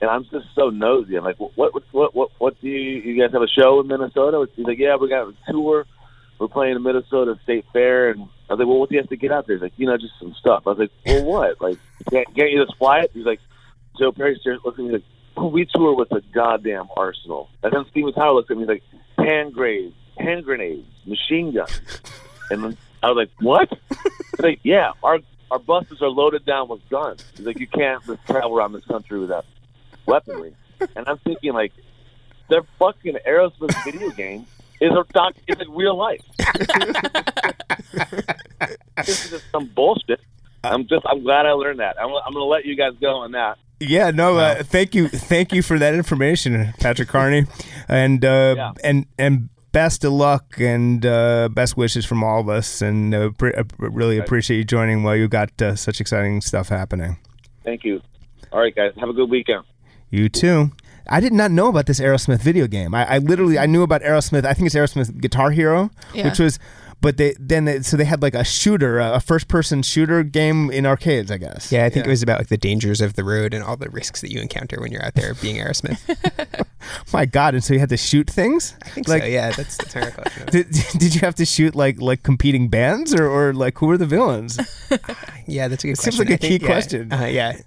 And 0.00 0.08
I'm 0.08 0.24
just 0.24 0.46
so 0.54 0.70
nosy. 0.70 1.16
I'm 1.16 1.24
like, 1.24 1.38
"What, 1.38 1.74
what, 1.92 2.14
what, 2.14 2.30
what, 2.38 2.60
do 2.60 2.68
you, 2.68 3.00
you 3.00 3.20
guys 3.20 3.32
have 3.32 3.42
a 3.42 3.48
show 3.48 3.80
in 3.80 3.86
Minnesota?" 3.86 4.46
He's 4.56 4.66
like, 4.66 4.78
"Yeah, 4.78 4.96
we 4.96 5.08
got 5.08 5.28
a 5.28 5.34
tour." 5.52 5.86
we're 6.40 6.48
playing 6.48 6.72
the 6.72 6.80
Minnesota 6.80 7.38
State 7.42 7.66
Fair, 7.70 8.10
and 8.10 8.22
I 8.48 8.54
was 8.54 8.58
like, 8.58 8.66
well, 8.66 8.78
what 8.78 8.88
do 8.88 8.94
you 8.94 9.00
have 9.02 9.10
to 9.10 9.16
get 9.16 9.30
out 9.30 9.46
there? 9.46 9.56
He's 9.56 9.62
like, 9.62 9.74
you 9.76 9.86
know, 9.86 9.98
just 9.98 10.14
some 10.18 10.34
stuff. 10.40 10.62
I 10.66 10.70
was 10.70 10.78
like, 10.78 10.90
well, 11.04 11.24
what? 11.24 11.60
Like, 11.60 11.78
can't, 12.10 12.26
can't 12.34 12.50
you 12.50 12.64
just 12.64 12.78
fly 12.78 13.00
it? 13.00 13.10
He's 13.12 13.26
like, 13.26 13.40
Joe 13.98 14.10
Perry 14.10 14.38
stares, 14.40 14.60
looks 14.64 14.78
at 14.78 14.84
me 14.86 14.92
like, 14.92 15.04
we 15.36 15.66
tour 15.66 15.94
with 15.94 16.12
a 16.12 16.20
goddamn 16.32 16.88
arsenal. 16.96 17.48
And 17.62 17.72
then 17.72 17.84
Steven 17.90 18.12
Tyler 18.12 18.34
looks 18.34 18.50
at 18.50 18.56
me 18.56 18.64
like, 18.64 18.82
hand 19.18 19.54
grenades, 19.54 19.94
hand 20.18 20.44
grenades, 20.44 20.86
machine 21.06 21.54
guns. 21.54 21.80
And 22.52 22.64
then 22.64 22.76
I 23.00 23.12
was 23.12 23.16
like, 23.16 23.30
what? 23.38 23.68
He's 23.88 24.40
like, 24.40 24.58
yeah, 24.64 24.90
our 25.04 25.20
our 25.52 25.60
buses 25.60 26.02
are 26.02 26.08
loaded 26.08 26.44
down 26.44 26.68
with 26.68 26.80
guns. 26.88 27.24
He's 27.36 27.46
like, 27.46 27.60
you 27.60 27.68
can't 27.68 28.04
just 28.04 28.26
travel 28.26 28.56
around 28.56 28.72
this 28.72 28.84
country 28.86 29.20
without 29.20 29.44
weaponry. 30.04 30.56
And 30.96 31.08
I'm 31.08 31.18
thinking, 31.18 31.52
like, 31.52 31.72
their 32.48 32.62
fucking 32.80 33.18
Aerosmith 33.24 33.84
video 33.84 34.10
game 34.10 34.46
is 34.80 34.90
a 34.90 35.04
doc 35.12 35.34
is 35.46 35.58
like 35.58 35.68
real 35.70 35.96
life. 35.96 36.22
this 38.96 39.24
is 39.24 39.30
just 39.30 39.50
some 39.52 39.66
bullshit. 39.66 40.20
I'm 40.64 40.86
just 40.88 41.06
I'm 41.06 41.22
glad 41.22 41.46
I 41.46 41.52
learned 41.52 41.80
that. 41.80 41.96
I'm, 42.00 42.08
I'm 42.08 42.32
going 42.32 42.42
to 42.42 42.44
let 42.44 42.64
you 42.64 42.76
guys 42.76 42.92
go 43.00 43.18
on 43.18 43.32
that. 43.32 43.58
Yeah, 43.80 44.10
no, 44.10 44.36
uh, 44.36 44.62
thank 44.62 44.94
you, 44.94 45.08
thank 45.08 45.52
you 45.52 45.62
for 45.62 45.78
that 45.78 45.94
information, 45.94 46.74
Patrick 46.80 47.08
Carney, 47.08 47.46
and 47.88 48.22
uh, 48.24 48.54
Yeah. 48.56 48.72
and 48.84 49.06
and 49.18 49.48
best 49.72 50.04
of 50.04 50.12
luck 50.12 50.58
and 50.60 51.06
uh, 51.06 51.48
best 51.50 51.76
wishes 51.78 52.04
from 52.04 52.22
all 52.22 52.40
of 52.40 52.48
us, 52.50 52.82
and 52.82 53.14
uh, 53.14 53.30
pre- 53.38 53.54
uh, 53.54 53.64
really 53.78 54.18
appreciate 54.18 54.58
you 54.58 54.64
joining 54.64 55.02
while 55.02 55.16
you 55.16 55.28
got 55.28 55.50
uh, 55.62 55.74
such 55.76 55.98
exciting 56.00 56.42
stuff 56.42 56.68
happening. 56.68 57.16
Thank 57.64 57.84
you. 57.84 58.02
All 58.52 58.60
right, 58.60 58.74
guys. 58.74 58.92
Have 58.98 59.08
a 59.08 59.12
good 59.14 59.30
weekend. 59.30 59.64
You 60.10 60.28
too. 60.28 60.72
I 61.08 61.20
did 61.20 61.32
not 61.32 61.50
know 61.50 61.68
about 61.68 61.86
this 61.86 62.00
Aerosmith 62.00 62.40
video 62.42 62.66
game. 62.66 62.94
I, 62.94 63.14
I 63.14 63.18
literally 63.18 63.58
I 63.58 63.64
knew 63.66 63.82
about 63.82 64.02
Aerosmith. 64.02 64.44
I 64.44 64.52
think 64.52 64.66
it's 64.66 64.74
Aerosmith 64.74 65.20
Guitar 65.20 65.50
Hero, 65.52 65.90
Yeah. 66.14 66.24
which 66.28 66.38
was, 66.38 66.58
but 67.00 67.16
they 67.16 67.34
then 67.38 67.64
they, 67.64 67.80
so 67.82 67.96
they 67.96 68.04
had 68.04 68.22
like 68.22 68.34
a 68.34 68.44
shooter, 68.44 68.98
a 68.98 69.20
first 69.20 69.48
person 69.48 69.82
shooter 69.82 70.22
game 70.22 70.70
in 70.70 70.86
arcades. 70.86 71.30
I 71.30 71.38
guess. 71.38 71.70
Yeah, 71.72 71.84
I 71.84 71.90
think 71.90 72.06
it 72.06 72.10
was 72.10 72.22
about 72.22 72.38
like 72.38 72.48
the 72.48 72.56
dangers 72.58 73.00
of 73.00 73.14
the 73.14 73.24
road 73.24 73.54
and 73.54 73.64
all 73.64 73.76
the 73.76 73.88
risks 73.90 74.20
that 74.20 74.30
you 74.32 74.40
encounter 74.40 74.80
when 74.80 74.92
you're 74.92 75.04
out 75.04 75.14
there 75.14 75.34
being 75.34 75.56
Aerosmith. 75.56 75.98
My 77.12 77.26
God! 77.26 77.54
And 77.54 77.62
so 77.64 77.74
you 77.74 77.80
had 77.80 77.88
to 77.90 77.96
shoot 77.96 78.28
things. 78.28 78.74
I 78.84 78.88
think 78.90 79.08
like, 79.08 79.22
so. 79.22 79.28
Yeah, 79.28 79.50
that's 79.52 79.76
that's 79.76 79.94
my 79.94 80.02
recollection. 80.02 80.42
of 80.42 80.54
it. 80.54 80.70
Did, 80.72 80.98
did 80.98 81.14
you 81.14 81.20
have 81.20 81.34
to 81.36 81.44
shoot 81.44 81.74
like 81.74 82.00
like 82.00 82.22
competing 82.22 82.68
bands 82.68 83.14
or, 83.14 83.26
or 83.26 83.52
like 83.52 83.78
who 83.78 83.86
were 83.86 83.98
the 83.98 84.06
villains 84.06 84.58
Yeah, 85.46 85.68
that's 85.68 85.84
a 85.84 85.88
good 85.88 85.96
question. 85.98 86.12
Seems 86.12 86.16
question. 86.16 86.18
like 86.18 86.30
a 86.30 86.32
I 86.32 86.36
think- 86.36 86.60
key 86.60 86.66
yeah. 86.66 86.72
question. 86.72 87.12
Uh, 87.12 87.24
yeah, 87.26 87.60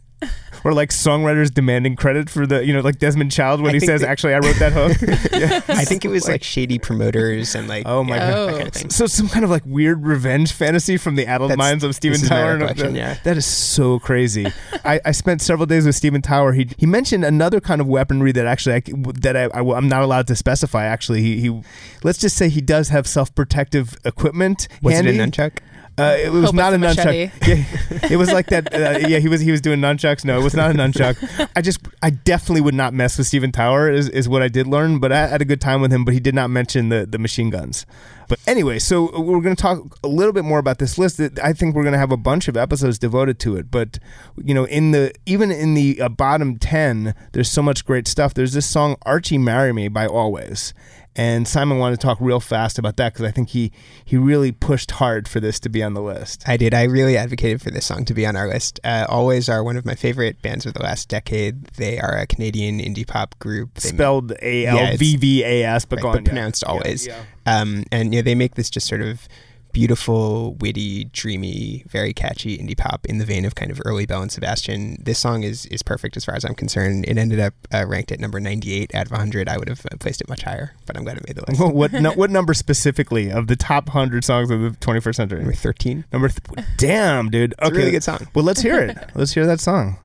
or 0.66 0.74
like 0.74 0.90
songwriters 0.92 1.54
demanding 1.54 1.96
credit 1.96 2.30
for 2.30 2.48
the 2.48 2.66
you 2.66 2.74
know 2.74 2.80
like 2.80 2.98
Desmond 3.00 3.32
Child 3.32 3.62
when 3.62 3.72
I 3.72 3.74
he 3.74 3.80
says 3.82 4.02
that- 4.02 4.10
actually 4.10 4.34
I 4.34 4.40
wrote 4.40 4.56
that 4.60 4.72
hook. 4.74 5.70
I 5.70 5.84
think 5.86 6.06
it 6.06 6.08
was 6.10 6.28
like 6.28 6.42
shady 6.44 6.80
promoters 6.80 7.54
and 7.56 7.68
like 7.68 7.84
Oh 7.86 8.04
my 8.04 8.18
God. 8.18 8.62
kind 8.72 8.86
of. 8.86 8.92
So 8.92 9.06
some 9.08 9.28
kind 9.28 9.44
of 9.44 9.52
like 9.52 9.64
weird 9.66 10.06
revenge 10.06 10.54
fantasy 10.54 10.96
from 10.98 11.16
the 11.16 11.26
addled 11.26 11.52
That's- 11.52 11.58
minds 11.70 11.84
of 11.84 11.94
Steven 11.96 12.20
Tyler. 12.22 12.48
is 12.48 12.52
and- 12.54 12.62
recollection, 12.62 12.96
yeah. 12.96 13.18
That 13.24 13.36
is 13.38 13.46
so 13.46 14.00
crazy. 14.00 14.48
I, 14.86 15.02
I 15.04 15.12
spent 15.12 15.42
several 15.42 15.66
days 15.66 15.86
with 15.86 15.96
Steven 15.96 16.22
Tyler. 16.22 16.54
He 16.54 16.70
he 16.78 16.86
mentioned 16.86 17.26
another 17.26 17.60
kind 17.60 17.82
of 17.82 17.88
weaponry 17.88 18.32
that 18.32 18.46
actually 18.46 18.76
I, 18.76 18.82
that 19.20 19.36
I, 19.36 19.44
I 19.60 19.78
am 19.78 19.88
not 19.90 20.04
allowed 20.04 20.28
to 20.28 20.36
specify. 20.36 20.86
Actually, 20.86 21.22
he, 21.22 21.42
he 21.42 21.62
let's 22.04 22.20
just 22.20 22.38
say 22.38 22.48
he 22.50 22.62
does 22.62 22.90
have 22.90 23.06
self 23.08 23.34
protective 23.36 23.98
equipment. 24.06 24.68
Was 24.82 24.94
handy. 24.96 25.12
it 25.12 25.20
a 25.20 25.24
nunchuck? 25.24 25.58
Uh, 25.98 26.16
it 26.18 26.32
was 26.32 26.46
Hope 26.46 26.56
not 26.56 26.74
a 26.74 26.78
nunchuck. 26.78 27.32
Yeah, 27.48 28.10
it 28.10 28.18
was 28.18 28.32
like 28.32 28.48
that. 28.48 28.74
Uh, 28.74 29.08
yeah, 29.08 29.20
he 29.20 29.28
was 29.28 29.42
he 29.42 29.52
was 29.52 29.62
doing 29.62 29.80
nunchucks. 29.80 30.26
No, 30.26 30.40
it 30.40 30.44
was 30.44 30.56
not 30.56 30.72
a 30.72 30.74
nunchuck. 30.74 31.50
I 31.56 31.62
just 31.62 31.80
I 32.02 32.10
definitely 32.10 32.62
would 32.62 32.74
not 32.74 32.94
mess 32.94 33.18
with 33.18 33.28
Steven 33.28 33.52
Tyler. 33.52 33.92
Is, 33.92 34.10
is 34.10 34.28
what 34.28 34.42
I 34.42 34.48
did 34.48 34.66
learn. 34.66 35.00
But 35.00 35.12
I 35.12 35.28
had 35.28 35.42
a 35.42 35.46
good 35.46 35.62
time 35.62 35.82
with 35.82 35.94
him. 35.94 36.04
But 36.04 36.16
he 36.16 36.20
did 36.20 36.34
not 36.34 36.50
mention 36.50 36.90
the 36.90 37.06
the 37.06 37.20
machine 37.20 37.52
guns. 37.52 37.86
But 38.28 38.40
anyway, 38.48 38.80
so 38.80 39.20
we're 39.20 39.42
going 39.42 39.56
to 39.56 39.62
talk 39.62 40.00
a 40.04 40.08
little 40.08 40.34
bit 40.34 40.46
more 40.46 40.58
about 40.58 40.80
this 40.80 40.98
list. 40.98 41.20
I 41.44 41.54
think 41.54 41.76
we're 41.76 41.84
going 41.84 41.94
to 41.94 42.00
have 42.00 42.12
a 42.12 42.18
bunch 42.18 42.48
of 42.48 42.58
episodes 42.58 42.98
devoted 42.98 43.38
to 43.40 43.58
it. 43.58 43.70
But 43.70 44.00
you 44.44 44.54
know, 44.54 44.64
in 44.66 44.92
the 44.92 45.14
even 45.26 45.52
in 45.52 45.76
the 45.76 46.02
uh, 46.02 46.10
bottom 46.10 46.58
ten, 46.58 47.14
there's 47.34 47.52
so 47.52 47.62
much 47.62 47.86
great 47.86 48.08
stuff. 48.08 48.34
There's 48.34 48.54
this 48.54 48.66
song 48.66 48.96
"Archie 49.04 49.38
Marry 49.38 49.74
Me" 49.74 49.88
by 49.90 50.08
Alvvays. 50.08 50.74
And 51.16 51.48
Simon 51.48 51.78
wanted 51.78 52.00
to 52.00 52.06
talk 52.08 52.18
real 52.20 52.40
fast 52.40 52.80
about 52.80 52.98
that 52.98 53.14
because 53.14 53.26
I 53.26 53.32
think 53.32 53.50
he 53.50 53.72
he 54.04 54.18
really 54.18 54.52
pushed 54.52 54.92
hard 54.92 55.28
for 55.28 55.40
this 55.40 55.60
to 55.60 55.70
be 55.70 55.84
on 55.84 55.94
the 55.94 56.02
list. 56.02 56.44
I 56.48 56.58
did. 56.58 56.74
I 56.74 56.84
really 56.84 57.16
advocated 57.18 57.62
for 57.62 57.70
this 57.70 57.86
song 57.86 58.04
to 58.06 58.14
be 58.16 58.26
on 58.26 58.36
our 58.36 58.48
list. 58.48 58.80
Uh, 58.84 59.06
Alvvays 59.08 59.48
are 59.52 59.64
one 59.64 59.78
of 59.78 59.86
my 59.86 59.94
favorite 59.96 60.42
bands 60.42 60.66
of 60.66 60.74
the 60.74 60.82
last 60.82 61.10
decade. 61.10 61.66
They 61.76 62.00
are 62.00 62.18
a 62.18 62.26
Canadian 62.26 62.80
indie 62.80 63.06
pop 63.08 63.38
group. 63.38 63.76
They 63.76 63.90
Spelled 63.90 64.34
A 64.42 64.64
Yeah, 64.64 64.76
L 64.76 64.98
V 64.98 65.18
V 65.18 65.44
A 65.44 65.64
S, 65.66 65.86
but 65.86 65.98
right, 65.98 66.04
but 66.04 66.18
on, 66.18 66.26
yeah. 66.26 66.30
pronounced 66.32 66.64
Yeah, 66.66 66.72
always. 66.72 67.06
yeah. 67.06 67.24
Um, 67.46 67.84
and 67.92 68.14
you 68.14 68.20
know, 68.22 68.24
they 68.24 68.36
make 68.36 68.56
this 68.56 68.70
just 68.72 68.88
sort 68.88 69.02
of 69.02 69.28
beautiful, 69.74 70.54
witty, 70.56 71.06
dreamy, 71.06 71.84
very 71.88 72.14
catchy 72.14 72.58
indie 72.58 72.78
pop 72.78 73.06
in 73.08 73.18
the 73.18 73.26
vein 73.26 73.44
of 73.44 73.56
kind 73.56 73.72
of 73.72 73.82
early 73.86 74.06
Belle 74.06 74.22
and 74.22 74.32
Sebastian. 74.32 74.98
This 75.04 75.20
song 75.20 75.44
is 75.44 75.66
is 75.66 75.84
perfect 75.84 76.16
as 76.16 76.24
far 76.24 76.36
as 76.36 76.46
I'm 76.46 76.56
concerned. 76.56 77.06
It 77.08 77.18
ended 77.18 77.40
up 77.40 77.54
uh, 77.74 77.86
ranked 77.86 78.12
at 78.12 78.20
number 78.20 78.40
98 78.40 78.96
out 78.96 79.08
of 79.08 79.12
100. 79.12 79.50
I 79.50 79.58
would 79.58 79.68
have 79.68 79.86
uh, 79.92 79.98
placed 80.00 80.22
it 80.22 80.30
much 80.30 80.44
higher, 80.44 80.74
but 80.86 80.96
I'm 80.96 81.04
glad 81.04 81.18
it 81.18 81.28
made 81.28 81.36
the 81.36 81.44
list. 81.48 81.60
What 81.60 81.74
what, 81.76 81.92
no, 82.02 82.14
what 82.14 82.30
number 82.30 82.54
specifically 82.54 83.32
of 83.32 83.48
the 83.48 83.56
top 83.56 83.90
hundred 83.90 84.24
songs 84.24 84.50
of 84.50 84.62
the 84.62 84.70
21st 84.70 85.16
century? 85.16 85.40
Number 85.40 85.54
13. 85.54 86.06
Number 86.14 86.30
th- 86.30 86.68
damn, 86.78 87.30
dude. 87.30 87.54
Okay, 87.62 87.68
a 87.68 87.78
really 87.78 87.92
good 87.92 88.04
song. 88.04 88.28
Well, 88.34 88.46
let's 88.46 88.62
hear 88.62 88.80
it. 88.80 88.98
let's 89.16 89.34
hear 89.34 89.46
that 89.46 89.60
song. 89.60 89.98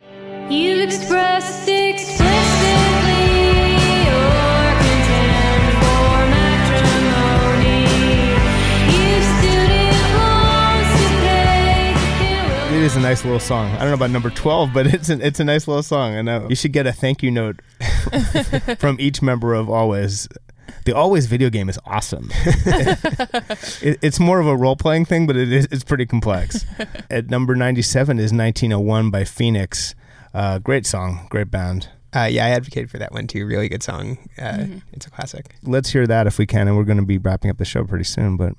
You 0.50 0.82
expressed 0.82 1.67
nice 12.96 13.24
little 13.24 13.40
song. 13.40 13.70
I 13.72 13.78
don't 13.80 13.88
know 13.88 13.94
about 13.94 14.10
number 14.10 14.30
twelve, 14.30 14.72
but 14.72 14.86
it's 14.94 15.08
an, 15.08 15.20
it's 15.20 15.40
a 15.40 15.44
nice 15.44 15.66
little 15.68 15.82
song, 15.82 16.14
and 16.14 16.28
uh, 16.28 16.46
you 16.48 16.56
should 16.56 16.72
get 16.72 16.86
a 16.86 16.92
thank 16.92 17.22
you 17.22 17.30
note 17.30 17.60
from 18.78 18.96
each 19.00 19.20
member 19.22 19.54
of 19.54 19.66
Alvvays. 19.66 20.28
The 20.84 20.92
Alvvays 20.92 21.26
video 21.26 21.50
game 21.50 21.68
is 21.68 21.78
awesome. 21.84 22.30
it, 23.82 23.98
it's 24.02 24.18
more 24.20 24.40
of 24.40 24.46
a 24.46 24.56
role 24.56 24.76
playing 24.76 25.04
thing, 25.04 25.26
but 25.26 25.36
it 25.36 25.52
is 25.52 25.68
it's 25.70 25.84
pretty 25.84 26.06
complex. 26.06 26.64
At 27.10 27.28
number 27.30 27.54
ninety 27.54 27.82
seven 27.82 28.18
is 28.18 28.32
nineteen 28.32 28.72
oh 28.72 28.80
one 28.80 29.10
by 29.10 29.24
Phoenix. 29.24 29.94
Uh, 30.32 30.58
great 30.58 30.86
song, 30.86 31.26
great 31.30 31.50
band. 31.50 31.88
Uh, 32.14 32.28
yeah, 32.30 32.46
I 32.46 32.50
advocated 32.50 32.90
for 32.90 32.98
that 32.98 33.12
one 33.12 33.26
too. 33.26 33.44
Really 33.46 33.68
good 33.68 33.82
song. 33.82 34.16
Uh, 34.40 34.64
It's 34.92 35.06
a 35.06 35.10
classic. 35.10 35.54
Let's 35.62 35.90
hear 35.90 36.06
that 36.06 36.26
if 36.26 36.38
we 36.38 36.46
can, 36.46 36.66
and 36.68 36.76
we're 36.76 36.84
going 36.84 36.98
to 36.98 37.04
be 37.04 37.18
wrapping 37.18 37.50
up 37.50 37.58
the 37.58 37.64
show 37.66 37.84
pretty 37.84 38.04
soon. 38.04 38.36
But 38.38 38.54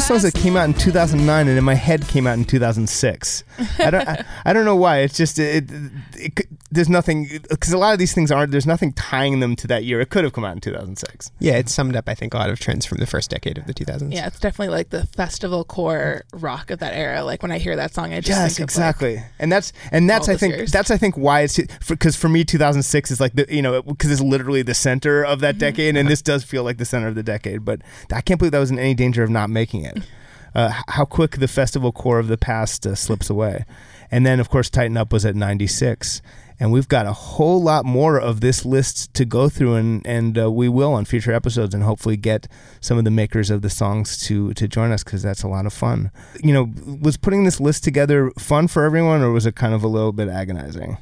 Songs 0.00 0.22
that 0.22 0.34
came 0.34 0.56
out 0.56 0.64
in 0.64 0.74
2009 0.74 1.48
and 1.48 1.58
in 1.58 1.64
my 1.64 1.74
head 1.74 2.06
came 2.08 2.26
out 2.26 2.38
in 2.38 2.44
2006. 2.44 3.44
I 3.78 3.90
don't 3.90 4.08
I, 4.08 4.24
I 4.44 4.52
don't 4.52 4.64
know 4.64 4.76
why. 4.76 4.98
It's 4.98 5.16
just 5.16 5.38
it, 5.38 5.70
it, 5.70 6.40
it 6.40 6.46
there's 6.72 6.88
nothing 6.88 7.26
cuz 7.60 7.72
a 7.72 7.78
lot 7.78 7.92
of 7.92 7.98
these 7.98 8.12
things 8.14 8.30
aren't 8.30 8.52
there's 8.52 8.66
nothing 8.66 8.92
tying 8.92 9.40
them 9.40 9.56
to 9.56 9.66
that 9.66 9.84
year. 9.84 10.00
It 10.00 10.10
could 10.10 10.24
have 10.24 10.32
come 10.32 10.44
out 10.44 10.54
in 10.54 10.60
2006. 10.60 11.30
Yeah, 11.38 11.54
it 11.54 11.68
summed 11.68 11.96
up 11.96 12.08
I 12.08 12.14
think 12.14 12.32
a 12.34 12.36
lot 12.36 12.50
of 12.50 12.60
trends 12.60 12.86
from 12.86 12.98
the 12.98 13.06
first 13.06 13.30
decade 13.30 13.58
of 13.58 13.66
the 13.66 13.74
2000s. 13.74 14.12
Yeah, 14.14 14.26
it's 14.26 14.38
definitely 14.38 14.74
like 14.74 14.90
the 14.90 15.06
festival 15.06 15.64
core 15.64 16.22
rock 16.32 16.70
of 16.70 16.78
that 16.78 16.94
era. 16.94 17.24
Like 17.24 17.42
when 17.42 17.52
I 17.52 17.58
hear 17.58 17.76
that 17.76 17.92
song, 17.94 18.12
I 18.12 18.20
just 18.20 18.28
Yes, 18.28 18.56
think 18.56 18.60
of, 18.60 18.64
exactly. 18.64 19.22
and 19.38 19.50
that's 19.50 19.72
and 19.90 20.08
that's 20.08 20.28
I 20.28 20.36
think 20.36 20.54
years. 20.56 20.70
that's 20.72 20.90
I 20.90 20.96
think 20.96 21.16
why 21.16 21.40
it's 21.40 21.58
cuz 21.98 22.14
for 22.16 22.28
me 22.28 22.44
2006 22.44 23.10
is 23.10 23.20
like 23.20 23.34
the 23.34 23.46
you 23.48 23.62
know 23.62 23.82
cuz 23.82 24.10
it's 24.10 24.20
literally 24.20 24.62
the 24.62 24.74
center 24.74 25.24
of 25.24 25.38
Mm-hmm. 25.38 25.40
that 25.42 25.58
decade 25.58 25.96
and 25.96 26.08
this 26.08 26.22
does 26.22 26.44
feel 26.44 26.62
like 26.64 26.76
the 26.78 26.84
center 26.84 27.08
of 27.08 27.14
the 27.14 27.22
decade, 27.22 27.64
but 27.64 27.80
I 28.12 28.20
can't 28.20 28.38
believe 28.38 28.52
that 28.52 28.58
was 28.58 28.70
in 28.70 28.78
any 28.78 28.94
danger 28.94 29.22
of 29.22 29.30
not 29.30 29.50
making 29.50 29.84
it. 29.84 29.98
Uh, 30.52 30.72
how 30.88 31.04
quick 31.04 31.36
the 31.36 31.46
festival 31.46 31.92
core 31.92 32.18
of 32.18 32.26
the 32.26 32.36
past 32.36 32.84
uh, 32.84 32.96
slips 32.96 33.30
away. 33.30 33.64
And 34.10 34.26
then, 34.26 34.40
of 34.40 34.50
course, 34.50 34.68
Tighten 34.68 34.96
Up 34.96 35.12
was 35.12 35.24
at 35.24 35.36
96. 35.36 36.20
And 36.60 36.70
we've 36.70 36.86
got 36.86 37.06
a 37.06 37.12
whole 37.12 37.62
lot 37.62 37.86
more 37.86 38.20
of 38.20 38.42
this 38.42 38.66
list 38.66 39.12
to 39.14 39.24
go 39.24 39.48
through, 39.48 39.74
and, 39.76 40.06
and 40.06 40.38
uh, 40.38 40.50
we 40.52 40.68
will 40.68 40.92
on 40.92 41.06
future 41.06 41.32
episodes, 41.32 41.74
and 41.74 41.82
hopefully 41.82 42.18
get 42.18 42.46
some 42.80 42.98
of 42.98 43.04
the 43.04 43.10
makers 43.10 43.50
of 43.50 43.62
the 43.62 43.70
songs 43.70 44.18
to, 44.26 44.52
to 44.54 44.68
join 44.68 44.92
us 44.92 45.02
because 45.02 45.22
that's 45.22 45.42
a 45.42 45.48
lot 45.48 45.64
of 45.64 45.72
fun. 45.72 46.10
You 46.44 46.52
know, 46.52 46.72
was 47.00 47.16
putting 47.16 47.44
this 47.44 47.60
list 47.60 47.82
together 47.82 48.30
fun 48.38 48.68
for 48.68 48.84
everyone, 48.84 49.22
or 49.22 49.32
was 49.32 49.46
it 49.46 49.56
kind 49.56 49.72
of 49.72 49.82
a 49.82 49.88
little 49.88 50.12
bit 50.12 50.28
agonizing? 50.28 50.98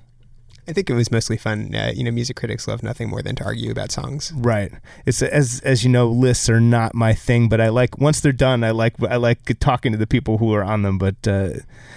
I 0.68 0.72
think 0.74 0.90
it 0.90 0.94
was 0.94 1.10
mostly 1.10 1.38
fun. 1.38 1.74
Uh, 1.74 1.92
you 1.94 2.04
know, 2.04 2.10
music 2.10 2.36
critics 2.36 2.68
love 2.68 2.82
nothing 2.82 3.08
more 3.08 3.22
than 3.22 3.34
to 3.36 3.44
argue 3.44 3.70
about 3.70 3.90
songs. 3.90 4.32
Right. 4.36 4.70
It's 5.06 5.22
as 5.22 5.62
as 5.64 5.82
you 5.82 5.88
know, 5.88 6.08
lists 6.08 6.50
are 6.50 6.60
not 6.60 6.94
my 6.94 7.14
thing, 7.14 7.48
but 7.48 7.58
I 7.58 7.70
like 7.70 7.96
once 7.98 8.20
they're 8.20 8.32
done, 8.32 8.62
I 8.62 8.72
like 8.72 9.02
I 9.02 9.16
like 9.16 9.58
talking 9.60 9.92
to 9.92 9.98
the 9.98 10.06
people 10.06 10.36
who 10.36 10.52
are 10.52 10.62
on 10.62 10.82
them. 10.82 10.98
But 10.98 11.26
uh, 11.26 11.50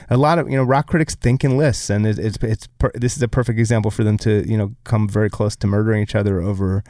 a 0.09 0.15
lot 0.15 0.39
of 0.39 0.49
you 0.49 0.55
know 0.55 0.63
rock 0.63 0.88
critics 0.88 1.15
think 1.15 1.43
in 1.43 1.57
lists, 1.57 1.89
and 1.89 2.07
it, 2.07 2.17
it's 2.17 2.38
it's 2.41 2.67
per, 2.80 2.91
this 2.95 3.17
is 3.17 3.22
a 3.22 3.28
perfect 3.28 3.59
example 3.59 3.91
for 3.91 4.05
them 4.05 4.17
to 4.19 4.49
you 4.49 4.57
know 4.57 4.74
come 4.86 5.09
very 5.09 5.30
close 5.30 5.57
to 5.57 5.67
murdering 5.67 6.01
each 6.01 6.15
other 6.15 6.41
over 6.41 6.82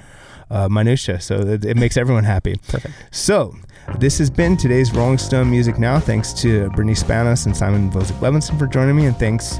uh, 0.51 0.69
minutia. 0.69 1.19
So 1.19 1.39
it, 1.39 1.65
it 1.65 1.77
makes 1.77 1.97
everyone 1.97 2.25
happy. 2.25 2.57
Perfect. 2.67 2.93
So. 3.09 3.55
This 3.97 4.19
has 4.19 4.29
been 4.29 4.55
today's 4.55 4.93
Rolling 4.93 5.17
Stone 5.17 5.49
Music 5.49 5.79
Now. 5.79 5.99
Thanks 5.99 6.31
to 6.33 6.69
Brittany 6.69 6.93
Spanos 6.93 7.47
and 7.47 7.57
Simon 7.57 7.89
Vozick 7.89 8.17
Levinson 8.19 8.57
for 8.59 8.67
joining 8.67 8.95
me, 8.95 9.07
and 9.07 9.17
thanks 9.17 9.59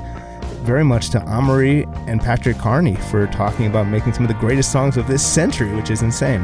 very 0.62 0.84
much 0.84 1.10
to 1.12 1.20
Amerie 1.22 1.88
and 2.08 2.22
Patrick 2.22 2.58
Carney 2.58 2.96
for 2.96 3.28
talking 3.28 3.66
about 3.68 3.88
making 3.88 4.14
some 4.14 4.24
of 4.24 4.28
the 4.28 4.40
greatest 4.40 4.72
songs 4.72 4.98
of 4.98 5.08
this 5.08 5.26
century, 5.26 5.74
which 5.76 5.90
is 5.90 6.02
insane. 6.02 6.42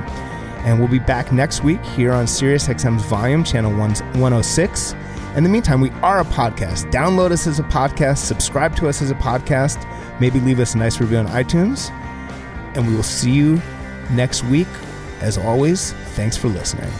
And 0.65 0.79
we'll 0.79 0.87
be 0.87 0.99
back 0.99 1.31
next 1.31 1.63
week 1.63 1.83
here 1.85 2.11
on 2.11 2.25
SiriusXM's 2.25 3.03
Volume, 3.05 3.43
channel 3.43 3.71
1- 3.71 3.77
106. 4.19 4.95
In 5.35 5.43
the 5.43 5.49
meantime, 5.49 5.81
we 5.81 5.91
are 6.01 6.19
a 6.19 6.25
podcast. 6.25 6.91
Download 6.91 7.31
us 7.31 7.47
as 7.47 7.59
a 7.59 7.63
podcast, 7.63 8.17
subscribe 8.17 8.75
to 8.77 8.89
us 8.89 9.01
as 9.01 9.11
a 9.11 9.15
podcast, 9.15 9.85
maybe 10.19 10.39
leave 10.39 10.59
us 10.59 10.73
a 10.73 10.77
nice 10.77 10.99
review 10.99 11.17
on 11.17 11.27
iTunes. 11.27 11.91
And 12.75 12.87
we 12.87 12.95
will 12.95 13.03
see 13.03 13.31
you 13.31 13.61
next 14.11 14.43
week. 14.45 14.67
As 15.21 15.37
always, 15.37 15.93
thanks 16.15 16.35
for 16.35 16.47
listening. 16.47 16.91